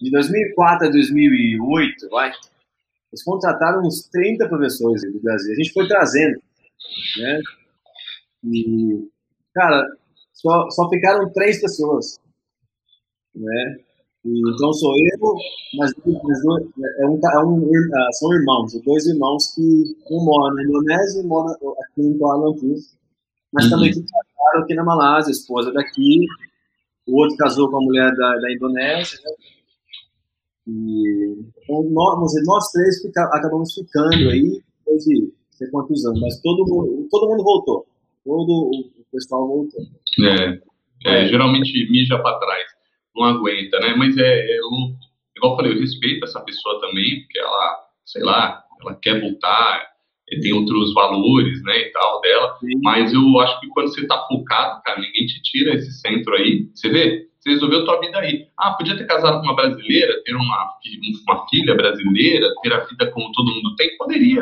de 0.00 0.10
2004 0.10 0.86
a 0.86 0.90
2008, 0.90 2.08
vai. 2.08 2.30
Eles 3.12 3.22
contrataram 3.24 3.82
uns 3.82 4.08
30 4.08 4.48
professores 4.48 5.02
do 5.02 5.20
Brasil. 5.20 5.52
A 5.52 5.56
gente 5.56 5.72
foi 5.72 5.86
trazendo, 5.88 6.40
né? 7.18 7.40
E, 8.44 9.08
cara, 9.54 9.86
só, 10.32 10.70
só 10.70 10.88
ficaram 10.88 11.30
três 11.32 11.60
pessoas, 11.60 12.18
né? 13.34 13.76
Então 14.24 14.72
sou 14.72 14.94
eu, 14.96 15.34
mas, 15.76 15.92
mas 16.04 16.44
é 17.00 17.06
um, 17.06 17.18
é 17.20 17.44
um, 17.44 17.70
é, 17.74 18.12
são 18.12 18.32
irmãos, 18.32 18.72
dois 18.84 19.06
irmãos 19.06 19.52
que 19.52 19.96
um 20.10 20.24
mora 20.24 20.54
na 20.54 20.62
Indonésia 20.62 21.22
e 21.22 21.26
mora 21.26 21.52
aqui 21.52 22.02
em 22.02 22.16
Kuala 22.16 22.46
Lumpur, 22.46 22.76
mas 23.52 23.64
uhum. 23.64 23.70
também 23.70 23.90
que 23.90 24.00
casaram 24.00 24.62
aqui 24.62 24.74
na 24.74 24.84
Malásia, 24.84 25.32
esposa 25.32 25.72
daqui, 25.72 26.24
o 27.08 27.20
outro 27.20 27.36
casou 27.36 27.68
com 27.68 27.78
a 27.78 27.82
mulher 27.82 28.14
da, 28.14 28.36
da 28.36 28.52
Indonésia, 28.52 29.18
né? 29.24 29.32
E 30.68 31.44
então, 31.64 31.82
nós, 31.90 32.32
nós 32.46 32.70
três 32.70 33.02
fica, 33.02 33.24
acabamos 33.32 33.74
ficando 33.74 34.30
aí 34.30 34.62
depois 34.78 35.02
de 35.02 35.32
sei 35.50 35.68
quantos 35.68 36.06
anos, 36.06 36.20
mas 36.20 36.40
todo 36.40 36.64
mundo, 36.64 37.08
todo 37.10 37.28
mundo 37.28 37.42
voltou, 37.42 37.86
todo 38.24 38.70
o 38.70 39.04
pessoal 39.10 39.48
voltou. 39.48 39.82
É, 40.20 40.60
é, 41.06 41.24
é. 41.24 41.26
geralmente 41.26 41.72
mija 41.90 42.16
para 42.22 42.38
trás 42.38 42.71
não 43.14 43.24
aguenta, 43.24 43.78
né? 43.80 43.94
Mas 43.96 44.16
é, 44.16 44.56
é 44.56 44.60
um, 44.64 44.96
igual 45.36 45.52
eu 45.52 45.56
falei, 45.56 45.72
eu 45.72 45.80
respeito 45.80 46.24
essa 46.24 46.40
pessoa 46.40 46.80
também, 46.80 47.22
porque 47.22 47.38
ela, 47.38 47.78
sei 48.04 48.22
lá, 48.22 48.62
ela 48.80 48.94
quer 48.96 49.20
voltar, 49.20 49.92
tem 50.40 50.52
outros 50.52 50.94
valores, 50.94 51.62
né, 51.62 51.78
e 51.78 51.92
tal 51.92 52.20
dela, 52.20 52.56
Sim. 52.58 52.80
mas 52.82 53.12
eu 53.12 53.40
acho 53.40 53.60
que 53.60 53.68
quando 53.68 53.88
você 53.88 54.06
tá 54.06 54.24
focado, 54.28 54.82
cara, 54.82 55.00
ninguém 55.00 55.26
te 55.26 55.42
tira 55.42 55.74
esse 55.74 55.92
centro 56.00 56.34
aí, 56.34 56.68
você 56.74 56.88
vê, 56.88 57.28
você 57.38 57.50
resolveu 57.50 57.82
a 57.82 57.84
tua 57.84 58.00
vida 58.00 58.18
aí. 58.18 58.46
Ah, 58.58 58.72
podia 58.72 58.96
ter 58.96 59.06
casado 59.06 59.40
com 59.40 59.46
uma 59.46 59.56
brasileira, 59.56 60.22
ter 60.24 60.34
uma, 60.34 60.70
uma 61.28 61.48
filha 61.48 61.74
brasileira, 61.74 62.48
ter 62.62 62.72
a 62.72 62.84
vida 62.84 63.10
como 63.10 63.32
todo 63.32 63.52
mundo 63.52 63.76
tem, 63.76 63.96
poderia, 63.96 64.40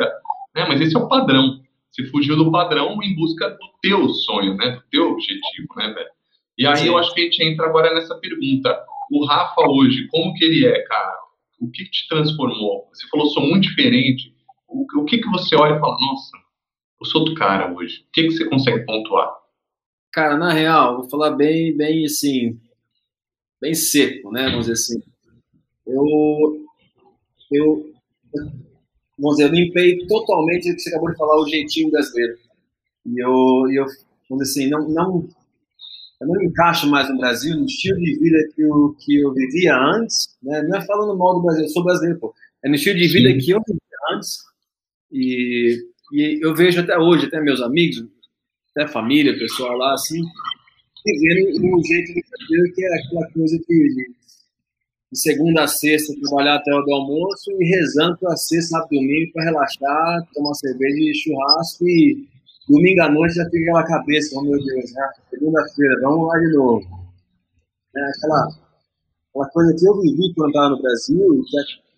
né, 0.55 0.65
mas 0.67 0.79
esse 0.81 0.95
é 0.95 0.99
o 0.99 1.07
padrão. 1.07 1.59
Você 1.91 2.05
fugiu 2.05 2.37
do 2.37 2.51
padrão 2.51 2.97
em 3.03 3.15
busca 3.15 3.49
do 3.49 3.67
teu 3.81 4.07
sonho, 4.09 4.55
né, 4.55 4.71
do 4.71 4.83
teu 4.89 5.11
objetivo, 5.11 5.67
né, 5.75 5.89
velho? 5.89 6.09
E 6.57 6.65
aí 6.65 6.77
Sim. 6.77 6.87
eu 6.87 6.97
acho 6.97 7.13
que 7.13 7.21
a 7.21 7.23
gente 7.23 7.43
entra 7.43 7.65
agora 7.65 7.93
nessa 7.93 8.15
pergunta. 8.15 8.85
O 9.11 9.25
Rafa 9.25 9.61
hoje, 9.67 10.07
como 10.09 10.33
que 10.33 10.45
ele 10.45 10.65
é, 10.65 10.81
cara? 10.83 11.17
O 11.59 11.69
que 11.69 11.85
te 11.85 12.07
transformou? 12.07 12.87
Você 12.93 13.07
falou, 13.09 13.27
sou 13.27 13.43
muito 13.43 13.67
diferente. 13.67 14.33
O, 14.67 14.85
o 14.99 15.05
que 15.05 15.17
que 15.17 15.29
você 15.29 15.55
olha 15.55 15.75
e 15.75 15.79
fala, 15.79 15.97
nossa, 15.99 16.37
eu 16.99 17.05
sou 17.05 17.25
do 17.25 17.33
cara 17.33 17.73
hoje. 17.73 18.05
O 18.07 18.11
que 18.13 18.23
que 18.23 18.31
você 18.31 18.45
consegue 18.45 18.85
pontuar? 18.85 19.29
Cara, 20.11 20.37
na 20.37 20.51
real, 20.51 20.97
vou 20.97 21.09
falar 21.09 21.31
bem, 21.31 21.75
bem 21.75 22.05
assim, 22.05 22.59
bem 23.61 23.73
seco, 23.73 24.31
né? 24.31 24.49
Vamos 24.49 24.67
dizer 24.67 24.73
assim. 24.73 25.01
Eu, 25.87 26.65
eu, 27.51 27.93
vamos 29.17 29.37
dizer, 29.37 29.49
eu 29.49 29.53
limpei 29.53 30.05
totalmente 30.07 30.69
o 30.69 30.75
que 30.75 30.81
você 30.81 30.89
acabou 30.89 31.11
de 31.11 31.17
falar, 31.17 31.41
o 31.41 31.47
jeitinho 31.47 31.91
brasileiro. 31.91 32.37
E 33.05 33.23
eu, 33.23 33.65
eu 33.71 33.85
vamos 34.29 34.47
dizer 34.47 34.61
assim, 34.61 34.69
não, 34.69 34.89
não, 34.89 35.29
eu 36.21 36.27
não 36.27 36.41
encaixo 36.43 36.87
mais 36.87 37.09
no 37.09 37.17
Brasil, 37.17 37.57
no 37.57 37.65
estilo 37.65 37.97
de 37.97 38.19
vida 38.19 38.37
que 38.55 38.61
eu, 38.61 38.95
que 38.99 39.19
eu 39.19 39.33
vivia 39.33 39.75
antes, 39.75 40.37
né? 40.43 40.61
não 40.61 40.77
é 40.77 40.85
falando 40.85 41.17
mal 41.17 41.33
do 41.33 41.41
Brasil, 41.41 41.63
eu 41.63 41.69
sou 41.69 41.83
brasileiro, 41.83 42.19
pô. 42.19 42.33
é 42.63 42.69
no 42.69 42.75
estilo 42.75 42.99
de 42.99 43.07
vida 43.07 43.31
Sim. 43.31 43.37
que 43.39 43.51
eu 43.51 43.61
vivia 43.67 44.15
antes, 44.15 44.37
e, 45.11 45.79
e 46.13 46.45
eu 46.45 46.53
vejo 46.53 46.79
até 46.79 46.95
hoje, 46.95 47.25
até 47.25 47.41
meus 47.41 47.59
amigos, 47.59 48.05
até 48.69 48.87
família, 48.87 49.37
pessoal 49.37 49.75
lá, 49.75 49.95
assim, 49.95 50.21
vivendo 51.03 51.75
um 51.75 51.83
jeito 51.83 52.13
de 52.13 52.23
fazer 52.23 52.71
que 52.73 52.83
é 52.83 52.99
aquela 52.99 53.27
coisa 53.31 53.57
de, 53.67 54.11
de 55.11 55.19
segunda 55.19 55.63
a 55.63 55.67
sexta 55.67 56.13
trabalhar 56.21 56.57
até 56.57 56.71
o 56.71 56.83
do 56.83 56.93
almoço 56.93 57.51
e 57.59 57.65
rezando 57.65 58.17
para 58.19 58.37
sexta, 58.37 58.77
sábado, 58.77 58.89
domingo 58.91 59.31
para 59.33 59.45
relaxar, 59.45 60.27
tomar 60.35 60.53
cerveja 60.53 60.97
e 60.99 61.15
churrasco 61.15 61.87
e 61.87 62.27
domingo 62.67 63.01
à 63.01 63.11
noite 63.11 63.35
já 63.35 63.45
fica 63.45 63.59
aquela 63.59 63.83
cabeça, 63.83 64.37
oh 64.37 64.43
meu 64.43 64.57
Deus, 64.63 64.93
né? 64.93 65.09
segunda-feira, 65.29 65.99
vamos 66.01 66.27
lá 66.27 66.39
de 66.39 66.53
novo. 66.53 66.81
É 67.95 68.01
aquela, 68.09 68.47
aquela 69.29 69.49
coisa 69.49 69.75
que 69.77 69.87
eu 69.87 70.01
vivi 70.01 70.33
quando 70.35 70.49
estava 70.49 70.69
no 70.69 70.81
Brasil, 70.81 71.43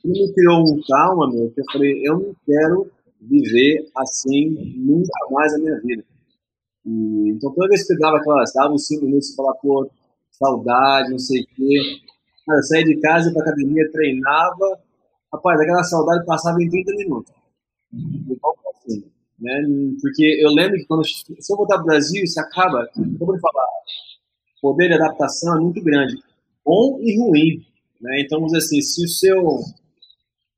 que 0.01 0.07
me 0.07 0.33
criou 0.33 0.61
um 0.61 0.81
calma, 0.87 1.31
meu, 1.31 1.51
que 1.51 1.61
eu 1.61 1.65
falei, 1.71 2.01
eu 2.07 2.19
não 2.19 2.35
quero 2.45 2.91
viver 3.21 3.89
assim 3.95 4.49
nunca 4.77 5.11
mais 5.31 5.53
na 5.53 5.59
minha 5.59 5.79
vida. 5.81 6.03
E, 6.85 7.29
então, 7.29 7.53
toda 7.53 7.69
vez 7.69 7.85
que 7.87 7.93
eu 7.93 7.99
dava 7.99 8.17
aquelas, 8.17 8.53
dava 8.53 8.73
uns 8.73 8.87
5 8.87 9.05
minutos 9.05 9.29
e 9.29 9.35
falava, 9.35 9.57
pô, 9.61 9.89
saudade, 10.31 11.11
não 11.11 11.19
sei 11.19 11.41
o 11.41 11.47
quê. 11.55 11.77
Eu 12.49 12.63
saía 12.63 12.83
de 12.83 12.99
casa, 12.99 13.29
ia 13.29 13.33
pra 13.33 13.43
academia, 13.43 13.91
treinava. 13.91 14.79
Rapaz, 15.33 15.59
aquela 15.59 15.83
saudade 15.83 16.25
passava 16.25 16.61
em 16.61 16.69
30 16.69 16.91
minutos. 16.95 17.33
Assim, 17.93 18.37
né? 19.43 19.61
Porque 20.01 20.39
eu 20.41 20.51
lembro 20.51 20.77
que 20.77 20.85
quando, 20.85 21.05
se 21.05 21.35
eu 21.51 21.57
voltar 21.57 21.75
pro 21.77 21.87
Brasil, 21.87 22.25
você 22.25 22.39
acaba, 22.39 22.87
como 22.95 23.35
eu 23.35 23.39
falar, 23.39 23.67
o 24.57 24.61
poder 24.61 24.87
de 24.87 24.93
adaptação 24.93 25.57
é 25.57 25.59
muito 25.59 25.83
grande. 25.83 26.15
Bom 26.65 26.97
e 27.01 27.19
ruim. 27.19 27.61
Né? 27.99 28.21
Então, 28.21 28.39
vamos 28.39 28.53
dizer 28.53 28.65
assim, 28.65 28.81
se 28.81 29.03
o 29.03 29.09
seu. 29.09 29.59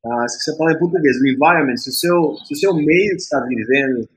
Ah, 0.05 0.27
se 0.27 0.39
você 0.39 0.55
fala 0.55 0.71
em 0.73 0.77
português, 0.77 1.17
o 1.19 1.27
environment, 1.27 1.77
se 1.77 1.89
o 1.89 1.93
seu, 1.93 2.35
se 2.45 2.53
o 2.53 2.57
seu 2.57 2.75
meio 2.75 3.09
que 3.09 3.23
está 3.23 3.39
vivendo 3.39 4.07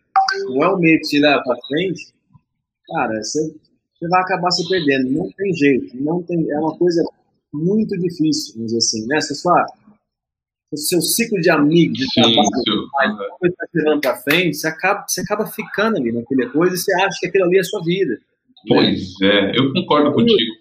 não 0.50 0.62
é 0.62 0.68
o 0.68 0.78
meio 0.78 1.00
que 1.00 1.08
te 1.08 1.18
leva 1.18 1.42
para 1.42 1.56
frente, 1.66 2.12
cara, 2.86 3.22
você, 3.22 3.40
você 3.98 4.08
vai 4.08 4.20
acabar 4.20 4.50
se 4.50 4.68
perdendo. 4.68 5.10
Não 5.10 5.30
tem 5.32 5.54
jeito. 5.54 5.96
Não 5.96 6.22
tem, 6.22 6.50
é 6.50 6.58
uma 6.58 6.76
coisa 6.76 7.02
muito 7.54 7.96
difícil, 7.96 8.56
vamos 8.56 8.72
dizer 8.72 8.78
assim, 8.78 9.06
né? 9.06 9.18
Se 9.22 9.34
sua, 9.34 9.66
o 10.70 10.76
seu 10.76 11.00
ciclo 11.00 11.40
de 11.40 11.48
amigos, 11.48 11.96
de 11.96 12.06
trabalho, 12.14 12.77
coisa 13.38 13.54
está 13.54 13.66
levando 13.74 14.00
para 14.00 14.16
frente, 14.16 14.56
você 14.56 14.68
acaba, 14.68 15.04
você 15.06 15.20
acaba 15.20 15.46
ficando 15.46 15.96
ali 15.96 16.12
naquela 16.12 16.50
coisa 16.50 16.74
e 16.74 16.78
você 16.78 16.92
acha 17.02 17.18
que 17.20 17.26
aquilo 17.26 17.44
ali 17.44 17.56
é 17.56 17.60
a 17.60 17.64
sua 17.64 17.82
vida. 17.82 18.18
Pois 18.66 19.14
né? 19.20 19.28
é, 19.28 19.58
eu 19.58 19.72
concordo 19.72 20.12
contigo. 20.12 20.52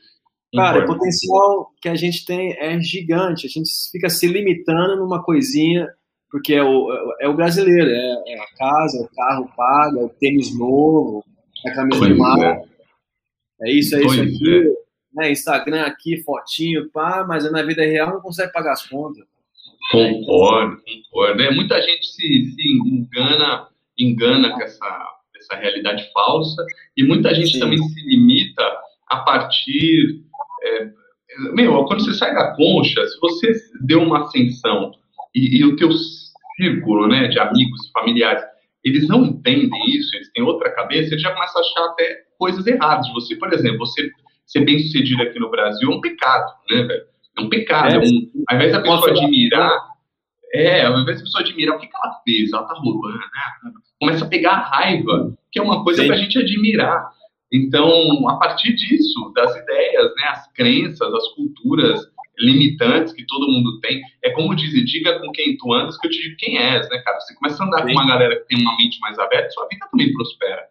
Cara, 0.56 0.84
o 0.84 0.88
potencial 0.88 1.72
que 1.82 1.90
a 1.90 1.96
gente 1.96 2.26
tem 2.26 2.56
é 2.58 2.80
gigante. 2.80 3.48
A 3.48 3.50
gente 3.50 3.70
fica 3.92 4.10
se 4.10 4.28
limitando 4.28 4.96
numa 4.98 5.22
coisinha 5.22 5.88
porque 6.30 6.54
é 6.54 6.64
o, 6.64 6.90
é 7.22 7.28
o 7.28 7.36
brasileiro, 7.36 7.90
é, 7.90 8.34
é, 8.34 8.40
a 8.40 8.48
casa, 8.58 8.98
é 8.98 9.02
o 9.02 9.10
carro 9.10 9.52
pago, 9.56 10.00
é 10.00 10.04
o 10.04 10.10
tênis 10.10 10.58
novo, 10.58 11.24
é 11.66 11.70
a 11.70 11.76
camisa 11.76 12.06
de 12.06 12.14
marca. 12.16 12.62
É. 13.62 13.70
é 13.70 13.74
isso, 13.74 13.96
é 13.96 14.02
isso 14.02 14.22
aqui. 14.22 14.74
É. 14.74 15.22
Né, 15.22 15.32
Instagram 15.32 15.84
aqui, 15.84 16.22
fotinho, 16.24 16.90
pá, 16.92 17.26
mas 17.28 17.50
na 17.50 17.64
vida 17.64 17.82
real 17.82 18.12
não 18.14 18.22
consegue 18.22 18.52
pagar 18.52 18.74
as 18.74 18.86
contas. 18.86 19.26
Concordo, 19.92 20.82
concordo. 20.84 21.42
É, 21.42 21.52
muita 21.52 21.82
gente 21.82 22.06
se, 22.06 22.46
se 22.52 22.68
engana, 22.86 23.68
engana 23.98 24.52
com 24.52 24.62
essa, 24.62 25.08
essa 25.38 25.56
realidade 25.56 26.10
falsa 26.12 26.66
e 26.96 27.04
muita 27.04 27.34
gente 27.34 27.54
Sim. 27.54 27.60
também 27.60 27.78
se 27.78 28.02
limita 28.06 28.64
a 29.08 29.18
partir. 29.18 30.22
É, 30.64 30.90
meu, 31.54 31.86
quando 31.86 32.04
você 32.04 32.14
sai 32.14 32.34
da 32.34 32.56
concha, 32.56 33.06
se 33.08 33.20
você 33.20 33.54
deu 33.82 34.02
uma 34.02 34.24
ascensão 34.24 34.92
e, 35.34 35.60
e 35.60 35.66
o 35.66 35.76
teu 35.76 35.90
círculo 36.58 37.08
né, 37.08 37.28
de 37.28 37.40
amigos, 37.40 37.90
familiares, 37.92 38.44
eles 38.84 39.08
não 39.08 39.26
entendem 39.26 39.70
isso, 39.90 40.16
eles 40.16 40.32
têm 40.32 40.44
outra 40.44 40.72
cabeça, 40.72 41.14
eles 41.14 41.22
já 41.22 41.34
começam 41.34 41.62
a 41.62 41.66
achar 41.66 41.86
até 41.92 42.24
coisas 42.38 42.66
erradas 42.66 43.06
de 43.06 43.14
você. 43.14 43.36
Por 43.36 43.54
exemplo, 43.54 43.80
você 43.80 44.10
ser 44.46 44.62
bem 44.62 44.80
sucedido 44.80 45.22
aqui 45.24 45.40
no 45.40 45.52
Brasil 45.52 45.92
é 45.92 45.96
um 45.96 46.02
pecado, 46.02 46.52
né, 46.70 46.84
velho? 46.84 47.04
É 47.38 47.42
um 47.42 47.50
pecado. 47.50 47.96
É, 47.96 48.00
um, 48.00 48.32
ao 48.50 48.56
invés 48.56 48.72
da 48.72 48.82
pessoa 48.82 49.10
admirar, 49.10 49.72
é, 50.54 50.86
ao 50.86 51.00
invés 51.00 51.18
da 51.18 51.24
pessoa 51.24 51.44
admirar, 51.44 51.76
o 51.76 51.80
que, 51.80 51.88
que 51.88 51.96
ela 51.96 52.14
fez? 52.24 52.54
Ela 52.54 52.64
tá 52.64 52.74
roubando, 52.74 53.18
né? 53.18 53.72
Começa 54.00 54.26
a 54.26 54.28
pegar 54.28 54.70
raiva, 54.70 55.38
que 55.52 55.60
é 55.60 55.62
uma 55.62 55.84
coisa 55.84 56.02
Sim. 56.02 56.08
pra 56.08 56.18
gente 56.18 56.38
admirar. 56.38 57.10
Então, 57.52 58.28
a 58.30 58.38
partir 58.38 58.74
disso, 58.74 59.32
das 59.34 59.56
ideias, 59.56 60.14
né, 60.16 60.24
as 60.30 60.52
crenças, 60.52 61.14
as 61.14 61.28
culturas, 61.30 62.02
limitantes 62.40 63.14
que 63.14 63.26
todo 63.26 63.52
mundo 63.52 63.80
tem. 63.80 64.02
É 64.24 64.30
como 64.32 64.56
dizer, 64.56 64.84
diga 64.84 65.20
com 65.20 65.32
quem 65.32 65.58
tu 65.58 65.74
andas 65.74 65.98
que 65.98 66.08
eu 66.08 66.12
te 66.12 66.22
digo 66.22 66.36
quem 66.38 66.58
és, 66.58 66.88
né, 66.90 67.00
cara? 67.00 67.20
Você 67.20 67.36
começa 67.36 67.64
a 67.64 67.68
andar 67.68 67.80
Sim. 67.80 67.86
com 67.86 67.92
uma 67.94 68.08
galera 68.08 68.36
que 68.36 68.48
tem 68.48 68.62
uma 68.62 68.78
mente 68.78 69.00
mais 69.00 69.18
aberta, 69.18 69.50
sua 69.50 69.68
vida 69.68 69.88
também 69.92 70.14
prospera. 70.14 70.64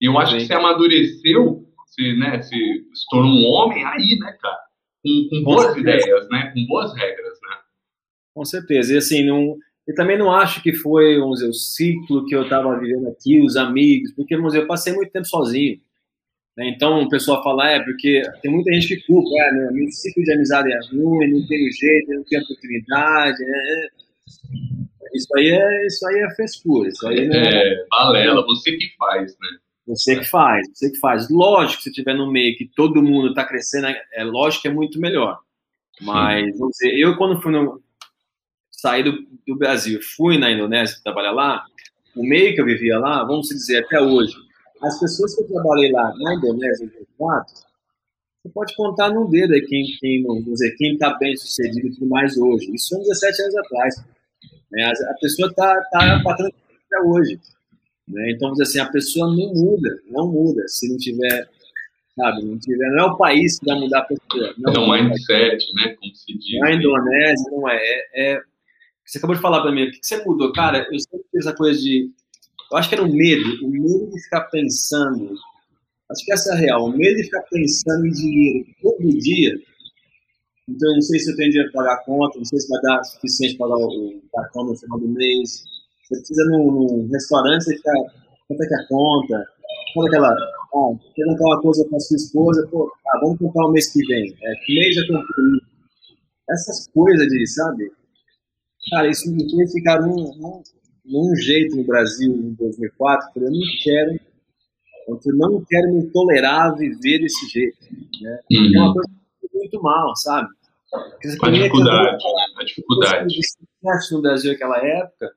E 0.00 0.06
eu 0.06 0.18
acho 0.18 0.32
Sim. 0.32 0.38
que 0.38 0.46
você 0.46 0.54
amadureceu, 0.54 1.64
se, 1.86 2.16
né, 2.16 2.42
se, 2.42 2.56
se 2.56 3.06
tornou 3.10 3.30
um 3.30 3.52
homem 3.52 3.84
aí, 3.84 4.18
né, 4.18 4.36
cara? 4.40 4.58
Com, 5.04 5.28
com 5.28 5.44
boas 5.44 5.74
com 5.74 5.80
ideias, 5.80 6.28
né? 6.30 6.50
Com 6.54 6.66
boas 6.66 6.94
regras, 6.96 7.38
né? 7.42 7.56
Com 8.34 8.44
certeza. 8.44 8.94
E 8.94 8.96
assim, 8.96 9.24
não, 9.24 9.56
eu 9.86 9.94
também 9.94 10.16
não 10.16 10.32
acho 10.32 10.62
que 10.62 10.72
foi, 10.72 11.18
vamos 11.18 11.40
dizer, 11.40 11.50
o 11.50 11.54
ciclo 11.54 12.24
que 12.26 12.34
eu 12.34 12.44
estava 12.44 12.78
vivendo 12.80 13.06
aqui, 13.08 13.40
os 13.40 13.56
amigos, 13.56 14.12
porque, 14.12 14.34
vamos 14.34 14.52
dizer, 14.52 14.64
eu 14.64 14.68
passei 14.68 14.94
muito 14.94 15.12
tempo 15.12 15.26
sozinho. 15.26 15.78
Né? 16.56 16.68
Então, 16.68 17.02
o 17.02 17.08
pessoal 17.08 17.42
fala, 17.42 17.70
é, 17.70 17.80
porque 17.80 18.22
tem 18.40 18.50
muita 18.50 18.72
gente 18.72 18.88
que 18.88 19.06
culpa, 19.06 19.28
é, 19.30 19.52
né? 19.52 19.70
meu 19.72 19.90
ciclo 19.90 20.24
de 20.24 20.32
amizade 20.32 20.72
é 20.72 20.78
ruim, 20.90 21.32
não 21.32 21.46
tem 21.46 21.70
jeito, 21.70 22.12
não 22.12 22.24
tem 22.24 22.40
oportunidade, 22.40 23.44
né? 23.44 23.88
Isso 25.12 25.28
aí 25.36 25.50
é, 25.50 25.86
isso 25.86 26.06
aí 26.08 26.20
é 26.20 26.34
frescura, 26.34 26.88
isso 26.88 27.06
aí 27.06 27.28
é... 27.30 27.36
É, 27.36 27.86
balela, 27.88 28.44
você 28.46 28.72
que 28.72 28.96
faz, 28.96 29.32
né? 29.38 29.48
Você 29.86 30.16
que 30.16 30.24
faz, 30.24 30.66
você 30.72 30.90
que 30.90 30.98
faz. 30.98 31.28
Lógico 31.28 31.78
que 31.78 31.82
se 31.84 31.90
estiver 31.90 32.14
no 32.14 32.30
meio 32.30 32.56
que 32.56 32.66
todo 32.66 33.02
mundo 33.02 33.28
está 33.28 33.44
crescendo, 33.44 33.86
é 34.12 34.24
lógico 34.24 34.62
que 34.62 34.68
é 34.68 34.72
muito 34.72 34.98
melhor. 34.98 35.38
Mas, 36.00 36.58
vamos 36.58 36.76
dizer, 36.78 36.98
eu 36.98 37.16
quando 37.16 37.40
fui 37.40 37.52
no, 37.52 37.82
saí 38.70 39.02
do, 39.02 39.12
do 39.46 39.56
Brasil, 39.56 40.00
fui 40.16 40.36
na 40.38 40.50
Indonésia 40.50 41.00
trabalhar 41.02 41.32
lá, 41.32 41.64
o 42.14 42.22
meio 42.22 42.54
que 42.54 42.60
eu 42.60 42.64
vivia 42.64 42.98
lá, 42.98 43.24
vamos 43.24 43.48
dizer, 43.48 43.84
até 43.84 44.00
hoje, 44.00 44.34
as 44.82 45.00
pessoas 45.00 45.34
que 45.34 45.42
eu 45.42 45.48
trabalhei 45.48 45.90
lá 45.90 46.12
na 46.18 46.34
Indonésia, 46.34 46.84
em 46.84 46.88
2004, 46.88 47.54
você 48.42 48.48
pode 48.52 48.76
contar 48.76 49.10
no 49.10 49.26
dedo 49.28 49.54
aí 49.54 49.62
quem, 49.62 49.86
quem, 49.98 50.22
vamos 50.22 50.44
dizer, 50.44 50.76
quem 50.76 50.92
está 50.92 51.16
bem 51.16 51.34
sucedido 51.34 51.88
e 51.88 51.94
tudo 51.94 52.06
mais 52.08 52.36
hoje. 52.36 52.74
Isso 52.74 52.88
são 52.88 52.98
17 53.00 53.42
anos 53.42 53.56
atrás. 53.56 54.04
Né? 54.70 54.84
A, 54.84 55.14
pessoa 55.18 55.48
está 55.48 55.80
tá, 55.90 56.22
tá 56.22 56.32
até 56.32 57.00
hoje. 57.06 57.40
Né? 58.08 58.32
Então, 58.32 58.52
assim, 58.60 58.78
a 58.78 58.90
pessoa 58.90 59.26
não 59.26 59.52
muda, 59.54 60.00
não 60.10 60.30
muda 60.30 60.62
se 60.68 60.88
não 60.88 60.96
tiver, 60.96 61.48
sabe, 62.16 62.44
não 62.44 62.58
tiver, 62.58 62.90
não 62.90 63.04
é 63.04 63.06
o 63.06 63.16
país 63.16 63.58
que 63.58 63.66
vai 63.66 63.78
mudar 63.78 64.00
a 64.00 64.04
pessoa. 64.04 64.54
Não, 64.58 64.72
é 64.72 64.78
um 64.78 65.08
mindset, 65.08 65.64
né, 65.74 65.94
como 65.94 66.14
se 66.14 66.38
diz. 66.38 66.60
Na 66.60 66.72
Indonésia, 66.72 67.50
não 67.50 67.68
é, 67.68 67.76
é, 67.76 68.32
é 68.32 68.40
você 69.04 69.18
acabou 69.18 69.36
de 69.36 69.42
falar 69.42 69.60
para 69.60 69.72
mim, 69.72 69.84
o 69.84 69.90
que 69.90 69.98
você 70.02 70.24
mudou? 70.24 70.52
Cara, 70.52 70.86
eu 70.90 70.98
sempre 70.98 71.26
fiz 71.30 71.46
essa 71.46 71.54
coisa 71.54 71.78
de 71.78 72.10
eu 72.74 72.78
acho 72.78 72.88
que 72.88 72.94
era 72.94 73.04
o 73.04 73.12
medo, 73.12 73.64
o 73.64 73.68
medo 73.68 74.10
de 74.10 74.22
ficar 74.22 74.42
pensando. 74.44 75.34
Acho 76.10 76.24
que 76.24 76.32
essa 76.32 76.50
é 76.50 76.52
a 76.54 76.58
real, 76.58 76.86
o 76.86 76.96
medo 76.96 77.16
de 77.16 77.24
ficar 77.24 77.42
pensando 77.42 78.06
em 78.06 78.10
dinheiro 78.10 78.66
todo 78.82 79.18
dia. 79.18 79.54
Então, 80.68 80.90
eu 80.90 80.94
não 80.94 81.02
sei 81.02 81.20
se 81.20 81.30
eu 81.30 81.36
tenho 81.36 81.50
dinheiro 81.50 81.70
para 81.72 81.84
pagar 81.84 81.94
a 81.94 82.04
conta, 82.04 82.38
não 82.38 82.44
sei 82.44 82.58
se 82.58 82.68
vai 82.68 82.80
dar 82.82 83.00
o 83.00 83.04
suficiente 83.04 83.56
para 83.56 83.68
pagar 83.68 83.86
o 83.86 84.22
cartão 84.34 84.64
no 84.64 84.76
final 84.76 84.98
do 84.98 85.08
mês. 85.08 85.62
Você 86.04 86.16
precisa 86.16 86.44
num, 86.50 86.70
num 86.70 87.08
restaurante, 87.10 87.64
você 87.64 87.76
fica, 87.76 87.92
quanto 88.48 88.62
é 88.62 88.66
que 88.66 88.74
é 88.74 88.78
a 88.78 88.88
conta? 88.88 89.46
Quando 89.94 90.08
aquela, 90.08 90.28
ah, 90.28 90.92
quer 91.14 91.24
comprar 91.24 91.46
uma 91.46 91.62
coisa 91.62 91.84
para 91.88 92.00
sua 92.00 92.16
esposa, 92.16 92.68
pô, 92.70 92.92
ah, 93.08 93.18
vamos 93.20 93.38
comprar 93.38 93.66
o 93.66 93.72
mês 93.72 93.92
que 93.92 94.04
vem. 94.06 94.34
É, 94.42 94.54
que 94.64 94.74
mês 94.74 94.94
já 94.94 95.02
comprei. 95.02 95.60
Essas 96.50 96.88
coisas 96.88 97.26
de, 97.26 97.46
sabe? 97.46 97.90
Cara, 98.90 99.08
isso 99.08 99.30
me 99.32 99.50
fez 99.50 99.72
ficar 99.72 100.00
num, 100.02 100.14
num 100.36 100.62
num 101.04 101.34
jeito 101.36 101.76
no 101.76 101.84
Brasil 101.84 102.32
em 102.32 102.54
2004, 102.54 103.44
eu 103.44 103.50
não 103.50 103.60
quero, 103.82 104.20
eu 105.08 105.36
não 105.36 105.64
quero 105.64 105.92
me 105.92 106.10
tolerar 106.10 106.68
a 106.68 106.74
viver 106.74 107.18
desse 107.18 107.46
jeito, 107.48 107.76
né? 108.22 108.40
Uhum. 108.50 108.74
É 108.74 108.80
uma 108.80 108.94
coisa 108.94 109.10
muito 109.52 109.82
mal, 109.82 110.16
sabe? 110.16 110.48
A 110.94 112.64
dificuldade? 112.64 113.22
A 113.22 113.26
dificuldade. 113.26 114.12
no 114.12 114.22
Brasil 114.22 114.52
naquela 114.52 114.78
época, 114.78 115.32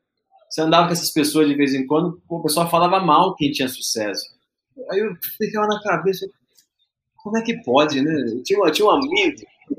você 0.58 0.62
andava 0.62 0.88
com 0.88 0.94
essas 0.94 1.12
pessoas 1.12 1.48
de 1.48 1.54
vez 1.54 1.76
em 1.76 1.86
quando, 1.86 2.20
o 2.28 2.42
pessoal 2.42 2.68
falava 2.68 3.00
mal 3.00 3.36
quem 3.36 3.52
tinha 3.52 3.68
sucesso. 3.68 4.26
Aí 4.90 5.00
eu 5.00 5.16
ficava 5.38 5.68
na 5.68 5.80
cabeça, 5.84 6.28
como 7.18 7.38
é 7.38 7.44
que 7.44 7.62
pode, 7.64 8.02
né? 8.02 8.12
Eu 8.28 8.42
tinha, 8.42 8.60
eu 8.60 8.72
tinha 8.72 8.88
um 8.88 8.92
amigo 8.92 9.36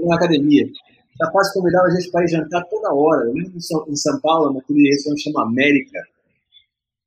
na 0.07 0.15
academia, 0.15 0.69
capaz 1.19 1.49
de 1.49 1.55
convidar 1.55 1.83
a 1.83 1.91
gente 1.91 2.11
para 2.13 2.25
ir 2.25 2.29
jantar 2.29 2.63
toda 2.71 2.95
hora. 2.95 3.27
Eu 3.27 3.33
lembro 3.33 3.57
em 3.57 3.97
São 3.97 4.21
Paulo, 4.21 4.55
naquele 4.55 4.89
restaurante 4.89 5.25
chama 5.25 5.43
América. 5.43 5.99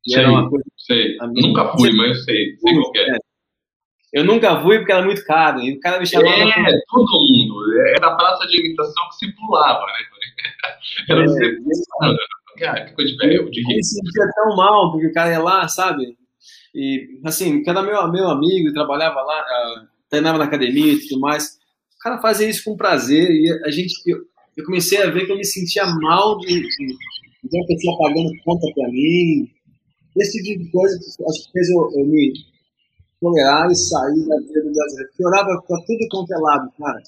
E 0.05 0.11
sei, 0.11 0.19
era 0.19 0.31
uma 0.31 0.49
coisa... 0.49 0.65
sei. 0.77 1.17
Nunca 1.17 1.71
fui, 1.77 1.95
mas 1.95 2.25
sei, 2.25 2.57
sei 2.57 2.73
qual 2.73 2.91
é. 2.95 3.17
Eu 4.11 4.25
nunca 4.25 4.61
fui 4.61 4.79
porque 4.79 4.91
era 4.91 5.05
muito 5.05 5.23
caro. 5.23 5.61
E 5.61 5.77
o 5.77 5.79
cara 5.79 5.97
me 5.97 6.05
chamava. 6.05 6.35
É, 6.35 6.51
pra... 6.51 6.71
todo 6.89 7.21
mundo. 7.21 7.55
É 7.87 7.99
da 8.01 8.13
praça 8.15 8.45
de 8.47 8.59
imitação 8.59 9.07
que 9.09 9.15
se 9.15 9.31
pulava, 9.37 9.85
né? 9.85 9.93
Era 11.07 11.21
é, 11.21 11.25
você. 11.25 11.57
Cara, 12.57 12.85
que 12.85 12.93
coisa 12.93 13.11
de 13.11 13.17
velho, 13.17 13.49
de 13.49 13.61
rir. 13.61 13.75
me 13.75 13.83
sentia 13.83 14.29
tão 14.35 14.55
mal, 14.55 14.91
porque 14.91 15.07
o 15.07 15.13
cara 15.13 15.31
ia 15.31 15.39
lá, 15.39 15.67
sabe? 15.67 16.17
E, 16.73 17.19
assim, 17.23 17.63
cada 17.63 17.81
meu, 17.81 18.11
meu 18.11 18.27
amigo 18.27 18.73
trabalhava 18.73 19.21
lá, 19.21 19.41
uh, 19.41 19.87
treinava 20.09 20.37
na 20.37 20.45
academia 20.45 20.93
e 20.93 20.99
tudo 21.07 21.19
mais. 21.19 21.57
O 21.95 22.03
cara 22.03 22.19
fazia 22.19 22.49
isso 22.49 22.63
com 22.63 22.77
prazer 22.77 23.29
e 23.29 23.51
a 23.65 23.71
gente. 23.71 23.93
Eu, 24.07 24.19
eu 24.57 24.65
comecei 24.65 25.01
a 25.01 25.09
ver 25.09 25.25
que 25.25 25.31
eu 25.31 25.37
me 25.37 25.45
sentia 25.45 25.85
mal 25.85 26.37
de, 26.39 26.47
de, 26.47 26.87
de 27.43 27.57
uma 27.57 27.67
pessoa 27.67 27.97
pagando 27.97 28.31
conta 28.43 28.67
pra 28.73 28.89
mim. 28.89 29.49
Esse 30.17 30.43
tipo 30.43 30.63
de 30.63 30.71
coisa 30.71 30.97
acho 30.97 31.45
que 31.45 31.51
fez 31.53 31.69
eu, 31.69 31.89
eu 31.95 32.05
me 32.05 32.33
tolerar 33.21 33.69
e 33.69 33.75
sair 33.75 34.27
da 34.27 34.37
vida 34.39 34.61
do. 34.63 34.71
Porque 34.71 35.23
eu 35.23 35.27
orava 35.27 35.61
para 35.67 35.81
tudo 35.85 36.07
quanto 36.09 36.33
é 36.33 36.37
lado, 36.37 36.71
cara. 36.77 37.01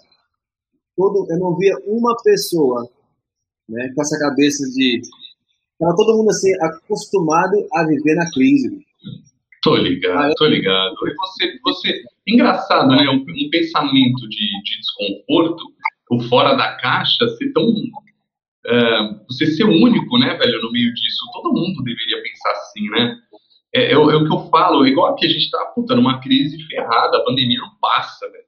Todo, 0.96 1.26
eu 1.30 1.40
não 1.40 1.58
via 1.58 1.76
uma 1.88 2.16
pessoa 2.24 2.88
né, 3.68 3.92
com 3.94 4.02
essa 4.02 4.18
cabeça 4.20 4.64
de. 4.70 5.02
Estava 5.74 5.96
todo 5.96 6.18
mundo 6.18 6.30
assim, 6.30 6.52
acostumado 6.62 7.68
a 7.74 7.86
viver 7.86 8.16
na 8.16 8.30
crise. 8.32 8.86
Tô 9.64 9.76
ligado, 9.76 10.34
tô 10.36 10.46
ligado. 10.46 10.94
E 11.08 11.16
você, 11.16 11.60
você, 11.64 12.04
engraçado, 12.28 12.90
né? 12.90 13.10
Um, 13.10 13.22
um 13.22 13.50
pensamento 13.50 14.28
de, 14.30 14.62
de, 14.64 14.78
desconforto, 14.80 15.64
o 16.12 16.22
fora 16.24 16.54
da 16.54 16.76
caixa, 16.76 17.28
ser 17.38 17.52
tão. 17.54 17.64
Uh, 17.66 19.26
você 19.28 19.46
ser 19.48 19.66
único, 19.66 20.18
né, 20.20 20.36
velho, 20.36 20.62
no 20.62 20.72
meio 20.72 20.94
disso. 20.94 21.18
Todo 21.34 21.54
mundo 21.54 21.84
deveria 21.84 22.22
pensar 22.22 22.52
assim, 22.52 22.90
né? 22.90 23.18
É, 23.74 23.86
é, 23.86 23.92
é, 23.94 23.98
o 23.98 24.26
que 24.26 24.34
eu 24.34 24.50
falo, 24.50 24.86
igual 24.86 25.16
que 25.16 25.26
a 25.26 25.30
gente 25.30 25.50
tá, 25.50 25.66
puta, 25.74 25.96
numa 25.96 26.22
crise 26.22 26.62
ferrada, 26.68 27.18
a 27.18 27.24
pandemia 27.24 27.58
não 27.58 27.72
passa, 27.82 28.30
velho. 28.30 28.44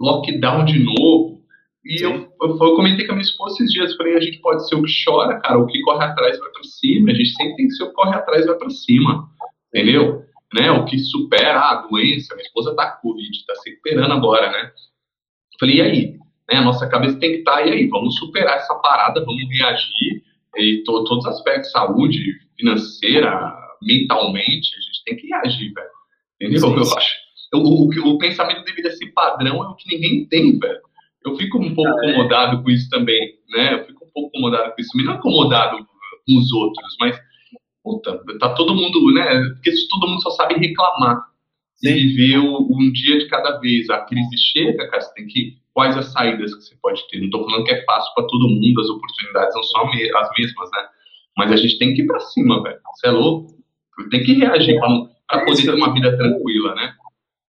Lockdown 0.00 0.64
de 0.64 0.78
novo. 0.80 1.43
E 1.84 2.02
eu, 2.02 2.12
eu, 2.12 2.48
eu, 2.48 2.76
comentei 2.76 3.06
com 3.06 3.12
a 3.12 3.16
minha 3.16 3.26
esposa 3.26 3.56
esses 3.56 3.72
dias, 3.72 3.94
falei, 3.96 4.16
a 4.16 4.20
gente 4.20 4.38
pode 4.38 4.66
ser 4.66 4.74
o 4.74 4.82
que 4.82 4.92
chora, 5.04 5.38
cara, 5.40 5.58
o 5.58 5.66
que 5.66 5.80
corre 5.82 6.02
atrás 6.02 6.38
vai 6.38 6.50
para 6.50 6.62
cima, 6.62 7.10
a 7.10 7.14
gente 7.14 7.30
sempre 7.30 7.56
tem 7.56 7.66
que 7.66 7.74
ser 7.74 7.84
o 7.84 7.88
que 7.88 7.94
corre 7.94 8.14
atrás 8.16 8.46
vai 8.46 8.56
para 8.56 8.70
cima, 8.70 9.28
entendeu? 9.68 10.24
Né, 10.54 10.70
o 10.70 10.84
que 10.86 10.98
supera 10.98 11.60
a 11.60 11.86
doença, 11.86 12.34
minha 12.34 12.46
esposa 12.46 12.74
tá 12.74 12.92
com 12.92 13.08
Covid, 13.08 13.44
tá 13.46 13.54
se 13.56 13.70
recuperando 13.70 14.12
agora, 14.12 14.50
né? 14.50 14.70
Falei, 15.60 15.76
e 15.76 15.82
aí? 15.82 16.12
Né, 16.50 16.58
a 16.58 16.62
nossa 16.62 16.88
cabeça 16.88 17.18
tem 17.18 17.32
que 17.32 17.38
estar, 17.38 17.56
tá, 17.56 17.66
e 17.66 17.72
aí? 17.72 17.88
Vamos 17.88 18.16
superar 18.18 18.56
essa 18.56 18.74
parada, 18.76 19.24
vamos 19.24 19.42
reagir, 19.50 20.22
e 20.56 20.82
to, 20.84 21.04
todos 21.04 21.26
os 21.26 21.32
aspectos, 21.32 21.70
saúde, 21.70 22.18
financeira, 22.56 23.52
mentalmente, 23.82 24.70
a 24.74 24.80
gente 24.80 25.04
tem 25.04 25.16
que 25.16 25.26
reagir, 25.26 25.72
velho. 25.74 25.88
Entendeu? 26.40 26.60
Sim, 26.60 26.68
sim. 26.68 26.90
Eu 26.90 26.96
acho. 26.96 27.14
O, 27.52 27.84
o, 27.84 28.14
o, 28.14 28.18
pensamento 28.18 28.64
deveria 28.64 28.90
ser 28.90 29.12
padrão 29.12 29.62
é 29.62 29.68
o 29.68 29.74
que 29.74 29.94
ninguém 29.94 30.26
tem, 30.26 30.58
velho. 30.58 30.80
Eu 31.24 31.36
fico 31.36 31.58
um 31.58 31.74
pouco 31.74 31.90
ah, 31.90 32.06
é. 32.06 32.10
incomodado 32.10 32.62
com 32.62 32.70
isso 32.70 32.88
também, 32.90 33.38
né? 33.48 33.74
Eu 33.74 33.86
fico 33.86 34.04
um 34.04 34.10
pouco 34.12 34.28
incomodado 34.28 34.74
com 34.74 34.80
isso. 34.80 34.90
Não 34.96 35.14
incomodado 35.14 35.78
com 35.78 36.38
os 36.38 36.52
outros, 36.52 36.96
mas, 37.00 37.18
puta, 37.82 38.20
tá 38.38 38.54
todo 38.54 38.74
mundo, 38.74 39.12
né? 39.12 39.40
Porque 39.54 39.72
todo 39.90 40.08
mundo 40.08 40.22
só 40.22 40.30
sabe 40.30 40.54
reclamar. 40.54 41.22
Sim. 41.76 41.88
E 41.88 42.06
viver 42.06 42.38
um 42.38 42.92
dia 42.92 43.18
de 43.18 43.26
cada 43.26 43.58
vez. 43.58 43.90
A 43.90 44.00
crise 44.04 44.36
chega, 44.52 44.88
cara, 44.88 45.02
você 45.02 45.14
tem 45.14 45.26
que. 45.26 45.56
Quais 45.72 45.96
as 45.96 46.12
saídas 46.12 46.54
que 46.54 46.62
você 46.62 46.76
pode 46.80 47.02
ter? 47.08 47.20
Não 47.20 47.30
tô 47.30 47.44
falando 47.44 47.64
que 47.64 47.72
é 47.72 47.84
fácil 47.84 48.14
para 48.14 48.26
todo 48.28 48.48
mundo, 48.48 48.80
as 48.80 48.88
oportunidades 48.88 49.56
não 49.56 49.62
são 49.64 49.82
as 49.82 50.30
mesmas, 50.38 50.70
né? 50.70 50.88
Mas 51.36 51.50
a 51.50 51.56
gente 51.56 51.78
tem 51.78 51.94
que 51.94 52.02
ir 52.02 52.06
pra 52.06 52.20
cima, 52.20 52.62
velho. 52.62 52.78
Você 52.94 53.08
é 53.08 53.10
louco? 53.10 53.56
Tem 54.08 54.22
que 54.22 54.34
reagir 54.34 54.78
para 54.78 55.44
poder 55.44 55.62
ter 55.62 55.74
uma 55.74 55.92
vida 55.92 56.16
tranquila, 56.16 56.76
né? 56.76 56.94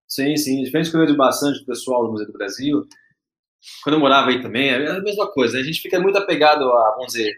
Sim, 0.08 0.36
sim. 0.38 0.64
Que 0.64 0.78
eu 0.78 1.02
vejo 1.02 1.16
bastante 1.16 1.62
o 1.62 1.66
pessoal 1.66 2.06
do 2.06 2.12
Museu 2.14 2.26
do 2.26 2.34
Brasil, 2.34 2.88
quando 3.84 3.96
eu 3.96 4.00
morava 4.00 4.30
aí 4.30 4.42
também, 4.42 4.70
é 4.70 4.90
a 4.90 5.02
mesma 5.02 5.28
coisa. 5.32 5.58
A 5.58 5.64
gente 5.64 5.82
fica 5.82 6.00
muito 6.00 6.18
apegado 6.18 6.64
a, 6.72 6.92
vamos 6.92 7.14
dizer, 7.14 7.34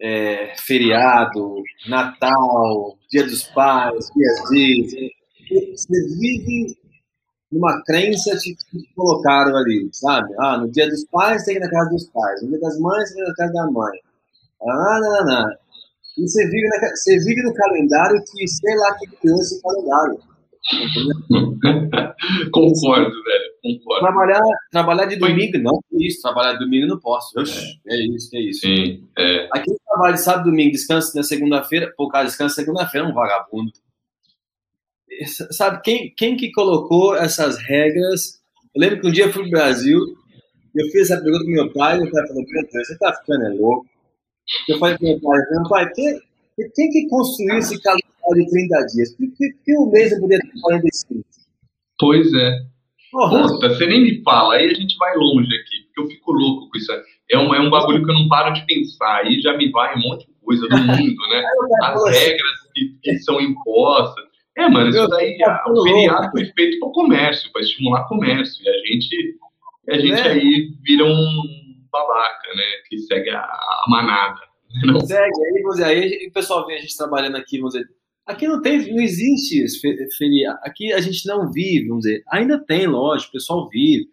é, 0.00 0.54
feriado, 0.58 1.62
Natal, 1.88 2.96
Dia 3.10 3.24
dos 3.24 3.44
Pais, 3.44 4.10
Dias 4.14 4.50
Dias. 4.50 5.12
Você 5.72 6.06
vive 6.18 6.76
numa 7.50 7.82
crença 7.84 8.36
que 8.42 8.54
te 8.54 8.94
colocaram 8.94 9.56
ali, 9.56 9.88
sabe? 9.92 10.28
Ah, 10.38 10.58
no 10.58 10.70
Dia 10.70 10.88
dos 10.88 11.04
Pais 11.06 11.44
tem 11.44 11.54
que 11.54 11.60
ir 11.60 11.64
na 11.64 11.70
casa 11.70 11.90
dos 11.90 12.08
pais, 12.10 12.42
no 12.42 12.50
Dia 12.50 12.60
das 12.60 12.78
Mães 12.78 13.08
tem 13.08 13.16
que 13.16 13.22
ir 13.22 13.28
na 13.28 13.34
casa 13.34 13.52
da 13.52 13.66
mãe. 13.70 13.98
Ah, 14.62 15.00
não, 15.00 15.10
não, 15.10 15.24
não. 15.24 15.50
E 16.18 16.28
você 16.28 16.44
vive, 16.46 16.68
na, 16.68 16.90
você 16.90 17.18
vive 17.18 17.42
no 17.42 17.54
calendário 17.54 18.22
que 18.24 18.48
sei 18.48 18.76
lá 18.76 18.94
que 18.98 19.06
criou 19.06 19.40
esse 19.40 19.62
calendário. 19.62 20.18
concordo, 22.52 23.22
velho. 23.24 23.48
Concordo. 23.62 24.00
Trabalhar, 24.00 24.42
trabalhar 24.70 25.06
de 25.06 25.16
domingo, 25.16 25.52
Foi. 25.52 25.60
não 25.62 25.80
é 25.92 26.06
isso. 26.06 26.20
Trabalhar 26.22 26.52
de 26.54 26.58
domingo 26.60 26.86
não 26.86 26.98
posso. 26.98 27.38
Oxi, 27.40 27.80
é. 27.86 27.94
é 27.94 28.06
isso, 28.06 28.36
é 28.36 28.40
isso. 28.40 28.60
Sim, 28.60 29.08
é. 29.18 29.48
Aqui 29.52 29.74
trabalha 29.86 30.14
de 30.14 30.20
sábado, 30.20 30.50
domingo, 30.50 30.72
descansa 30.72 31.16
na 31.16 31.22
segunda-feira. 31.22 31.92
Pô, 31.96 32.08
cara, 32.08 32.26
descansa 32.26 32.56
segunda-feira, 32.56 33.06
é 33.06 33.10
um 33.10 33.14
vagabundo. 33.14 33.72
Sabe, 35.50 35.80
quem, 35.82 36.14
quem 36.16 36.36
que 36.36 36.52
colocou 36.52 37.16
essas 37.16 37.58
regras? 37.58 38.40
Eu 38.74 38.80
lembro 38.80 39.00
que 39.00 39.08
um 39.08 39.12
dia 39.12 39.24
eu 39.24 39.32
fui 39.32 39.42
pro 39.42 39.50
Brasil, 39.50 39.98
eu 40.74 40.86
fiz 40.90 41.10
essa 41.10 41.20
pergunta 41.20 41.44
pro 41.44 41.52
meu 41.52 41.72
pai, 41.72 41.98
o 41.98 42.10
pai 42.10 42.26
falou: 42.26 42.44
você 42.72 42.98
tá 42.98 43.14
ficando 43.14 43.46
é 43.46 43.48
louco. 43.50 43.86
Eu 44.68 44.78
falei 44.78 44.96
para 44.96 45.08
meu 45.08 45.20
pai, 45.20 45.38
meu 45.50 45.68
pai, 45.68 45.92
tem, 45.92 46.20
tem 46.74 46.90
que 46.90 47.08
construir 47.08 47.58
esse 47.58 47.80
calendário 47.80 48.07
de 48.34 48.50
30 48.50 48.86
dias. 48.86 49.16
Por 49.16 49.26
que, 49.36 49.78
um 49.78 49.90
mês 49.90 50.12
eu 50.12 50.20
poderia 50.20 50.50
ter 50.50 50.60
45? 50.60 51.24
Pois 51.98 52.32
é. 52.34 52.52
Puta, 53.10 53.68
você 53.70 53.86
nem 53.86 54.02
me 54.02 54.22
fala, 54.22 54.54
aí 54.54 54.70
a 54.70 54.74
gente 54.74 54.96
vai 54.98 55.16
longe 55.16 55.48
aqui, 55.48 55.86
porque 55.86 56.00
eu 56.00 56.06
fico 56.08 56.32
louco 56.32 56.68
com 56.70 56.76
isso. 56.76 56.92
É 57.30 57.38
um, 57.38 57.54
é 57.54 57.60
um 57.60 57.70
bagulho 57.70 58.04
que 58.04 58.10
eu 58.10 58.14
não 58.14 58.28
paro 58.28 58.52
de 58.52 58.64
pensar, 58.66 59.22
aí 59.24 59.40
já 59.40 59.56
me 59.56 59.70
vai 59.70 59.96
um 59.96 60.00
monte 60.00 60.26
de 60.26 60.32
coisa 60.44 60.68
do 60.68 60.76
mundo, 60.76 61.28
né? 61.30 61.44
As 61.82 62.04
regras 62.04 62.50
que, 62.74 62.98
que 63.02 63.18
são 63.20 63.40
impostas. 63.40 64.24
É, 64.56 64.68
mano, 64.68 64.90
isso 64.90 65.08
daí, 65.08 65.38
o 65.68 65.82
feriado 65.84 66.30
foi 66.30 66.44
feito 66.46 66.80
para 66.80 66.88
o 66.88 66.92
comércio, 66.92 67.50
para 67.52 67.62
estimular 67.62 68.08
comércio, 68.08 68.62
e 68.64 68.68
a 68.68 68.78
gente, 68.86 69.38
a 69.88 69.98
gente 69.98 70.20
é. 70.20 70.32
aí 70.32 70.72
vira 70.82 71.04
um 71.04 71.42
babaca, 71.90 72.54
né? 72.54 72.64
Que 72.88 72.98
segue 72.98 73.30
a, 73.30 73.40
a 73.40 73.84
manada. 73.88 74.40
Não? 74.84 75.00
Segue, 75.00 75.22
aí, 75.22 75.62
vamos 75.62 75.76
dizer, 75.76 75.84
aí 75.84 76.26
o 76.28 76.32
pessoal 76.32 76.66
vê 76.66 76.74
a 76.74 76.78
gente 76.78 76.96
trabalhando 76.96 77.36
aqui, 77.36 77.58
vamos 77.58 77.74
dizer, 77.74 77.88
aqui 78.28 78.46
não 78.46 78.60
tem, 78.62 78.94
não 78.94 79.02
existe 79.02 79.64
aqui 80.62 80.92
a 80.92 81.00
gente 81.00 81.26
não 81.26 81.50
vive, 81.50 81.88
vamos 81.88 82.04
dizer, 82.04 82.22
ainda 82.30 82.58
tem, 82.58 82.86
lógico, 82.86 83.30
o 83.30 83.32
pessoal 83.32 83.68
vive, 83.68 84.08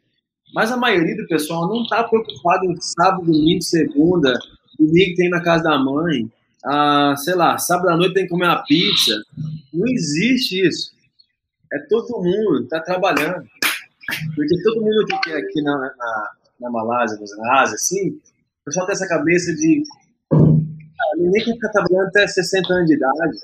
mas 0.53 0.72
a 0.72 0.78
maioria 0.78 1.16
do 1.16 1.28
pessoal 1.28 1.68
não 1.68 1.84
está 1.84 2.03
preocupado 2.03 2.66
em 2.66 2.76
sábado, 2.80 3.26
domingo, 3.26 3.61
segunda, 3.61 4.34
domingo 4.80 5.16
tem 5.16 5.30
na 5.30 5.43
casa 5.43 5.63
da 5.63 5.78
mãe, 5.78 6.32
ah, 6.66 7.13
sei 7.18 7.36
lá, 7.36 7.57
sábado 7.57 7.89
à 7.89 7.97
noite 7.97 8.13
tem 8.13 8.24
que 8.24 8.30
comer 8.30 8.45
uma 8.45 8.63
pizza, 8.63 9.22
não 9.74 9.88
existe 9.88 10.66
isso, 10.66 10.91
é 11.72 11.80
todo 11.89 12.24
mundo 12.24 12.63
está 12.63 12.80
trabalhando, 12.80 13.45
porque 14.36 14.63
todo 14.63 14.82
mundo 14.82 15.05
que 15.24 15.32
é 15.32 15.38
aqui 15.38 15.61
na, 15.61 15.78
na 15.78 16.30
na 16.59 16.70
Malásia, 16.70 17.20
na 17.38 17.61
Ásia, 17.61 17.76
assim, 17.76 18.09
o 18.11 18.66
pessoal 18.66 18.86
tem 18.86 18.93
essa 18.93 19.07
cabeça 19.07 19.53
de 19.53 19.84
ah, 20.32 21.18
ninguém 21.18 21.43
quer 21.43 21.53
ficar 21.53 21.70
trabalhando 21.70 22.07
até 22.07 22.28
60 22.28 22.74
anos 22.74 22.88
de 22.88 22.95
idade, 22.95 23.38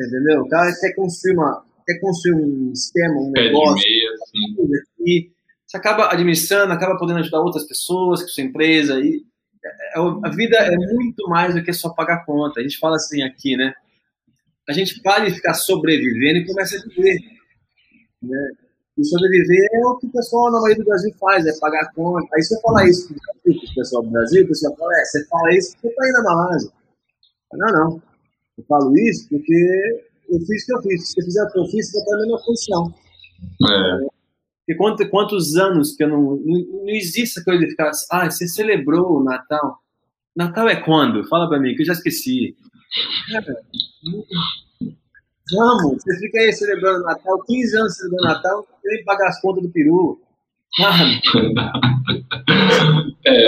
entendeu? 0.00 0.42
O 0.42 0.48
cara 0.48 0.72
quer 0.80 0.94
construir, 0.94 1.34
uma, 1.34 1.64
quer 1.86 1.98
construir 2.00 2.34
um 2.34 2.74
sistema, 2.74 3.14
um 3.20 3.30
negócio, 3.30 3.88
meia, 3.88 4.10
assim. 4.12 4.82
e 5.00 5.30
você 5.66 5.76
acaba 5.76 6.12
administrando, 6.12 6.72
acaba 6.72 6.98
podendo 6.98 7.20
ajudar 7.20 7.40
outras 7.40 7.66
pessoas 7.66 8.22
com 8.22 8.28
sua 8.28 8.44
empresa, 8.44 9.00
e 9.00 9.24
é, 9.64 9.98
é, 9.98 10.02
a 10.22 10.28
vida 10.30 10.56
é 10.56 10.76
muito 10.76 11.28
mais 11.28 11.54
do 11.54 11.62
que 11.62 11.72
só 11.72 11.90
pagar 11.90 12.24
conta. 12.24 12.60
A 12.60 12.62
gente 12.62 12.78
fala 12.78 12.96
assim 12.96 13.22
aqui, 13.22 13.56
né? 13.56 13.72
A 14.68 14.72
gente 14.72 15.00
para 15.02 15.24
de 15.24 15.34
ficar 15.34 15.54
sobrevivendo 15.54 16.38
e 16.38 16.46
começa 16.46 16.76
a 16.76 16.88
viver. 16.88 17.18
Né? 18.22 18.50
E 18.96 19.04
sobreviver 19.04 19.68
é 19.72 19.86
o 19.86 19.96
que 19.98 20.06
o 20.06 20.12
pessoal 20.12 20.52
na 20.52 20.60
maioria 20.60 20.82
do 20.82 20.88
Brasil 20.88 21.14
faz, 21.18 21.46
é 21.46 21.58
pagar 21.58 21.92
conta. 21.92 22.28
Aí 22.34 22.40
eu 22.40 22.60
falar 22.60 22.88
isso 22.88 23.08
para 23.08 23.52
o 23.52 23.74
pessoal 23.74 24.02
do 24.02 24.10
Brasil, 24.10 24.44
o 24.44 24.48
pessoal 24.48 24.76
fala, 24.76 24.92
é, 24.94 25.04
você 25.04 25.26
fala 25.26 25.54
isso 25.54 25.72
porque 25.72 25.88
está 25.88 26.04
aí 26.04 26.12
na 26.12 26.22
Malásia. 26.22 26.70
Não, 27.52 27.72
não. 27.72 28.02
Eu 28.58 28.64
falo 28.64 28.96
isso 28.98 29.28
porque 29.28 30.04
eu 30.28 30.40
fiz 30.40 30.62
o 30.62 30.66
que 30.66 30.72
eu 30.72 30.82
fiz. 30.82 31.08
Se 31.08 31.14
você 31.14 31.24
fizer 31.24 31.44
o 31.44 31.52
que 31.52 31.58
eu 31.58 31.66
fiz, 31.66 31.90
você 31.90 31.92
vai 31.92 32.02
estar 32.02 32.16
na 32.16 32.22
mesma 32.22 32.44
posição. 32.44 32.94
É. 33.70 34.14
E 34.66 34.74
quanto, 34.76 35.08
quantos 35.10 35.56
anos 35.56 35.94
que 35.94 36.04
eu 36.04 36.08
não, 36.08 36.22
não. 36.36 36.84
Não 36.84 36.88
existe 36.88 37.38
essa 37.38 37.44
coisa 37.44 37.60
de 37.60 37.70
ficar. 37.70 37.90
Ah, 38.10 38.30
você 38.30 38.46
celebrou 38.48 39.20
o 39.20 39.24
Natal. 39.24 39.78
Natal 40.34 40.68
é 40.68 40.76
quando? 40.76 41.28
Fala 41.28 41.48
para 41.48 41.60
mim, 41.60 41.74
que 41.74 41.82
eu 41.82 41.86
já 41.86 41.92
esqueci. 41.92 42.56
Cara, 43.30 43.56
Vamos, 45.52 46.02
você 46.02 46.18
fica 46.18 46.38
aí 46.38 46.52
celebrando 46.52 47.04
Natal, 47.04 47.42
15 47.44 47.76
anos 47.76 47.96
celebrando 47.96 48.24
Natal, 48.24 48.66
tem 48.82 48.98
que 48.98 49.04
pagar 49.04 49.28
as 49.28 49.40
contas 49.40 49.62
do 49.62 49.68
peru. 49.68 50.18
é, 53.24 53.46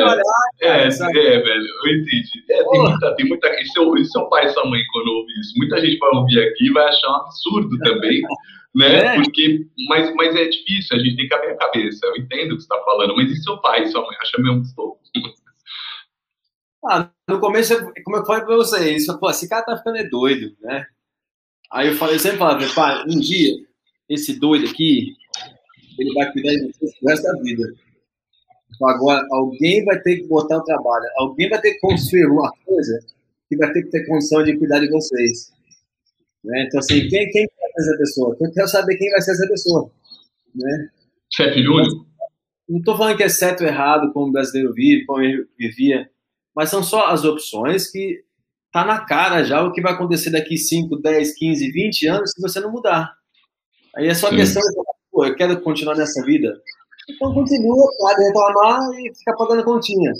é, 0.61 0.87
é, 0.87 0.89
velho, 0.89 1.66
eu 1.85 1.95
entendi. 1.95 2.45
É, 2.49 2.62
tem, 2.62 2.81
muita, 2.81 3.16
tem 3.16 3.27
muita. 3.27 3.49
E 3.61 3.66
seu, 3.66 3.97
e 3.97 4.05
seu 4.05 4.29
pai 4.29 4.47
e 4.47 4.51
sua 4.51 4.64
mãe, 4.64 4.81
quando 4.93 5.09
ouvir 5.09 5.33
isso? 5.41 5.55
Muita 5.57 5.81
gente 5.81 5.99
vai 5.99 6.11
ouvir 6.11 6.41
aqui 6.41 6.66
e 6.66 6.72
vai 6.72 6.85
achar 6.85 7.11
um 7.11 7.16
absurdo 7.16 7.77
também. 7.79 8.22
né? 8.77 9.16
É. 9.16 9.16
Porque, 9.16 9.66
mas, 9.89 10.14
mas 10.14 10.37
é 10.37 10.45
difícil, 10.45 10.97
a 10.97 11.01
gente 11.01 11.16
tem 11.16 11.27
que 11.27 11.35
abrir 11.35 11.53
a 11.53 11.57
cabeça. 11.57 12.07
Eu 12.07 12.16
entendo 12.16 12.53
o 12.53 12.57
que 12.57 12.62
você 12.62 12.72
está 12.72 12.79
falando, 12.85 13.16
mas 13.16 13.31
e 13.31 13.43
seu 13.43 13.59
pai 13.59 13.83
e 13.83 13.89
sua 13.89 14.03
mãe? 14.03 14.16
Acha 14.20 14.39
mesmo 14.39 14.61
que 14.61 14.68
estou. 14.68 15.01
Ah, 16.89 17.11
no 17.29 17.41
começo, 17.41 17.74
como 18.05 18.18
eu 18.18 18.24
falei 18.24 18.45
para 18.45 18.55
vocês, 18.55 19.07
pô, 19.18 19.29
esse 19.29 19.49
cara 19.49 19.64
tá 19.64 19.77
ficando 19.77 19.97
é 19.97 20.05
doido, 20.05 20.55
né? 20.61 20.87
Aí 21.72 21.89
eu 21.89 21.97
falei, 21.97 22.14
eu 22.14 22.20
sempre 22.20 22.39
falava, 22.39 22.64
pai, 22.77 23.03
um 23.09 23.18
dia, 23.18 23.57
esse 24.09 24.39
doido 24.39 24.70
aqui, 24.70 25.16
ele 25.99 26.13
vai 26.15 26.33
cuidar 26.33 26.51
de 26.51 26.73
vocês 26.73 26.93
o 27.03 27.09
resto 27.09 27.23
da 27.23 27.43
vida. 27.43 27.75
Então, 28.75 28.89
agora, 28.89 29.27
alguém 29.31 29.85
vai 29.85 30.01
ter 30.01 30.17
que 30.17 30.27
botar 30.27 30.59
o 30.59 30.65
trabalho, 30.65 31.05
alguém 31.17 31.49
vai 31.49 31.61
ter 31.61 31.75
que 31.75 31.81
construir 31.81 32.27
uma 32.27 32.53
coisa 32.65 32.99
que 33.49 33.57
vai 33.57 33.73
ter 33.73 33.83
que 33.83 33.91
ter 33.91 34.07
condição 34.07 34.43
de 34.43 34.57
cuidar 34.59 34.81
de 34.81 34.91
vocês. 34.91 35.53
Né? 36.45 36.65
Então, 36.67 36.81
assim, 36.81 37.09
quem, 37.09 37.31
quem 37.31 37.47
vai 37.59 37.71
ser 37.71 37.91
essa 37.91 37.99
pessoa? 37.99 38.37
Eu 38.41 38.53
quero 38.53 38.69
saber 38.69 38.97
quem 38.97 39.11
vai 39.11 39.21
ser 39.21 39.33
essa 39.33 39.49
pessoa. 39.49 39.91
Né? 40.55 40.89
Você 41.31 41.53
filho 41.53 41.77
único? 41.77 42.07
Não 42.69 42.79
estou 42.79 42.97
falando 42.97 43.17
que 43.17 43.23
é 43.23 43.29
certo 43.29 43.63
ou 43.63 43.67
errado, 43.67 44.13
como 44.13 44.29
o 44.29 44.33
brasileiro 44.33 44.73
vive, 44.75 45.07
como 45.07 45.23
ele 45.23 45.47
vivia, 45.57 46.11
mas 46.55 46.69
são 46.69 46.83
só 46.83 47.07
as 47.07 47.25
opções 47.25 47.91
que 47.91 48.25
tá 48.73 48.85
na 48.85 49.05
cara 49.05 49.45
já 49.45 49.63
o 49.63 49.73
que 49.73 49.81
vai 49.81 49.93
acontecer 49.93 50.31
daqui 50.31 50.59
5, 50.59 50.97
10, 50.97 51.35
15, 51.35 51.71
20 51.71 52.07
anos 52.09 52.33
se 52.33 52.41
você 52.41 52.59
não 52.61 52.73
mudar. 52.73 53.13
Aí 53.97 54.09
é 54.09 54.15
só 54.15 54.31
Sim. 54.31 54.37
questão 54.37 54.63
de 54.63 54.75
pô, 55.17 55.25
eu 55.25 55.35
quero 55.35 55.59
continuar 55.62 55.97
nessa 55.97 56.23
vida. 56.27 56.61
Então 57.09 57.33
continua, 57.33 57.91
pode 57.99 58.23
reclamar 58.23 58.81
e 59.01 59.14
ficar 59.17 59.35
pagando 59.35 59.64
continha. 59.64 60.12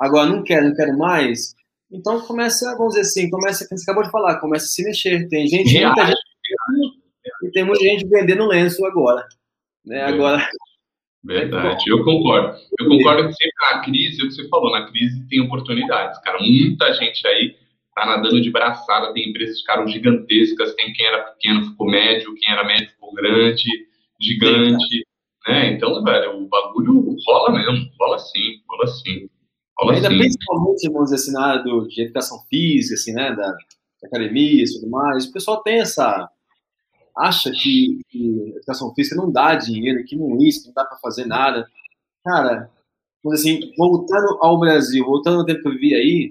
Agora, 0.00 0.28
não 0.28 0.42
quero, 0.42 0.68
não 0.68 0.74
quero 0.74 0.98
mais. 0.98 1.54
Então 1.92 2.20
começa, 2.22 2.74
vamos 2.76 2.94
dizer 2.94 3.02
assim, 3.02 3.30
começa, 3.30 3.64
você 3.70 3.84
acabou 3.84 4.02
de 4.02 4.10
falar, 4.10 4.40
começa 4.40 4.64
a 4.64 4.68
se 4.68 4.82
mexer. 4.82 5.28
Tem 5.28 5.46
gente, 5.46 5.78
muita 5.80 6.06
gente 6.06 6.18
e 7.44 7.50
tem 7.52 7.64
muita 7.64 7.84
gente 7.84 8.08
vendendo 8.08 8.48
lenço 8.48 8.84
agora. 8.84 9.24
Né? 9.84 10.02
Agora. 10.02 10.44
Verdade, 11.22 11.84
eu 11.88 12.02
concordo. 12.02 12.58
Eu 12.80 12.88
concordo 12.88 13.28
que 13.28 13.34
sempre 13.34 13.54
na 13.70 13.84
crise, 13.84 14.20
é 14.20 14.24
o 14.24 14.28
que 14.28 14.34
você 14.34 14.48
falou, 14.48 14.72
na 14.72 14.90
crise 14.90 15.24
tem 15.28 15.40
oportunidades, 15.40 16.18
cara. 16.20 16.38
Muita 16.40 16.92
gente 16.94 17.24
aí 17.28 17.54
tá 17.94 18.06
nadando 18.06 18.40
de 18.40 18.50
braçada, 18.50 19.12
tem 19.12 19.28
empresas 19.28 19.56
que 19.56 19.60
ficaram 19.60 19.86
gigantescas, 19.86 20.74
tem 20.74 20.92
quem 20.94 21.06
era 21.06 21.22
pequeno 21.24 21.66
ficou 21.66 21.88
médio, 21.88 22.34
quem 22.34 22.52
era 22.52 22.64
médio 22.64 22.88
ficou 22.88 23.12
grande 23.12 23.91
gigante, 24.22 25.06
né? 25.46 25.72
Então, 25.72 26.02
velho, 26.02 26.42
o 26.42 26.48
bagulho 26.48 27.16
rola 27.26 27.52
mesmo, 27.52 27.90
rola 28.00 28.18
sim, 28.18 28.60
rola 28.68 28.86
sim. 28.86 29.28
Rola 29.78 29.94
Ainda 29.94 30.08
sim. 30.08 30.18
principalmente, 30.18 30.90
vamos 30.90 31.10
dizer 31.10 31.16
assim, 31.16 31.32
na 31.32 31.46
área 31.46 31.62
do, 31.62 31.88
de 31.88 32.02
educação 32.02 32.38
física, 32.48 32.94
assim, 32.94 33.12
né, 33.12 33.34
da, 33.34 33.46
da 33.46 34.06
academia 34.06 34.62
e 34.62 34.72
tudo 34.72 34.90
mais, 34.90 35.26
o 35.26 35.32
pessoal 35.32 35.62
tem 35.62 35.80
essa 35.80 36.28
acha 37.16 37.50
que, 37.50 38.00
que 38.08 38.52
educação 38.56 38.94
física 38.94 39.16
não 39.16 39.30
dá 39.30 39.54
dinheiro, 39.54 40.04
que 40.04 40.16
não 40.16 40.38
isso, 40.38 40.66
não 40.66 40.74
dá 40.74 40.84
para 40.84 40.98
fazer 40.98 41.26
nada. 41.26 41.66
Cara, 42.24 42.70
assim, 43.32 43.60
voltando 43.76 44.38
ao 44.40 44.58
Brasil, 44.58 45.04
voltando 45.04 45.40
ao 45.40 45.46
tempo 45.46 45.62
que 45.62 45.68
eu 45.68 45.72
vivi 45.72 45.94
aí, 45.94 46.30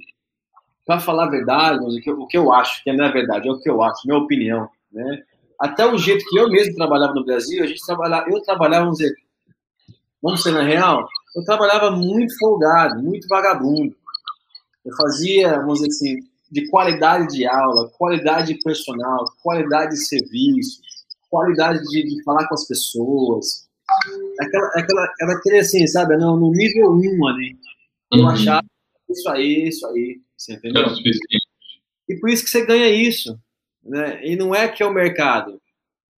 para 0.86 1.00
falar 1.00 1.26
a 1.26 1.30
verdade, 1.30 1.80
o 1.80 2.02
que, 2.02 2.10
eu, 2.10 2.20
o 2.20 2.28
que 2.28 2.38
eu 2.38 2.52
acho, 2.52 2.84
que 2.84 2.92
não 2.92 3.06
é 3.06 3.12
verdade, 3.12 3.48
é 3.48 3.52
o 3.52 3.60
que 3.60 3.70
eu 3.70 3.82
acho, 3.82 4.08
minha 4.08 4.20
opinião, 4.20 4.70
né? 4.92 5.24
Até 5.62 5.86
o 5.86 5.96
jeito 5.96 6.26
que 6.28 6.40
eu 6.40 6.50
mesmo 6.50 6.74
trabalhava 6.74 7.14
no 7.14 7.24
Brasil, 7.24 7.64
a 7.64 7.68
gente 7.68 7.86
trabalhava, 7.86 8.28
eu 8.28 8.42
trabalhava, 8.42 8.86
vamos 8.86 8.98
dizer, 8.98 9.16
vamos 10.20 10.42
ser 10.42 10.52
na 10.52 10.64
real, 10.64 11.08
eu 11.36 11.44
trabalhava 11.44 11.92
muito 11.92 12.36
folgado, 12.40 13.02
muito 13.02 13.28
vagabundo. 13.28 13.96
Eu 14.84 14.96
fazia, 14.96 15.60
vamos 15.60 15.80
dizer 15.80 15.90
assim, 15.90 16.16
de 16.52 16.68
qualidade 16.68 17.28
de 17.36 17.46
aula, 17.46 17.92
qualidade 17.92 18.56
de 18.56 18.60
personal, 18.64 19.24
qualidade 19.44 19.92
de 19.92 20.04
serviço, 20.04 20.82
qualidade 21.30 21.80
de, 21.84 22.04
de 22.04 22.24
falar 22.24 22.48
com 22.48 22.56
as 22.56 22.68
pessoas. 22.68 23.70
Aquela, 24.40 24.68
aquela, 24.70 25.14
era 25.22 25.34
aquele 25.34 25.60
assim, 25.60 25.86
sabe, 25.86 26.18
no, 26.18 26.38
no 26.38 26.52
nível 26.52 26.92
1 26.92 27.28
ali. 27.28 27.56
Eu 28.12 28.22
uhum. 28.22 28.30
achava 28.30 28.66
isso 29.08 29.30
aí, 29.30 29.68
isso 29.68 29.86
aí, 29.88 30.20
você 30.36 30.54
entendeu? 30.54 30.88
E 32.10 32.16
por 32.20 32.32
isso 32.32 32.44
que 32.44 32.50
você 32.50 32.66
ganha 32.66 32.90
isso. 32.90 33.40
Né? 33.84 34.26
E 34.26 34.36
não 34.36 34.54
é 34.54 34.68
que 34.68 34.84
é 34.84 34.86
o 34.86 34.94
mercado. 34.94 35.60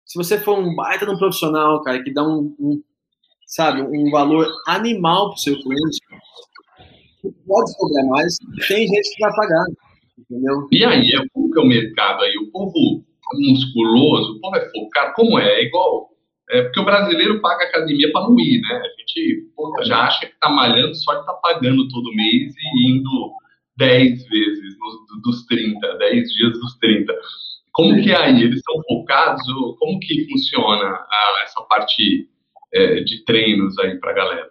Se 0.04 0.18
você 0.18 0.38
for 0.38 0.58
um 0.58 0.74
baita 0.74 1.06
de 1.06 1.12
um 1.12 1.18
profissional, 1.18 1.82
cara, 1.82 2.02
que 2.02 2.12
dá 2.12 2.22
um, 2.22 2.54
um 2.58 2.82
sabe, 3.46 3.82
um 3.82 4.10
valor 4.10 4.46
animal 4.66 5.30
pro 5.30 5.38
seu 5.38 5.54
cliente, 5.54 5.98
pode 7.46 7.76
cobrar 7.76 8.04
mais, 8.08 8.36
tem 8.66 8.86
gente 8.86 9.14
que 9.14 9.20
vai 9.20 9.34
pagar, 9.34 9.64
entendeu? 10.18 10.68
E 10.72 10.84
aí, 10.84 11.28
como 11.32 11.50
que 11.50 11.58
é 11.58 11.62
o 11.62 11.66
mercado 11.66 12.22
aí? 12.22 12.36
O 12.38 12.50
povo 12.50 13.04
musculoso, 13.34 14.32
o 14.32 14.40
povo 14.40 14.56
é 14.56 14.70
focado, 14.70 15.12
como 15.14 15.38
é? 15.38 15.60
É 15.60 15.64
igual, 15.64 16.10
é 16.50 16.62
porque 16.62 16.80
o 16.80 16.84
brasileiro 16.84 17.40
paga 17.40 17.64
academia 17.64 18.10
para 18.12 18.22
não 18.22 18.38
ir, 18.38 18.60
né? 18.60 18.74
A 18.74 19.00
gente 19.00 19.48
já 19.86 20.02
acha 20.02 20.26
que 20.26 20.38
tá 20.40 20.48
malhando 20.48 20.94
só 20.94 21.20
que 21.20 21.26
tá 21.26 21.32
pagando 21.34 21.88
todo 21.88 22.14
mês 22.14 22.54
e 22.56 22.90
indo 22.90 23.32
10 23.78 24.28
vezes 24.28 24.78
nos, 24.78 25.22
dos 25.22 25.46
30, 25.46 25.98
10 25.98 26.32
dias 26.32 26.52
dos 26.52 26.76
30. 26.78 27.12
Como 27.72 28.02
que 28.02 28.10
é 28.10 28.16
aí? 28.16 28.42
Eles 28.42 28.56
estão 28.56 28.82
focados? 28.88 29.42
Como 29.78 29.98
que 30.00 30.26
funciona 30.30 30.86
a, 30.86 31.42
essa 31.44 31.62
parte 31.62 32.28
é, 32.72 33.00
de 33.00 33.24
treinos 33.24 33.78
aí 33.78 33.98
pra 33.98 34.12
galera? 34.12 34.50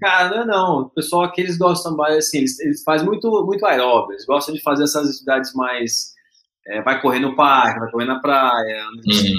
Cara, 0.00 0.44
não, 0.44 0.46
não. 0.46 0.80
O 0.82 0.90
pessoal 0.90 1.24
aqui, 1.24 1.40
eles 1.40 1.58
gostam 1.58 1.96
mais, 1.96 2.16
assim, 2.16 2.38
eles, 2.38 2.58
eles 2.60 2.82
fazem 2.82 3.06
muito, 3.06 3.28
muito 3.44 3.66
aeróbio. 3.66 4.12
Eles 4.12 4.26
gostam 4.26 4.54
de 4.54 4.62
fazer 4.62 4.84
essas 4.84 5.08
atividades 5.08 5.52
mais... 5.54 6.18
É, 6.66 6.82
vai 6.82 7.00
correr 7.00 7.20
no 7.20 7.34
parque, 7.34 7.80
vai 7.80 7.90
correr 7.90 8.04
na 8.04 8.20
praia, 8.20 8.84
uhum. 8.84 9.38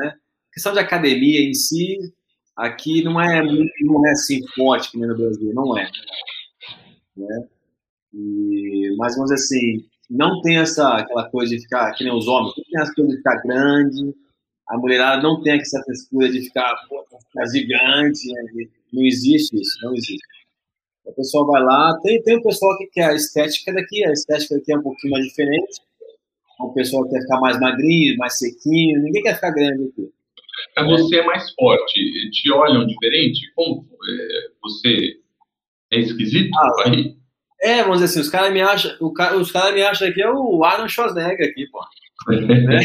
né? 0.00 0.08
A 0.08 0.52
questão 0.52 0.72
de 0.72 0.80
academia 0.80 1.40
em 1.40 1.54
si, 1.54 1.96
aqui 2.56 3.02
não 3.04 3.18
é, 3.18 3.40
não 3.42 4.06
é 4.06 4.10
assim 4.10 4.44
forte 4.56 4.90
que 4.90 4.98
nem 4.98 5.08
no 5.08 5.16
Brasil, 5.16 5.52
não 5.54 5.78
é. 5.78 5.88
Né? 7.16 7.48
E, 8.12 8.94
mas 8.98 9.14
vamos 9.14 9.30
dizer 9.30 9.36
assim, 9.36 9.87
não 10.08 10.40
tem 10.40 10.58
essa 10.58 10.96
aquela 10.96 11.28
coisa 11.30 11.54
de 11.54 11.62
ficar 11.62 11.92
que 11.92 12.04
nem 12.04 12.12
os 12.12 12.26
homens, 12.26 12.54
não 12.56 12.64
tem 12.64 12.80
essa 12.80 12.94
coisa 12.94 13.10
de 13.10 13.16
ficar 13.18 13.42
grande, 13.42 14.14
a 14.68 14.76
mulherada 14.76 15.22
não 15.22 15.42
tem 15.42 15.60
essa 15.60 15.82
frescura 15.82 16.30
de 16.30 16.42
ficar, 16.42 16.74
pô, 16.88 17.04
ficar 17.30 17.46
gigante, 17.46 18.32
né? 18.32 18.66
não 18.92 19.04
existe 19.04 19.56
isso, 19.56 19.78
não 19.82 19.94
existe. 19.94 20.26
O 21.04 21.12
pessoal 21.12 21.46
vai 21.46 21.62
lá, 21.62 21.98
tem, 22.02 22.22
tem 22.22 22.36
o 22.36 22.42
pessoal 22.42 22.76
que 22.76 22.86
quer 22.88 23.10
a 23.10 23.14
estética 23.14 23.72
daqui, 23.72 24.04
a 24.04 24.12
estética 24.12 24.56
daqui 24.56 24.72
é 24.72 24.78
um 24.78 24.82
pouquinho 24.82 25.12
mais 25.12 25.24
diferente, 25.26 25.80
o 26.60 26.72
pessoal 26.72 27.08
quer 27.08 27.20
ficar 27.20 27.40
mais 27.40 27.58
magrinho, 27.58 28.16
mais 28.18 28.38
sequinho, 28.38 29.02
ninguém 29.02 29.22
quer 29.22 29.36
ficar 29.36 29.50
grande 29.50 29.84
aqui. 29.84 30.12
Você 30.76 31.16
é 31.18 31.24
mais 31.24 31.50
forte, 31.54 32.30
te 32.30 32.52
olham 32.52 32.86
diferente? 32.86 33.50
Como 33.54 33.86
é, 34.08 34.50
você 34.62 35.20
é 35.92 36.00
esquisito 36.00 36.50
ah, 36.56 36.82
aí? 36.86 37.16
É, 37.60 37.82
vamos 37.82 38.00
dizer 38.00 38.06
assim, 38.06 38.20
os 38.20 38.30
caras 38.30 38.52
me 38.52 38.60
acham, 38.60 38.96
os 39.00 39.50
caras 39.50 39.74
me 39.74 39.82
acham 39.82 40.12
que 40.12 40.22
é 40.22 40.30
o 40.30 40.64
Arnold 40.64 40.92
Schwarzenegger 40.92 41.50
aqui, 41.50 41.66
pô. 41.70 41.80
né? 42.30 42.80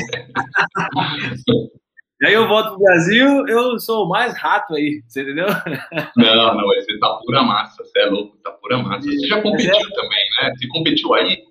e 2.22 2.28
aí 2.28 2.34
eu 2.34 2.48
volto 2.48 2.70
pro 2.70 2.80
Brasil, 2.80 3.48
eu 3.48 3.80
sou 3.80 4.06
o 4.06 4.10
mais 4.10 4.36
rato 4.38 4.74
aí, 4.74 5.04
você 5.08 5.22
entendeu? 5.22 5.48
Não, 6.16 6.56
não, 6.56 6.68
você 6.68 6.98
tá 7.00 7.20
pura 7.24 7.44
massa, 7.44 7.84
você 7.84 8.00
é 8.00 8.06
louco, 8.06 8.38
tá 8.38 8.52
pura 8.52 8.80
massa. 8.80 9.08
Você 9.08 9.28
já 9.28 9.42
competiu 9.42 9.76
é... 9.76 9.96
também, 9.96 10.26
né? 10.42 10.54
Você 10.56 10.68
competiu 10.68 11.14
aí? 11.14 11.44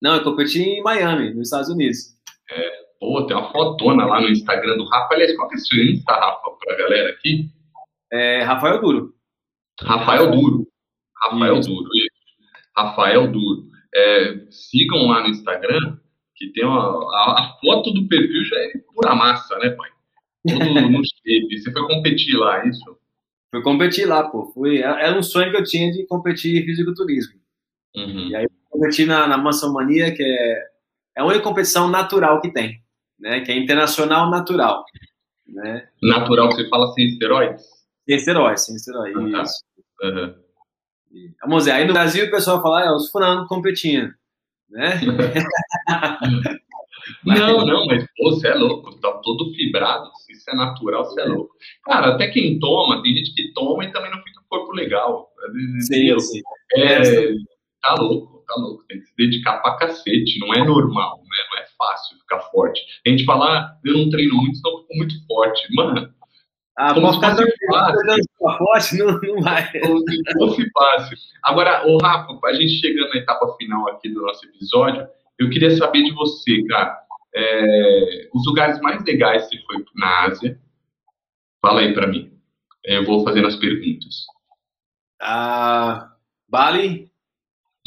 Não, 0.00 0.16
eu 0.16 0.24
competi 0.24 0.62
em 0.62 0.82
Miami, 0.82 1.34
nos 1.34 1.48
Estados 1.48 1.68
Unidos. 1.68 2.16
É, 2.50 2.70
pô, 3.00 3.26
tem 3.26 3.36
uma 3.36 3.50
fotona 3.50 4.06
lá 4.06 4.20
no 4.20 4.28
Instagram 4.28 4.76
do 4.76 4.88
Rafa. 4.88 5.14
Aliás, 5.14 5.34
qual 5.36 5.48
que 5.48 5.54
é 5.54 5.58
o 5.58 5.60
seu 5.60 5.84
Insta, 5.84 6.12
Rafa, 6.12 6.50
pra 6.64 6.76
galera 6.76 7.10
aqui? 7.10 7.50
É 8.12 8.42
Rafael 8.42 8.80
Duro. 8.80 9.14
Rafael 9.80 10.30
Duro. 10.30 10.66
Rafael 11.30 11.58
isso. 11.58 11.68
Duro, 11.68 11.88
isso. 11.94 12.10
Rafael 12.76 13.32
Duro. 13.32 13.66
É, 13.94 14.46
sigam 14.50 15.06
lá 15.06 15.22
no 15.22 15.28
Instagram, 15.28 15.98
que 16.34 16.48
tem 16.52 16.64
uma, 16.64 16.80
a, 16.80 17.40
a, 17.40 17.58
foto 17.60 17.92
do 17.92 18.06
perfil 18.08 18.44
já 18.44 18.56
é 18.56 18.72
pura 18.94 19.14
massa, 19.14 19.58
né, 19.58 19.70
pai? 19.70 19.90
Todo 20.46 20.58
no 20.90 21.02
shape. 21.02 21.58
Você 21.58 21.72
foi 21.72 21.86
competir 21.86 22.36
lá, 22.36 22.62
é 22.62 22.68
isso? 22.68 22.98
Fui 23.50 23.62
competir 23.62 24.06
lá, 24.06 24.28
pô. 24.28 24.52
Fui, 24.52 24.78
era 24.78 25.00
é 25.00 25.18
um 25.18 25.22
sonho 25.22 25.50
que 25.50 25.56
eu 25.56 25.64
tinha 25.64 25.90
de 25.90 26.06
competir 26.06 26.62
em 26.62 26.66
fisiculturismo. 26.66 27.40
Uhum. 27.96 28.28
E 28.28 28.36
aí 28.36 28.44
eu 28.44 28.50
competi 28.68 29.06
na, 29.06 29.26
na 29.26 29.38
Mansão 29.38 29.72
Mania, 29.72 30.14
que 30.14 30.22
é, 30.22 30.62
é 31.16 31.20
a 31.22 31.24
única 31.24 31.42
competição 31.42 31.88
natural 31.88 32.40
que 32.42 32.52
tem, 32.52 32.82
né? 33.18 33.40
Que 33.40 33.52
é 33.52 33.56
internacional 33.56 34.30
natural. 34.30 34.84
Né? 35.48 35.88
Natural, 36.02 36.50
você 36.50 36.68
fala 36.68 36.92
sem 36.92 37.06
esteroides? 37.06 37.64
Sem 38.06 38.16
esteroides, 38.16 38.64
sem 38.64 38.76
esteroides. 38.76 39.34
Ah, 39.34 39.42
tá. 39.42 40.08
Uhum. 40.08 40.34
Vamos 41.42 41.64
dizer, 41.64 41.72
aí 41.72 41.86
no 41.86 41.92
Brasil 41.92 42.26
o 42.26 42.30
pessoal 42.30 42.62
fala, 42.62 42.88
ah, 42.88 42.96
os 42.96 43.10
frangos 43.10 43.48
competindo, 43.48 44.12
né? 44.70 45.00
não, 47.24 47.64
não, 47.64 47.86
mas 47.86 48.04
pô, 48.16 48.30
você 48.30 48.48
é 48.48 48.54
louco, 48.54 48.98
tá 49.00 49.12
todo 49.22 49.52
fibrado, 49.54 50.10
se 50.16 50.32
isso 50.32 50.50
é 50.50 50.54
natural, 50.54 51.04
você 51.04 51.20
é 51.20 51.24
louco. 51.24 51.54
Cara, 51.84 52.14
até 52.14 52.28
quem 52.28 52.58
toma, 52.58 53.02
tem 53.02 53.14
gente 53.14 53.34
que 53.34 53.52
bom, 53.54 53.76
mas 53.76 53.92
também 53.92 54.10
não 54.10 54.18
fica 54.22 54.40
corpo 54.48 54.72
legal. 54.72 55.28
Sim, 55.80 56.18
sim. 56.18 56.40
É, 56.74 57.32
tá 57.82 57.94
louco, 57.98 58.44
tá 58.46 58.54
louco. 58.56 58.84
Tem 58.88 58.98
que 58.98 59.06
se 59.06 59.16
dedicar 59.16 59.58
pra 59.58 59.76
cacete. 59.76 60.38
Não 60.40 60.54
é 60.54 60.64
normal, 60.64 61.18
né? 61.18 61.38
Não 61.52 61.62
é 61.62 61.66
fácil 61.78 62.18
ficar 62.18 62.40
forte. 62.50 62.80
A 63.06 63.10
gente 63.10 63.24
fala, 63.24 63.46
ah, 63.46 63.78
eu 63.84 63.94
não 63.94 64.10
treino 64.10 64.34
muito, 64.34 64.58
então 64.58 64.72
eu 64.72 64.78
fico 64.82 64.94
muito 64.96 65.26
forte. 65.26 65.74
Mano, 65.74 66.12
ah, 66.76 66.92
como 66.92 67.12
se 67.12 67.20
fosse 67.20 67.52
fácil. 67.70 68.58
Forte, 68.58 68.96
não, 68.98 69.20
não 69.20 69.42
vai. 69.42 69.70
Como 69.80 69.98
se 70.00 70.32
fosse 70.32 70.70
fácil. 70.70 71.16
Agora, 71.42 71.86
ô 71.86 71.96
Rafa, 71.98 72.38
a 72.44 72.52
gente 72.52 72.80
chegando 72.80 73.08
na 73.08 73.16
etapa 73.16 73.54
final 73.56 73.88
aqui 73.88 74.10
do 74.10 74.22
nosso 74.22 74.44
episódio, 74.46 75.08
eu 75.38 75.48
queria 75.48 75.74
saber 75.76 76.02
de 76.04 76.12
você, 76.12 76.62
cara. 76.64 76.98
É, 77.34 78.28
os 78.32 78.46
lugares 78.46 78.80
mais 78.80 79.02
legais 79.04 79.46
que 79.48 79.56
você 79.56 79.62
foi 79.64 79.84
na 79.94 80.24
Ásia, 80.24 80.60
fala 81.62 81.80
aí 81.80 81.94
para 81.94 82.06
mim. 82.06 82.32
Eu 82.84 83.04
vou 83.04 83.24
fazendo 83.24 83.48
as 83.48 83.56
perguntas. 83.56 84.26
Uh, 85.22 86.06
Bali. 86.48 87.10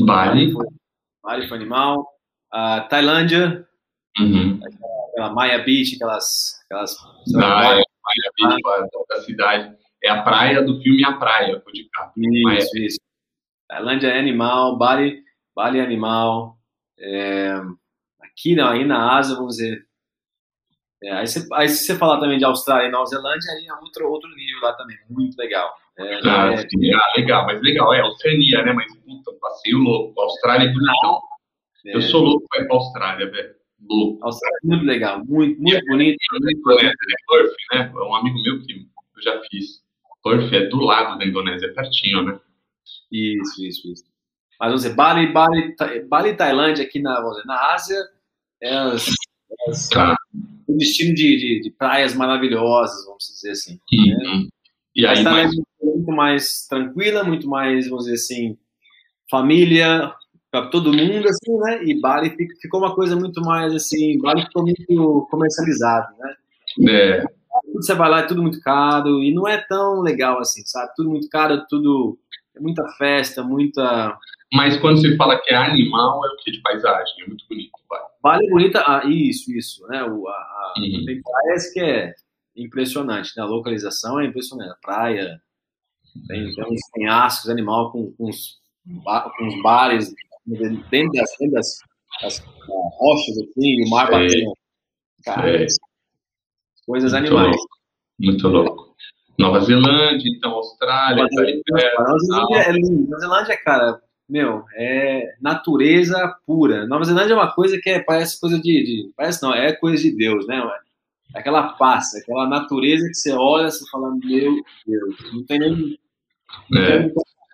Bali. 0.01 0.53
Bali 1.23 1.47
foi 1.47 1.57
animal. 1.57 2.07
Uh, 2.53 2.87
Tailândia. 2.89 3.67
Uhum. 4.19 4.59
Aquela 5.11 5.33
Maya 5.33 5.59
Beach, 5.59 5.95
aquelas. 5.95 6.59
aquelas 6.65 6.95
ah, 7.37 7.81
é, 8.09 8.45
ah. 8.45 8.87
da 9.09 9.21
cidade. 9.21 9.75
É 10.03 10.09
a 10.09 10.21
praia 10.21 10.61
do 10.61 10.81
filme 10.81 11.03
A 11.03 11.13
Praia, 11.13 11.61
de 11.73 11.89
cá. 11.89 12.11
Isso, 12.15 12.77
isso. 12.77 12.99
Tailândia 13.67 14.07
é 14.07 14.19
animal, 14.19 14.77
Bali, 14.77 15.21
Bali 15.55 15.79
é 15.79 15.83
animal. 15.83 16.57
É, 16.97 17.53
aqui 18.21 18.55
não, 18.55 18.69
aí 18.69 18.85
na 18.85 19.17
Ásia, 19.17 19.35
vamos 19.35 19.57
dizer. 19.57 19.85
É, 21.03 21.11
aí, 21.11 21.27
você, 21.27 21.47
aí 21.53 21.69
se 21.69 21.85
você 21.85 21.95
falar 21.97 22.19
também 22.19 22.37
de 22.37 22.45
Austrália 22.45 22.87
e 22.87 22.91
Nova 22.91 23.05
Zelândia, 23.05 23.51
aí 23.53 23.67
é 23.67 23.73
outro, 23.73 24.09
outro 24.09 24.29
nível 24.35 24.61
lá 24.61 24.73
também, 24.73 24.97
muito 25.09 25.37
legal. 25.37 25.73
É, 25.97 26.15
ah, 26.25 26.53
é, 26.53 26.95
ah, 26.95 27.13
legal, 27.17 27.45
mas 27.45 27.61
legal, 27.61 27.93
é 27.93 28.03
Oceania, 28.03 28.63
né? 28.63 28.73
Mas 28.73 28.93
puta, 28.99 29.31
passeio 29.39 29.79
louco. 29.79 30.19
Austrália 30.21 30.69
é 30.69 30.73
bonitão. 30.73 31.21
É. 31.85 31.95
Eu 31.95 32.01
sou 32.01 32.21
louco 32.21 32.47
pra 32.49 32.61
ir 32.61 32.67
pra 32.67 32.75
Austrália, 32.75 33.29
velho. 33.29 33.58
É 33.81 34.67
muito 34.67 34.85
legal, 34.85 35.23
muito, 35.25 35.61
muito 35.61 35.85
bonito. 35.85 36.17
Muito 36.31 36.83
né? 36.83 36.91
Perth, 37.27 37.53
né? 37.73 37.91
É 37.93 38.03
um 38.03 38.15
amigo 38.15 38.41
meu 38.41 38.61
que 38.61 38.73
eu 38.73 39.21
já 39.21 39.41
fiz. 39.49 39.81
Perth 40.23 40.53
é 40.53 40.67
do 40.67 40.77
lado 40.77 41.17
da 41.17 41.25
Indonésia, 41.25 41.67
é 41.67 41.73
pertinho, 41.73 42.23
né? 42.23 42.39
Isso, 43.11 43.65
isso, 43.65 43.91
isso. 43.91 44.03
Mas 44.59 44.69
vamos 44.69 44.81
dizer, 44.81 44.95
Bali, 44.95 45.31
Bali, 45.31 45.75
Bali 46.07 46.35
Tailândia 46.35 46.83
aqui 46.83 47.01
na, 47.01 47.21
dizer, 47.21 47.45
na 47.45 47.73
Ásia, 47.73 47.97
é 48.61 48.75
as, 48.75 49.09
as, 49.69 49.87
tá. 49.87 50.15
um 50.67 50.77
destino 50.77 51.15
de, 51.15 51.37
de, 51.37 51.61
de, 51.61 51.71
praias 51.71 52.13
maravilhosas, 52.13 53.05
vamos 53.05 53.23
dizer 53.23 53.51
assim. 53.51 53.79
Uhum. 53.93 54.41
Né? 54.41 54.47
E 54.95 55.05
aí, 55.05 55.23
mas... 55.23 55.53
é 55.53 55.85
muito 55.85 56.11
mais 56.11 56.67
tranquila, 56.67 57.23
muito 57.23 57.47
mais, 57.47 57.87
vamos 57.87 58.05
dizer 58.05 58.15
assim, 58.15 58.57
família, 59.31 60.13
para 60.51 60.67
todo 60.67 60.93
mundo, 60.93 61.27
assim, 61.27 61.57
né? 61.59 61.83
E 61.83 61.99
Bali 61.99 62.35
ficou 62.61 62.79
uma 62.79 62.95
coisa 62.95 63.15
muito 63.15 63.41
mais, 63.41 63.73
assim, 63.73 64.17
Bali 64.19 64.43
ficou 64.43 64.63
muito 64.63 65.27
comercializado, 65.29 66.07
né? 66.17 66.35
É. 66.87 67.21
Tudo 67.21 67.83
você 67.83 67.93
vai 67.93 68.09
lá, 68.09 68.19
é 68.19 68.27
tudo 68.27 68.41
muito 68.41 68.59
caro, 68.61 69.23
e 69.23 69.33
não 69.33 69.47
é 69.47 69.57
tão 69.57 70.01
legal 70.01 70.39
assim, 70.39 70.61
sabe? 70.65 70.91
Tudo 70.95 71.09
muito 71.09 71.29
caro, 71.29 71.65
tudo... 71.69 72.17
É 72.55 72.59
muita 72.59 72.83
festa, 72.97 73.43
muita 73.43 74.17
mas 74.53 74.77
quando 74.77 74.99
se 74.99 75.15
fala 75.15 75.39
que 75.39 75.53
é 75.53 75.57
animal, 75.57 76.25
é 76.25 76.29
o 76.29 76.37
que 76.37 76.51
de 76.51 76.61
paisagem? 76.61 77.23
É 77.23 77.27
muito 77.27 77.45
bonito. 77.47 77.71
Vale 78.21 78.45
é 78.45 78.49
bonita, 78.49 78.83
ah, 78.85 79.05
isso, 79.05 79.51
isso. 79.51 79.85
Né? 79.87 80.03
O, 80.03 80.27
a, 80.27 80.31
a, 80.31 80.73
uhum. 80.77 81.05
Tem 81.05 81.21
praias 81.21 81.71
que 81.71 81.79
é 81.79 82.15
impressionante, 82.55 83.31
né? 83.37 83.43
a 83.43 83.45
localização 83.45 84.19
é 84.19 84.25
impressionante. 84.25 84.71
A 84.71 84.75
praia, 84.81 85.39
tem, 86.27 86.51
tem 86.53 86.63
uns 86.65 86.91
penhascos, 86.91 87.49
animal 87.49 87.91
com, 87.91 88.11
com, 88.13 88.27
uns, 88.27 88.59
com 89.37 89.45
uns 89.45 89.61
bares 89.61 90.13
dentro 90.49 91.11
das, 91.13 91.29
dentro 91.39 91.53
das, 91.53 91.79
das 92.21 92.45
rochas, 92.99 93.37
assim, 93.37 93.85
o 93.85 93.89
mar 93.89 94.09
batendo. 94.09 94.53
Cara, 95.23 95.65
coisas 96.85 97.11
muito 97.11 97.27
animais. 97.27 97.55
Louco. 97.55 97.69
Muito 98.19 98.47
louco. 98.47 98.95
Nova 99.37 99.61
Zelândia, 99.61 100.29
então, 100.35 100.51
Austrália, 100.51 101.23
Nova 101.23 101.29
Zelândia, 101.29 101.63
Nova 101.97 102.19
Zelândia 102.19 102.57
é 102.57 102.71
lindo. 102.73 103.09
Nova 103.09 103.19
Zelândia, 103.19 103.57
cara, 103.63 104.01
meu, 104.27 104.65
é 104.75 105.35
natureza 105.41 106.35
pura. 106.45 106.85
Nova 106.85 107.05
Zelândia 107.05 107.33
é 107.33 107.37
uma 107.37 107.53
coisa 107.53 107.79
que 107.81 107.89
é, 107.89 107.99
parece 107.99 108.39
coisa 108.39 108.59
de, 108.59 108.83
de, 108.83 109.13
Parece 109.15 109.41
não, 109.41 109.53
é 109.53 109.73
coisa 109.73 110.01
de 110.03 110.11
Deus, 110.15 110.45
né? 110.45 110.61
É 111.33 111.39
aquela 111.39 111.73
paz, 111.73 112.13
aquela 112.15 112.47
natureza 112.47 113.07
que 113.07 113.15
você 113.15 113.31
olha 113.31 113.67
e 113.67 113.89
fala, 113.89 114.13
meu 114.15 114.61
Deus, 114.85 115.33
não 115.33 115.45
tem 115.45 115.59
nem. 115.59 115.99
Não 116.69 116.81
é. 116.81 117.03
tem 117.03 117.13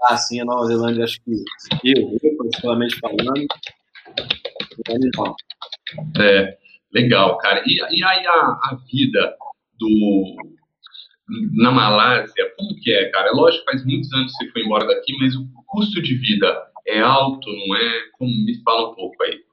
assim 0.09 0.39
a 0.41 0.45
Nova 0.45 0.65
Zelândia, 0.67 1.03
acho 1.03 1.19
que 1.21 1.31
eu, 1.83 2.17
eu 2.21 2.37
particularmente 2.37 2.99
falando, 2.99 3.47
é 6.19 6.57
legal, 6.93 7.37
cara. 7.37 7.63
E, 7.65 7.75
e 7.75 8.03
aí 8.03 8.27
a, 8.27 8.31
a 8.31 8.79
vida 8.91 9.35
do 9.79 10.35
na 11.57 11.71
Malásia, 11.71 12.53
como 12.55 12.75
que 12.81 12.93
é, 12.93 13.09
cara? 13.09 13.29
É 13.29 13.31
lógico, 13.31 13.65
faz 13.65 13.83
muitos 13.83 14.11
anos 14.13 14.31
que 14.31 14.45
você 14.45 14.51
foi 14.51 14.61
embora 14.63 14.85
daqui, 14.85 15.17
mas 15.19 15.35
o 15.35 15.47
custo 15.65 16.01
de 16.01 16.15
vida 16.15 16.67
é 16.87 17.01
alto, 17.01 17.49
não 17.49 17.75
é? 17.75 18.09
Como 18.13 18.29
me 18.29 18.61
fala 18.63 18.91
um 18.91 18.95
pouco 18.95 19.23
aí. 19.23 19.43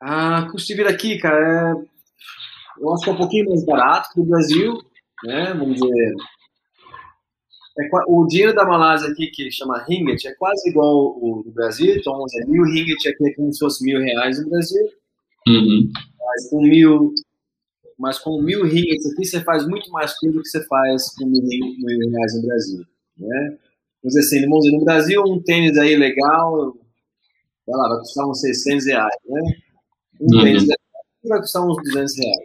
Ah, 0.00 0.46
custo 0.50 0.68
de 0.68 0.74
vida 0.74 0.90
aqui, 0.90 1.18
cara, 1.18 1.38
é... 1.38 2.82
eu 2.82 2.92
acho 2.92 3.04
que 3.04 3.10
é 3.10 3.12
um 3.12 3.16
pouquinho 3.16 3.48
mais 3.48 3.64
barato 3.64 4.10
que 4.12 4.20
o 4.20 4.24
Brasil, 4.24 4.78
né? 5.24 5.54
Vamos 5.54 5.80
dizer. 5.80 6.14
É, 7.76 7.88
o 8.06 8.26
dinheiro 8.26 8.54
da 8.54 8.64
Malásia 8.64 9.10
aqui, 9.10 9.26
que 9.28 9.50
chama 9.50 9.82
ringgit, 9.84 10.28
é 10.28 10.34
quase 10.34 10.70
igual 10.70 11.18
o 11.20 11.42
do 11.44 11.50
Brasil. 11.50 11.96
Então, 11.96 12.24
dizer, 12.24 12.46
mil 12.46 12.64
ringgit 12.64 13.08
aqui 13.08 13.28
é 13.28 13.34
como 13.34 13.52
se 13.52 13.58
fosse 13.58 13.84
mil 13.84 14.00
reais 14.00 14.40
no 14.40 14.48
Brasil. 14.48 14.88
Uhum. 15.48 15.90
Mas 16.18 16.48
com 16.50 16.62
mil 16.62 17.14
mas 17.98 18.18
com 18.18 18.42
mil 18.42 18.64
ringgits 18.64 19.06
aqui 19.12 19.24
você 19.24 19.40
faz 19.42 19.66
muito 19.66 19.90
mais 19.90 20.18
coisa 20.18 20.36
do 20.36 20.42
que 20.42 20.48
você 20.48 20.66
faz 20.66 21.14
com 21.14 21.26
mil, 21.26 21.42
mil 21.42 22.10
reais 22.10 22.34
no 22.34 22.42
Brasil, 22.42 22.84
né? 23.18 23.58
Dizer 24.02 24.20
assim, 24.20 24.40
vamos 24.42 24.64
dizer, 24.64 24.76
no 24.76 24.84
Brasil 24.84 25.22
um 25.22 25.40
tênis 25.42 25.78
aí 25.78 25.96
legal, 25.96 26.76
vai 27.66 27.76
lá, 27.76 27.88
vai 27.90 27.98
custar 27.98 28.28
uns 28.28 28.40
600 28.40 28.86
reais, 28.86 29.16
né? 29.26 29.42
Um 30.20 30.36
uhum. 30.36 30.42
tênis 30.42 30.66
vai 31.24 31.40
custar 31.40 31.64
uns 31.64 31.76
200 31.84 32.18
reais, 32.18 32.38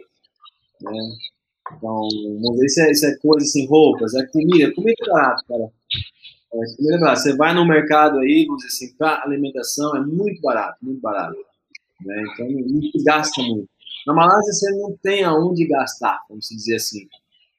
né? 0.82 0.92
Então, 1.76 2.08
vamos 2.42 2.62
isso 2.62 3.06
é, 3.06 3.10
é 3.10 3.16
coisa 3.16 3.44
assim, 3.44 3.66
roupas, 3.66 4.14
é 4.14 4.26
comida, 4.26 4.72
comida 4.74 4.96
é 5.02 5.10
barato, 5.10 5.44
cara. 5.46 5.70
É, 6.52 6.76
comida 6.76 6.96
é 6.96 7.00
barato. 7.00 7.20
Você 7.20 7.36
vai 7.36 7.54
no 7.54 7.66
mercado 7.66 8.18
aí, 8.18 8.44
vamos 8.46 8.62
dizer 8.64 8.86
assim, 8.86 8.96
para 8.96 9.22
alimentação 9.22 9.96
é 9.96 10.00
muito 10.00 10.40
barato, 10.40 10.78
muito 10.82 11.00
barato. 11.00 11.36
Né? 12.04 12.24
Então, 12.32 12.48
não 12.48 13.04
gasta 13.04 13.42
muito. 13.42 13.68
Na 14.06 14.14
Malásia 14.14 14.52
você 14.52 14.70
não 14.72 14.96
tem 15.02 15.24
aonde 15.24 15.66
gastar, 15.66 16.20
vamos 16.28 16.48
dizer 16.48 16.76
assim. 16.76 17.06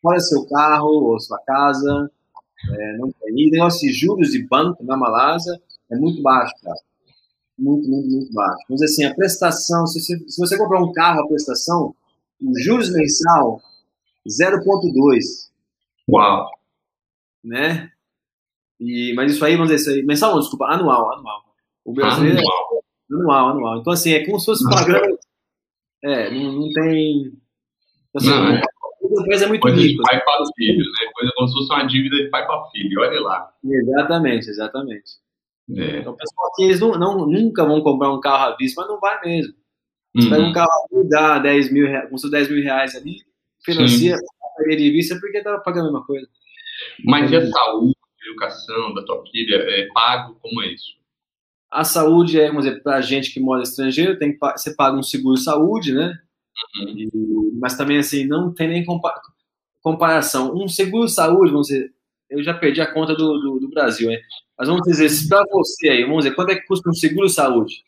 Fora 0.01 0.19
seu 0.19 0.45
carro 0.47 0.89
ou 0.89 1.19
sua 1.19 1.39
casa, 1.45 2.11
é, 2.69 2.97
não 2.97 3.11
tem. 3.11 3.33
E 3.37 3.51
negócio 3.51 3.87
de 3.87 3.93
juros 3.93 4.31
de 4.31 4.47
banco 4.47 4.83
na 4.83 4.97
Malásia 4.97 5.61
é 5.91 5.95
muito 5.95 6.21
baixo, 6.21 6.53
cara. 6.63 6.79
Muito, 7.57 7.87
muito, 7.87 8.09
muito 8.09 8.33
baixo. 8.33 8.57
Vamos 8.67 8.81
dizer 8.81 8.85
assim, 8.85 9.03
a 9.05 9.15
prestação, 9.15 9.85
se 9.85 10.01
você, 10.01 10.17
se 10.27 10.39
você 10.39 10.57
comprar 10.57 10.81
um 10.81 10.91
carro, 10.91 11.21
a 11.21 11.27
prestação, 11.27 11.93
o 12.41 12.59
juros 12.59 12.91
mensal, 12.91 13.61
0,2. 14.27 15.51
Uau! 16.09 16.49
Né? 17.43 17.91
E, 18.79 19.13
mas 19.15 19.33
isso 19.33 19.45
aí, 19.45 19.55
vamos 19.55 19.71
dizer, 19.71 19.81
isso 19.81 19.99
aí, 19.99 20.05
mensal 20.05 20.31
não, 20.31 20.39
desculpa, 20.39 20.65
anual, 20.65 21.13
anual. 21.13 21.43
O 21.85 21.93
brasileiro 21.93 22.37
é 22.37 22.41
anual. 22.41 22.69
É, 22.73 23.13
anual, 23.13 23.49
anual. 23.49 23.77
Então, 23.79 23.93
assim, 23.93 24.13
é 24.13 24.25
como 24.25 24.39
se 24.39 24.45
fosse 24.45 24.63
pagando 24.63 25.17
é, 26.03 26.31
não, 26.31 26.51
não 26.53 26.73
tem. 26.73 27.31
Assim, 28.15 28.29
não, 28.29 28.47
é. 28.49 28.61
Coisa 29.25 29.45
é 29.45 29.47
muito 29.47 29.61
coisa 29.61 29.77
rico, 29.77 29.97
de 29.97 30.01
pai 30.03 30.15
né? 30.15 30.21
para 30.23 30.45
filho, 30.55 30.77
né? 30.77 31.11
Coisa 31.13 31.33
como 31.35 31.47
se 31.47 31.53
fosse 31.53 31.73
uma 31.73 31.83
dívida 31.83 32.15
de 32.17 32.29
pai 32.29 32.45
para 32.45 32.69
filho, 32.69 33.01
olha 33.01 33.19
lá. 33.19 33.53
Exatamente, 33.63 34.49
exatamente. 34.49 35.11
É. 35.75 35.99
Então, 35.99 36.13
o 36.13 36.17
pessoal 36.17 36.47
aqui, 36.47 36.63
eles 36.63 36.79
não, 36.79 36.91
não, 36.93 37.27
nunca 37.27 37.65
vão 37.65 37.81
comprar 37.81 38.11
um 38.11 38.19
carro 38.19 38.53
à 38.53 38.55
vista, 38.55 38.81
mas 38.81 38.89
não 38.89 38.99
vai 38.99 39.19
mesmo. 39.21 39.53
Você 40.15 40.25
uhum. 40.25 40.29
pega 40.31 40.43
um 40.43 40.53
carro 40.53 41.09
dá 41.09 41.39
10 41.39 41.71
mil 41.71 41.87
reais, 41.87 42.09
com 42.09 42.17
seus 42.17 42.31
10 42.31 42.49
mil 42.51 42.63
reais 42.63 42.95
ali, 42.95 43.17
financia, 43.63 44.17
paga 44.57 44.75
de 44.75 44.91
vista 44.91 45.19
porque 45.19 45.37
estava 45.37 45.59
pagando 45.59 45.89
a 45.89 45.91
mesma 45.91 46.05
coisa. 46.05 46.27
Mas 47.05 47.31
e 47.31 47.35
a 47.35 47.49
saúde, 47.49 47.95
a 48.21 48.29
educação 48.29 48.93
da 48.93 49.03
tua 49.03 49.23
filha, 49.31 49.55
é 49.55 49.87
pago? 49.93 50.35
Como 50.41 50.61
é 50.61 50.67
isso? 50.73 50.99
A 51.69 51.83
saúde 51.83 52.39
é, 52.39 52.47
vamos 52.47 52.65
dizer, 52.65 52.81
para 52.81 52.97
a 52.97 53.01
gente 53.01 53.33
que 53.33 53.39
mora 53.39 53.63
estrangeiro, 53.63 54.17
tem 54.17 54.33
que, 54.33 54.39
você 54.39 54.75
paga 54.75 54.97
um 54.97 55.03
seguro 55.03 55.37
saúde, 55.37 55.93
né? 55.93 56.19
Uhum. 56.81 56.97
E, 56.97 57.09
mas 57.59 57.77
também, 57.77 57.97
assim, 57.97 58.25
não 58.25 58.53
tem 58.53 58.67
nem 58.67 58.83
compa 58.83 59.13
comparação. 59.81 60.53
Um 60.53 60.67
seguro 60.67 61.07
saúde, 61.07 61.51
vamos 61.51 61.67
dizer, 61.67 61.91
eu 62.29 62.43
já 62.43 62.53
perdi 62.53 62.81
a 62.81 62.93
conta 62.93 63.15
do, 63.15 63.39
do, 63.39 63.59
do 63.59 63.69
Brasil, 63.69 64.11
hein? 64.11 64.19
Mas 64.57 64.67
vamos 64.67 64.83
dizer, 64.83 65.09
se 65.09 65.27
para 65.27 65.43
você 65.51 65.89
aí, 65.89 66.03
vamos 66.03 66.23
dizer, 66.23 66.35
quanto 66.35 66.51
é 66.51 66.55
que 66.55 66.67
custa 66.67 66.89
um 66.89 66.93
seguro 66.93 67.27
saúde? 67.27 67.83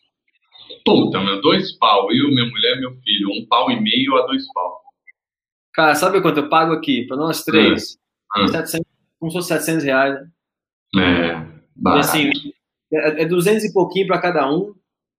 Puta, 0.86 1.20
meu, 1.22 1.42
dois 1.42 1.72
pau. 1.78 2.12
Eu, 2.12 2.30
minha 2.30 2.46
mulher, 2.46 2.80
meu 2.80 2.94
filho. 2.96 3.30
Um 3.30 3.46
pau 3.48 3.72
e 3.72 3.80
meio 3.80 4.18
a 4.18 4.26
dois 4.26 4.46
pau. 4.54 4.83
Cara, 5.74 5.96
sabe 5.96 6.22
quanto 6.22 6.40
eu 6.40 6.50
pago 6.50 6.74
aqui? 6.74 7.06
Para 7.08 7.18
nós 7.18 7.44
três? 7.44 7.98
Hum. 8.38 8.48
700 8.48 8.80
e 8.80 8.86
como 9.20 9.32
se 9.32 9.38
fosse 9.38 9.48
700 9.50 9.84
reais. 9.84 10.20
Né? 10.94 11.32
É. 11.32 11.54
E 11.96 12.00
assim, 12.00 12.32
é, 12.92 13.24
é 13.24 13.26
200 13.26 13.64
e 13.64 13.74
pouquinho 13.74 14.08
para 14.08 14.22
cada 14.22 14.50
um, 14.52 14.74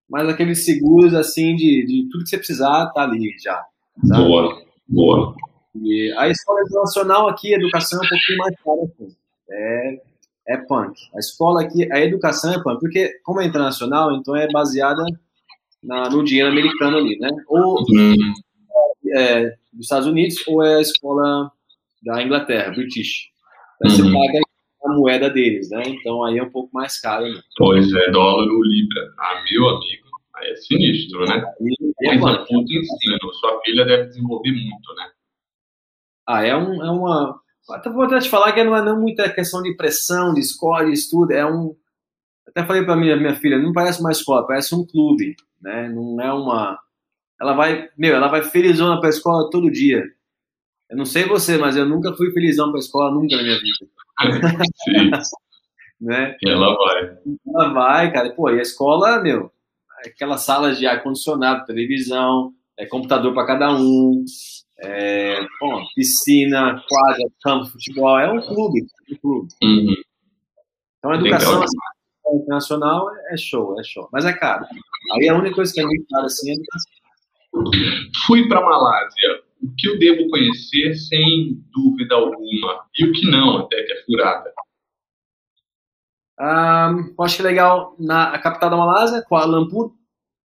mas 0.09 0.29
aqueles 0.29 0.65
seguros, 0.65 1.15
assim, 1.15 1.57
de, 1.57 1.85
de 1.87 2.09
tudo 2.11 2.23
que 2.23 2.31
você 2.31 2.39
precisar, 2.39 2.87
tá 2.91 3.03
ali 3.03 3.35
já. 3.43 3.65
Sabe? 4.05 4.23
Boa, 4.23 4.63
boa. 4.89 5.35
E 5.75 6.13
a 6.17 6.29
escola 6.29 6.61
internacional 6.63 7.29
aqui, 7.29 7.53
a 7.53 7.59
educação 7.59 8.01
é 8.01 8.07
um 8.07 8.09
pouquinho 8.09 8.39
mais 8.39 8.57
cara. 8.63 8.81
Assim. 8.85 9.17
É, 9.51 10.03
é 10.49 10.57
punk. 10.57 11.01
A 11.15 11.19
escola 11.19 11.63
aqui, 11.63 11.91
a 11.93 12.01
educação 12.01 12.53
é 12.53 12.63
punk, 12.63 12.79
porque 12.79 13.11
como 13.25 13.41
é 13.41 13.47
internacional, 13.47 14.13
então 14.13 14.37
é 14.37 14.47
baseada 14.53 15.05
na, 15.83 16.09
no 16.09 16.23
dinheiro 16.23 16.51
americano 16.51 16.99
ali, 16.99 17.19
né? 17.19 17.31
Ou 17.49 17.83
Hum, 17.91 18.33
é, 19.17 19.51
dos 19.73 19.83
Estados 19.87 20.07
Unidos, 20.07 20.37
ou 20.47 20.63
é 20.65 20.77
a 20.77 20.81
escola 20.81 21.51
da 22.05 22.23
Inglaterra, 22.23 22.71
British. 22.73 23.31
Aí 23.83 23.91
você 23.91 24.03
Uhum. 24.03 24.13
paga 24.13 24.41
a 24.85 24.89
moeda 24.97 25.31
deles, 25.31 25.71
né? 25.71 25.83
Então 25.87 26.23
aí 26.25 26.39
é 26.39 26.43
um 26.43 26.51
pouco 26.51 26.71
mais 26.75 27.01
caro. 27.01 27.25
Né? 27.27 27.41
pois 27.57 27.93
é, 27.93 28.11
dólar 28.11 28.47
ou 28.47 28.63
libra. 28.65 29.15
Ah, 29.19 29.43
meu 29.51 29.69
amigo, 29.69 30.05
aí 30.37 30.51
é 30.51 30.57
sinistro, 30.57 31.21
né? 31.27 31.43
Mas 31.61 32.17
é 32.17 32.19
punk. 32.19 32.39
puto 32.49 32.73
ensino. 32.73 33.35
Sua 33.41 33.61
filha 33.65 33.85
deve 33.85 34.07
desenvolver 34.09 34.51
muito, 34.53 34.95
né? 34.97 35.11
Ah, 36.27 36.45
é, 36.45 36.57
um, 36.57 36.83
é 36.85 36.91
uma. 36.91 37.41
Até 37.71 37.91
vou 37.91 38.03
até 38.05 38.19
te 38.19 38.29
falar 38.29 38.53
que 38.53 38.63
não 38.63 38.77
é 38.77 38.83
não 38.83 39.01
muita 39.01 39.29
questão 39.33 39.63
de 39.63 39.75
pressão, 39.75 40.35
de 40.35 40.41
escola, 40.41 40.85
de 40.85 40.93
estudo. 40.93 41.33
É 41.33 41.47
um. 41.47 41.75
Até 42.47 42.65
falei 42.65 42.85
para 42.85 42.95
minha 42.97 43.17
minha 43.17 43.35
filha, 43.35 43.59
não 43.59 43.73
parece 43.73 44.01
uma 44.01 44.13
escola, 44.13 44.47
parece 44.47 44.75
um 44.75 44.87
clube, 44.87 45.35
né? 45.63 45.89
Não 45.89 46.21
é 46.21 46.33
uma. 46.33 46.79
Ela 47.45 47.53
vai, 47.53 47.91
meu, 47.97 48.15
ela 48.15 48.29
vai 48.29 48.43
felizona 48.43 48.99
para 48.99 49.09
a 49.09 49.11
escola 49.11 49.51
todo 49.51 49.71
dia. 49.71 50.03
Eu 50.89 50.97
não 50.97 51.05
sei 51.05 51.27
você, 51.27 51.59
mas 51.59 51.77
eu 51.77 51.87
nunca 51.87 52.15
fui 52.15 52.33
felizão 52.33 52.69
para 52.71 52.79
a 52.79 52.81
escola 52.81 53.15
nunca 53.15 53.37
na 53.37 53.43
minha 53.43 53.59
vida, 53.59 53.87
Sim, 54.85 55.11
né? 56.01 56.37
ela 56.43 56.75
vai. 56.75 57.19
Ela 57.47 57.69
vai, 57.73 58.13
cara. 58.13 58.31
Pô, 58.31 58.49
e 58.49 58.59
a 58.59 58.63
escola, 58.63 59.21
meu, 59.21 59.53
aquelas 60.07 60.41
salas 60.41 60.79
de 60.79 60.87
ar 60.87 61.03
condicionado, 61.03 61.67
televisão, 61.67 62.55
é 62.79 62.87
computador 62.87 63.35
para 63.35 63.47
cada 63.47 63.75
um, 63.75 64.25
é, 64.79 65.41
bom, 65.61 65.85
piscina, 65.95 66.83
quadra, 66.89 67.25
campo, 67.43 67.67
futebol, 67.67 68.19
é 68.19 68.33
um 68.33 68.41
clube, 68.41 68.87
um 69.11 69.17
clube. 69.17 69.49
Uhum. 69.63 69.95
Então 70.99 71.11
a 71.11 71.17
educação 71.17 71.61
Legal. 71.61 71.67
internacional 72.35 73.11
é 73.31 73.37
show, 73.37 73.79
é 73.79 73.85
show, 73.85 74.09
mas 74.11 74.25
é 74.25 74.33
caro. 74.33 74.65
Aí 75.13 75.29
a 75.29 75.35
única 75.35 75.55
coisa 75.55 75.73
que 75.73 75.81
é 75.81 75.85
muito 75.85 76.07
cara 76.09 76.27
assim 76.27 76.51
é 76.51 76.53
a 76.53 76.57
educação. 76.57 77.04
Fui 78.27 78.49
para 78.49 78.61
Malásia. 78.61 79.43
O 79.63 79.75
que 79.77 79.89
eu 79.89 79.99
devo 79.99 80.29
conhecer, 80.29 80.95
sem 80.95 81.63
dúvida 81.73 82.15
alguma, 82.15 82.85
e 82.99 83.05
o 83.07 83.13
que 83.13 83.31
não, 83.31 83.59
até 83.59 83.83
que 83.83 83.93
é 83.93 84.03
furada. 84.05 84.53
Ah, 86.39 86.93
eu 87.17 87.25
acho 87.25 87.37
que 87.37 87.43
é 87.43 87.47
legal 87.47 87.97
na 87.99 88.31
a 88.31 88.39
capital 88.39 88.69
da 88.71 88.77
Malásia, 88.77 89.23
Kuala 89.23 89.59
Lumpur, 89.59 89.95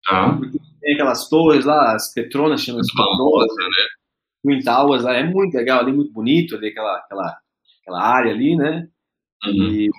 Tá? 0.06 0.38
tem 0.80 0.94
aquelas 0.94 1.28
torres 1.28 1.64
lá, 1.64 1.94
as 1.94 2.12
Petronas, 2.12 2.62
chama 2.62 2.80
as 2.80 2.86
Petronas, 2.86 3.48
né? 3.56 3.86
Twin 4.42 4.60
Towers, 4.60 5.02
lá, 5.02 5.14
é 5.14 5.24
muito 5.24 5.54
legal 5.54 5.80
ali, 5.80 5.92
muito 5.92 6.12
bonito 6.12 6.56
ali, 6.56 6.68
aquela, 6.68 6.96
aquela, 6.98 7.38
aquela 7.82 8.02
área 8.02 8.32
ali, 8.32 8.56
né? 8.56 8.88
Uhum. 9.44 9.52
E, 9.52 9.90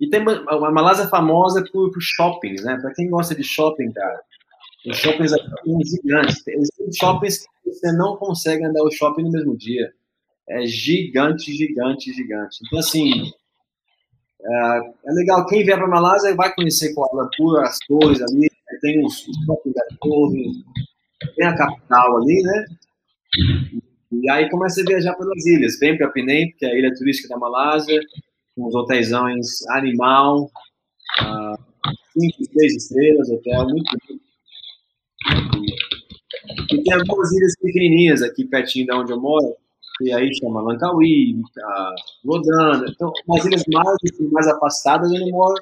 e 0.00 0.10
tem 0.10 0.20
a 0.20 0.70
Malásia 0.70 1.04
é 1.04 1.08
famosa 1.08 1.64
por, 1.72 1.90
por 1.90 2.00
shoppings, 2.00 2.64
né? 2.64 2.78
Para 2.80 2.92
quem 2.92 3.08
gosta 3.08 3.34
de 3.34 3.44
shopping, 3.44 3.92
cara, 3.92 4.20
os 4.86 4.96
shoppings 4.98 5.32
aqui 5.32 5.48
são 5.64 5.78
gigantes. 5.84 6.42
Tem 6.42 6.60
shoppings 6.92 7.38
que 7.40 7.70
você 7.70 7.92
não 7.92 8.16
consegue 8.16 8.64
andar 8.64 8.82
o 8.82 8.90
shopping 8.90 9.22
no 9.22 9.30
mesmo 9.30 9.56
dia. 9.56 9.92
É 10.48 10.66
gigante, 10.66 11.52
gigante, 11.54 12.12
gigante. 12.12 12.58
Então, 12.66 12.78
assim, 12.78 13.30
é, 14.42 14.78
é 15.06 15.12
legal. 15.12 15.46
Quem 15.46 15.64
vier 15.64 15.78
para 15.78 15.88
Malásia 15.88 16.34
vai 16.34 16.54
conhecer 16.54 16.92
Kuala 16.94 17.24
Lumpur, 17.24 17.60
as 17.62 17.78
torres 17.86 18.20
ali. 18.20 18.42
né? 18.42 18.78
Tem 18.80 19.04
os 19.04 19.26
os 19.26 19.36
shoppings 19.46 19.74
da 19.74 19.96
torre, 20.00 20.52
tem 21.36 21.46
a 21.46 21.56
capital 21.56 22.16
ali, 22.18 22.42
né? 22.42 22.64
E 24.12 24.30
aí 24.30 24.48
começa 24.50 24.80
a 24.80 24.84
viajar 24.84 25.14
pelas 25.14 25.46
ilhas. 25.46 25.78
Vem 25.78 25.96
para 25.96 26.10
Penang, 26.10 26.52
que 26.58 26.66
é 26.66 26.68
a 26.70 26.78
ilha 26.78 26.94
turística 26.94 27.28
da 27.28 27.38
Malásia, 27.38 28.00
com 28.54 28.66
os 28.66 28.74
hotéisões 28.74 29.66
animal, 29.70 30.50
ah, 31.20 31.56
cinco, 32.12 32.44
seis 32.52 32.76
estrelas, 32.76 33.30
hotel, 33.30 33.68
muito 33.68 33.84
bonito. 34.06 34.23
E, 36.70 36.74
e 36.74 36.82
tem 36.82 36.94
algumas 36.94 37.32
ilhas 37.32 37.54
pequenininhas 37.60 38.22
aqui 38.22 38.44
pertinho 38.44 38.86
de 38.86 38.92
onde 38.92 39.12
eu 39.12 39.20
moro, 39.20 39.54
que 39.98 40.12
aí 40.12 40.34
chama 40.34 40.62
Langkawi, 40.62 41.40
Rodana. 42.24 42.86
Então, 42.88 43.12
umas 43.26 43.44
ilhas 43.44 43.62
mais, 43.72 43.96
assim, 44.12 44.28
mais 44.30 44.48
afastadas 44.48 45.10
onde 45.10 45.22
eu 45.22 45.30
moro, 45.30 45.60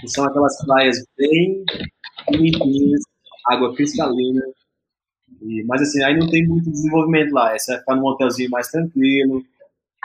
que 0.00 0.08
são 0.08 0.24
aquelas 0.24 0.56
praias 0.64 1.04
bem 1.16 1.64
limpinhas, 2.30 3.00
água 3.48 3.74
cristalina. 3.74 4.42
E, 5.42 5.64
mas 5.64 5.82
assim, 5.82 6.02
aí 6.04 6.16
não 6.18 6.28
tem 6.28 6.46
muito 6.46 6.70
desenvolvimento 6.70 7.32
lá. 7.32 7.50
Aí 7.50 7.58
Você 7.58 7.78
ficar 7.78 7.96
num 7.96 8.06
hotelzinho 8.06 8.50
mais 8.50 8.68
tranquilo, 8.68 9.44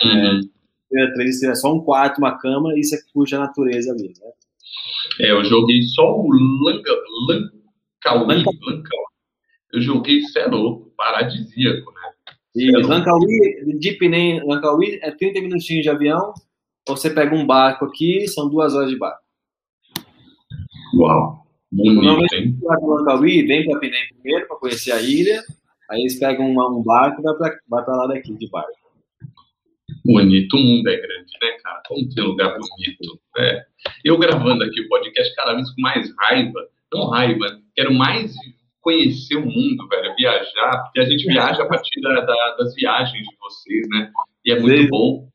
Uhum. 0.04 0.50
Primeira 0.90 1.14
três 1.14 1.60
só 1.60 1.74
um 1.74 1.80
quarto, 1.80 2.18
uma 2.18 2.38
cama, 2.38 2.78
e 2.78 2.84
você 2.84 3.02
curte 3.14 3.36
a 3.36 3.40
natureza 3.40 3.92
ali, 3.92 4.08
né? 4.08 4.32
É, 5.22 5.32
eu 5.32 5.44
joguei 5.44 5.82
só 5.84 6.20
o 6.20 6.28
Langa. 6.32 7.52
Lankawi. 8.06 8.44
Lankawi. 8.44 9.12
Eu 9.74 9.82
joguei, 9.82 10.22
é 10.38 10.46
louco, 10.48 10.92
paradisíaco, 10.98 11.92
né? 11.94 12.02
E 12.56 12.72
Certo. 12.72 12.88
Langkawi, 12.88 13.80
de 13.80 13.94
Penang, 13.94 14.46
Langkawi 14.46 15.00
é 15.02 15.12
30 15.12 15.42
minutinhos 15.42 15.84
de 15.84 15.90
avião, 15.90 16.34
você 16.86 17.10
pega 17.10 17.34
um 17.34 17.46
barco 17.46 17.86
aqui, 17.86 18.28
são 18.28 18.50
duas 18.50 18.76
horas 18.76 18.90
de 18.90 18.98
barco. 18.98 19.22
Uau, 20.96 21.46
bonito, 21.72 21.96
Normalmente, 21.96 22.36
hein? 22.36 22.60
Langkawi, 22.62 23.44
vem 23.48 23.66
para 23.66 23.80
Penang 23.80 24.08
primeiro, 24.22 24.48
para 24.48 24.58
conhecer 24.58 24.92
a 24.92 25.02
ilha, 25.02 25.42
aí 25.90 26.02
eles 26.02 26.20
pegam 26.20 26.52
um 26.52 26.84
barco 26.84 27.22
e 27.22 27.24
vai 27.70 27.84
para 27.86 27.96
lá 27.96 28.08
daqui, 28.08 28.34
de 28.34 28.50
barco. 28.50 28.82
Bonito, 30.04 30.58
o 30.58 30.60
mundo 30.60 30.90
é 30.90 30.98
grande, 30.98 31.32
né, 31.42 31.52
cara? 31.64 31.82
Como 31.88 32.10
tem 32.10 32.24
lugar 32.24 32.58
bonito. 32.58 33.22
É. 33.38 33.66
Eu 34.04 34.18
gravando 34.18 34.64
aqui 34.64 34.82
o 34.82 34.90
podcast, 34.90 35.34
cada 35.36 35.54
vez 35.54 35.70
com 35.72 35.82
mais 35.82 36.12
raiva. 36.18 36.68
Não 36.94 37.08
raiva, 37.10 37.46
quero 37.76 37.94
mais 37.94 38.34
conhecer 38.82 39.36
o 39.36 39.46
mundo, 39.46 39.88
velho, 39.88 40.16
viajar, 40.18 40.84
porque 40.84 41.00
a 41.00 41.06
gente 41.06 41.26
viaja 41.26 41.64
a 41.64 41.68
partir 41.68 42.02
da- 42.02 42.22
da- 42.22 42.56
das 42.58 42.74
viagens 42.76 43.28
de 43.28 43.36
vocês, 43.40 43.88
né? 43.90 44.12
E 44.46 44.52
é 44.52 44.60
muito 44.60 44.82
Sim. 44.84 44.90
bom. 44.90 45.28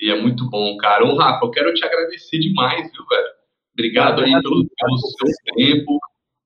E 0.00 0.10
é 0.10 0.20
muito 0.20 0.48
bom, 0.50 0.76
cara. 0.78 1.04
Ô, 1.04 1.16
Rafa, 1.16 1.44
eu 1.44 1.50
quero 1.50 1.72
te 1.74 1.84
agradecer 1.84 2.38
demais, 2.38 2.90
viu, 2.92 3.04
velho? 3.08 3.28
Obrigado 3.74 4.22
aí 4.22 4.32
pelo, 4.32 4.66
pelo 4.66 4.98
seu 4.98 5.28
tempo, 5.56 5.98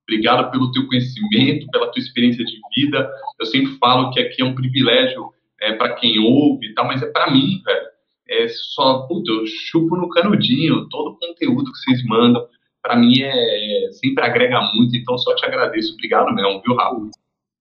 obrigado 0.03 0.51
pelo 0.51 0.71
teu 0.73 0.87
conhecimento, 0.87 1.66
pela 1.71 1.91
tua 1.91 2.01
experiência 2.01 2.45
de 2.45 2.57
vida. 2.77 3.11
Eu 3.39 3.47
sempre 3.47 3.77
falo 3.79 4.11
que 4.11 4.21
aqui 4.21 4.43
é 4.43 4.45
um 4.45 4.55
privilégio 4.55 5.33
é, 5.61 5.73
para 5.75 5.95
quem 5.95 6.19
ouve 6.19 6.66
e 6.66 6.75
tal, 6.75 6.87
mas 6.87 7.03
é 7.03 7.07
para 7.11 7.31
mim, 7.31 7.61
velho. 7.64 7.87
É 8.29 8.49
só, 8.49 9.07
puta, 9.07 9.31
eu 9.31 9.47
chupo 9.47 9.97
no 9.97 10.09
canudinho 10.11 10.87
todo 10.89 11.12
o 11.12 11.19
conteúdo 11.19 11.73
que 11.73 11.79
vocês 11.79 12.05
mandam. 12.05 12.47
Para 12.83 12.97
mim 12.97 13.20
é 13.22 13.89
sempre 13.93 14.24
agrega 14.24 14.61
muito, 14.74 14.97
então 14.97 15.18
só 15.18 15.35
te 15.35 15.45
agradeço. 15.45 15.93
Obrigado 15.95 16.33
mesmo, 16.35 16.62
viu, 16.62 16.74
Rafa? 16.74 17.11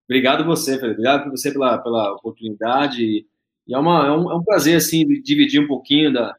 Obrigado 0.08 0.44
você, 0.44 0.78
Felipe. 0.78 1.00
Obrigado 1.00 1.30
você 1.30 1.52
pela, 1.52 1.78
pela 1.78 2.12
oportunidade. 2.12 3.26
E 3.66 3.74
é, 3.74 3.78
uma, 3.78 4.06
é, 4.06 4.12
um, 4.12 4.32
é 4.32 4.36
um 4.36 4.42
prazer, 4.42 4.76
assim, 4.76 5.06
dividir 5.22 5.60
um 5.60 5.66
pouquinho 5.66 6.12
da, 6.12 6.34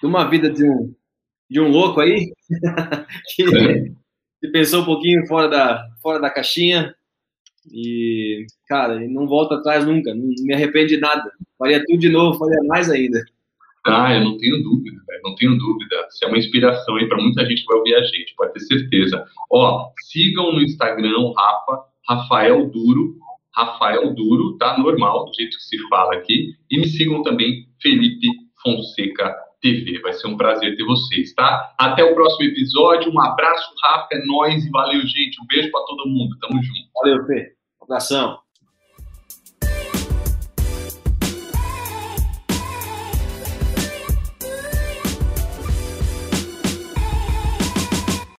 de 0.00 0.06
uma 0.06 0.28
vida 0.28 0.48
de 0.48 0.64
um, 0.64 0.94
de 1.50 1.60
um 1.60 1.68
louco 1.68 2.00
aí, 2.00 2.32
que, 3.34 3.42
É. 3.42 3.90
que 4.40 4.48
pensou 4.52 4.82
um 4.82 4.84
pouquinho 4.84 5.26
fora 5.26 5.48
da, 5.48 5.88
fora 6.00 6.20
da 6.20 6.30
caixinha. 6.30 6.94
E, 7.72 8.46
cara, 8.68 8.98
não 9.08 9.26
volta 9.26 9.56
atrás 9.56 9.84
nunca, 9.84 10.14
não 10.14 10.26
me 10.26 10.54
arrependo 10.54 10.88
de 10.88 10.96
nada. 10.98 11.30
Faria 11.58 11.84
tudo 11.84 11.98
de 11.98 12.08
novo, 12.08 12.38
faria 12.38 12.62
mais 12.64 12.90
ainda. 12.90 13.24
Ah, 13.86 14.14
eu 14.14 14.22
não 14.22 14.36
tenho 14.36 14.62
dúvida, 14.62 15.02
velho, 15.06 15.20
não 15.24 15.34
tenho 15.34 15.58
dúvida. 15.58 16.06
Você 16.08 16.24
é 16.24 16.28
uma 16.28 16.38
inspiração 16.38 16.96
aí 16.96 17.08
para 17.08 17.20
muita 17.20 17.44
gente 17.44 17.62
que 17.62 17.66
vai 17.66 17.78
ouvir 17.78 17.94
a 17.94 18.04
gente, 18.04 18.34
pode 18.36 18.52
ter 18.52 18.60
certeza. 18.60 19.24
Ó, 19.50 19.88
sigam 20.08 20.52
no 20.52 20.62
Instagram 20.62 21.18
o 21.18 21.32
Rafa, 21.32 21.82
Rafael 22.08 22.70
Duro, 22.70 23.16
Rafael 23.54 24.14
Duro, 24.14 24.56
tá? 24.56 24.78
Normal, 24.78 25.24
do 25.24 25.34
jeito 25.34 25.56
que 25.56 25.62
se 25.62 25.78
fala 25.88 26.14
aqui. 26.14 26.54
E 26.70 26.78
me 26.78 26.86
sigam 26.86 27.22
também, 27.22 27.66
Felipe 27.80 28.28
Fonseca 28.62 29.34
TV. 29.60 30.00
Vai 30.00 30.12
ser 30.12 30.28
um 30.28 30.36
prazer 30.36 30.76
ter 30.76 30.84
vocês, 30.84 31.34
tá? 31.34 31.74
Até 31.78 32.04
o 32.04 32.14
próximo 32.14 32.44
episódio. 32.44 33.12
Um 33.12 33.20
abraço, 33.20 33.68
Rafa, 33.82 34.08
é 34.12 34.24
nóis 34.24 34.64
e 34.64 34.70
valeu, 34.70 35.00
gente. 35.00 35.40
Um 35.42 35.46
beijo 35.46 35.70
para 35.70 35.84
todo 35.84 36.08
mundo. 36.08 36.36
Tamo 36.40 36.62
junto. 36.62 36.88
Valeu, 36.94 37.26
Fê. 37.26 37.52
Um 37.80 37.84
abração. 37.84 38.41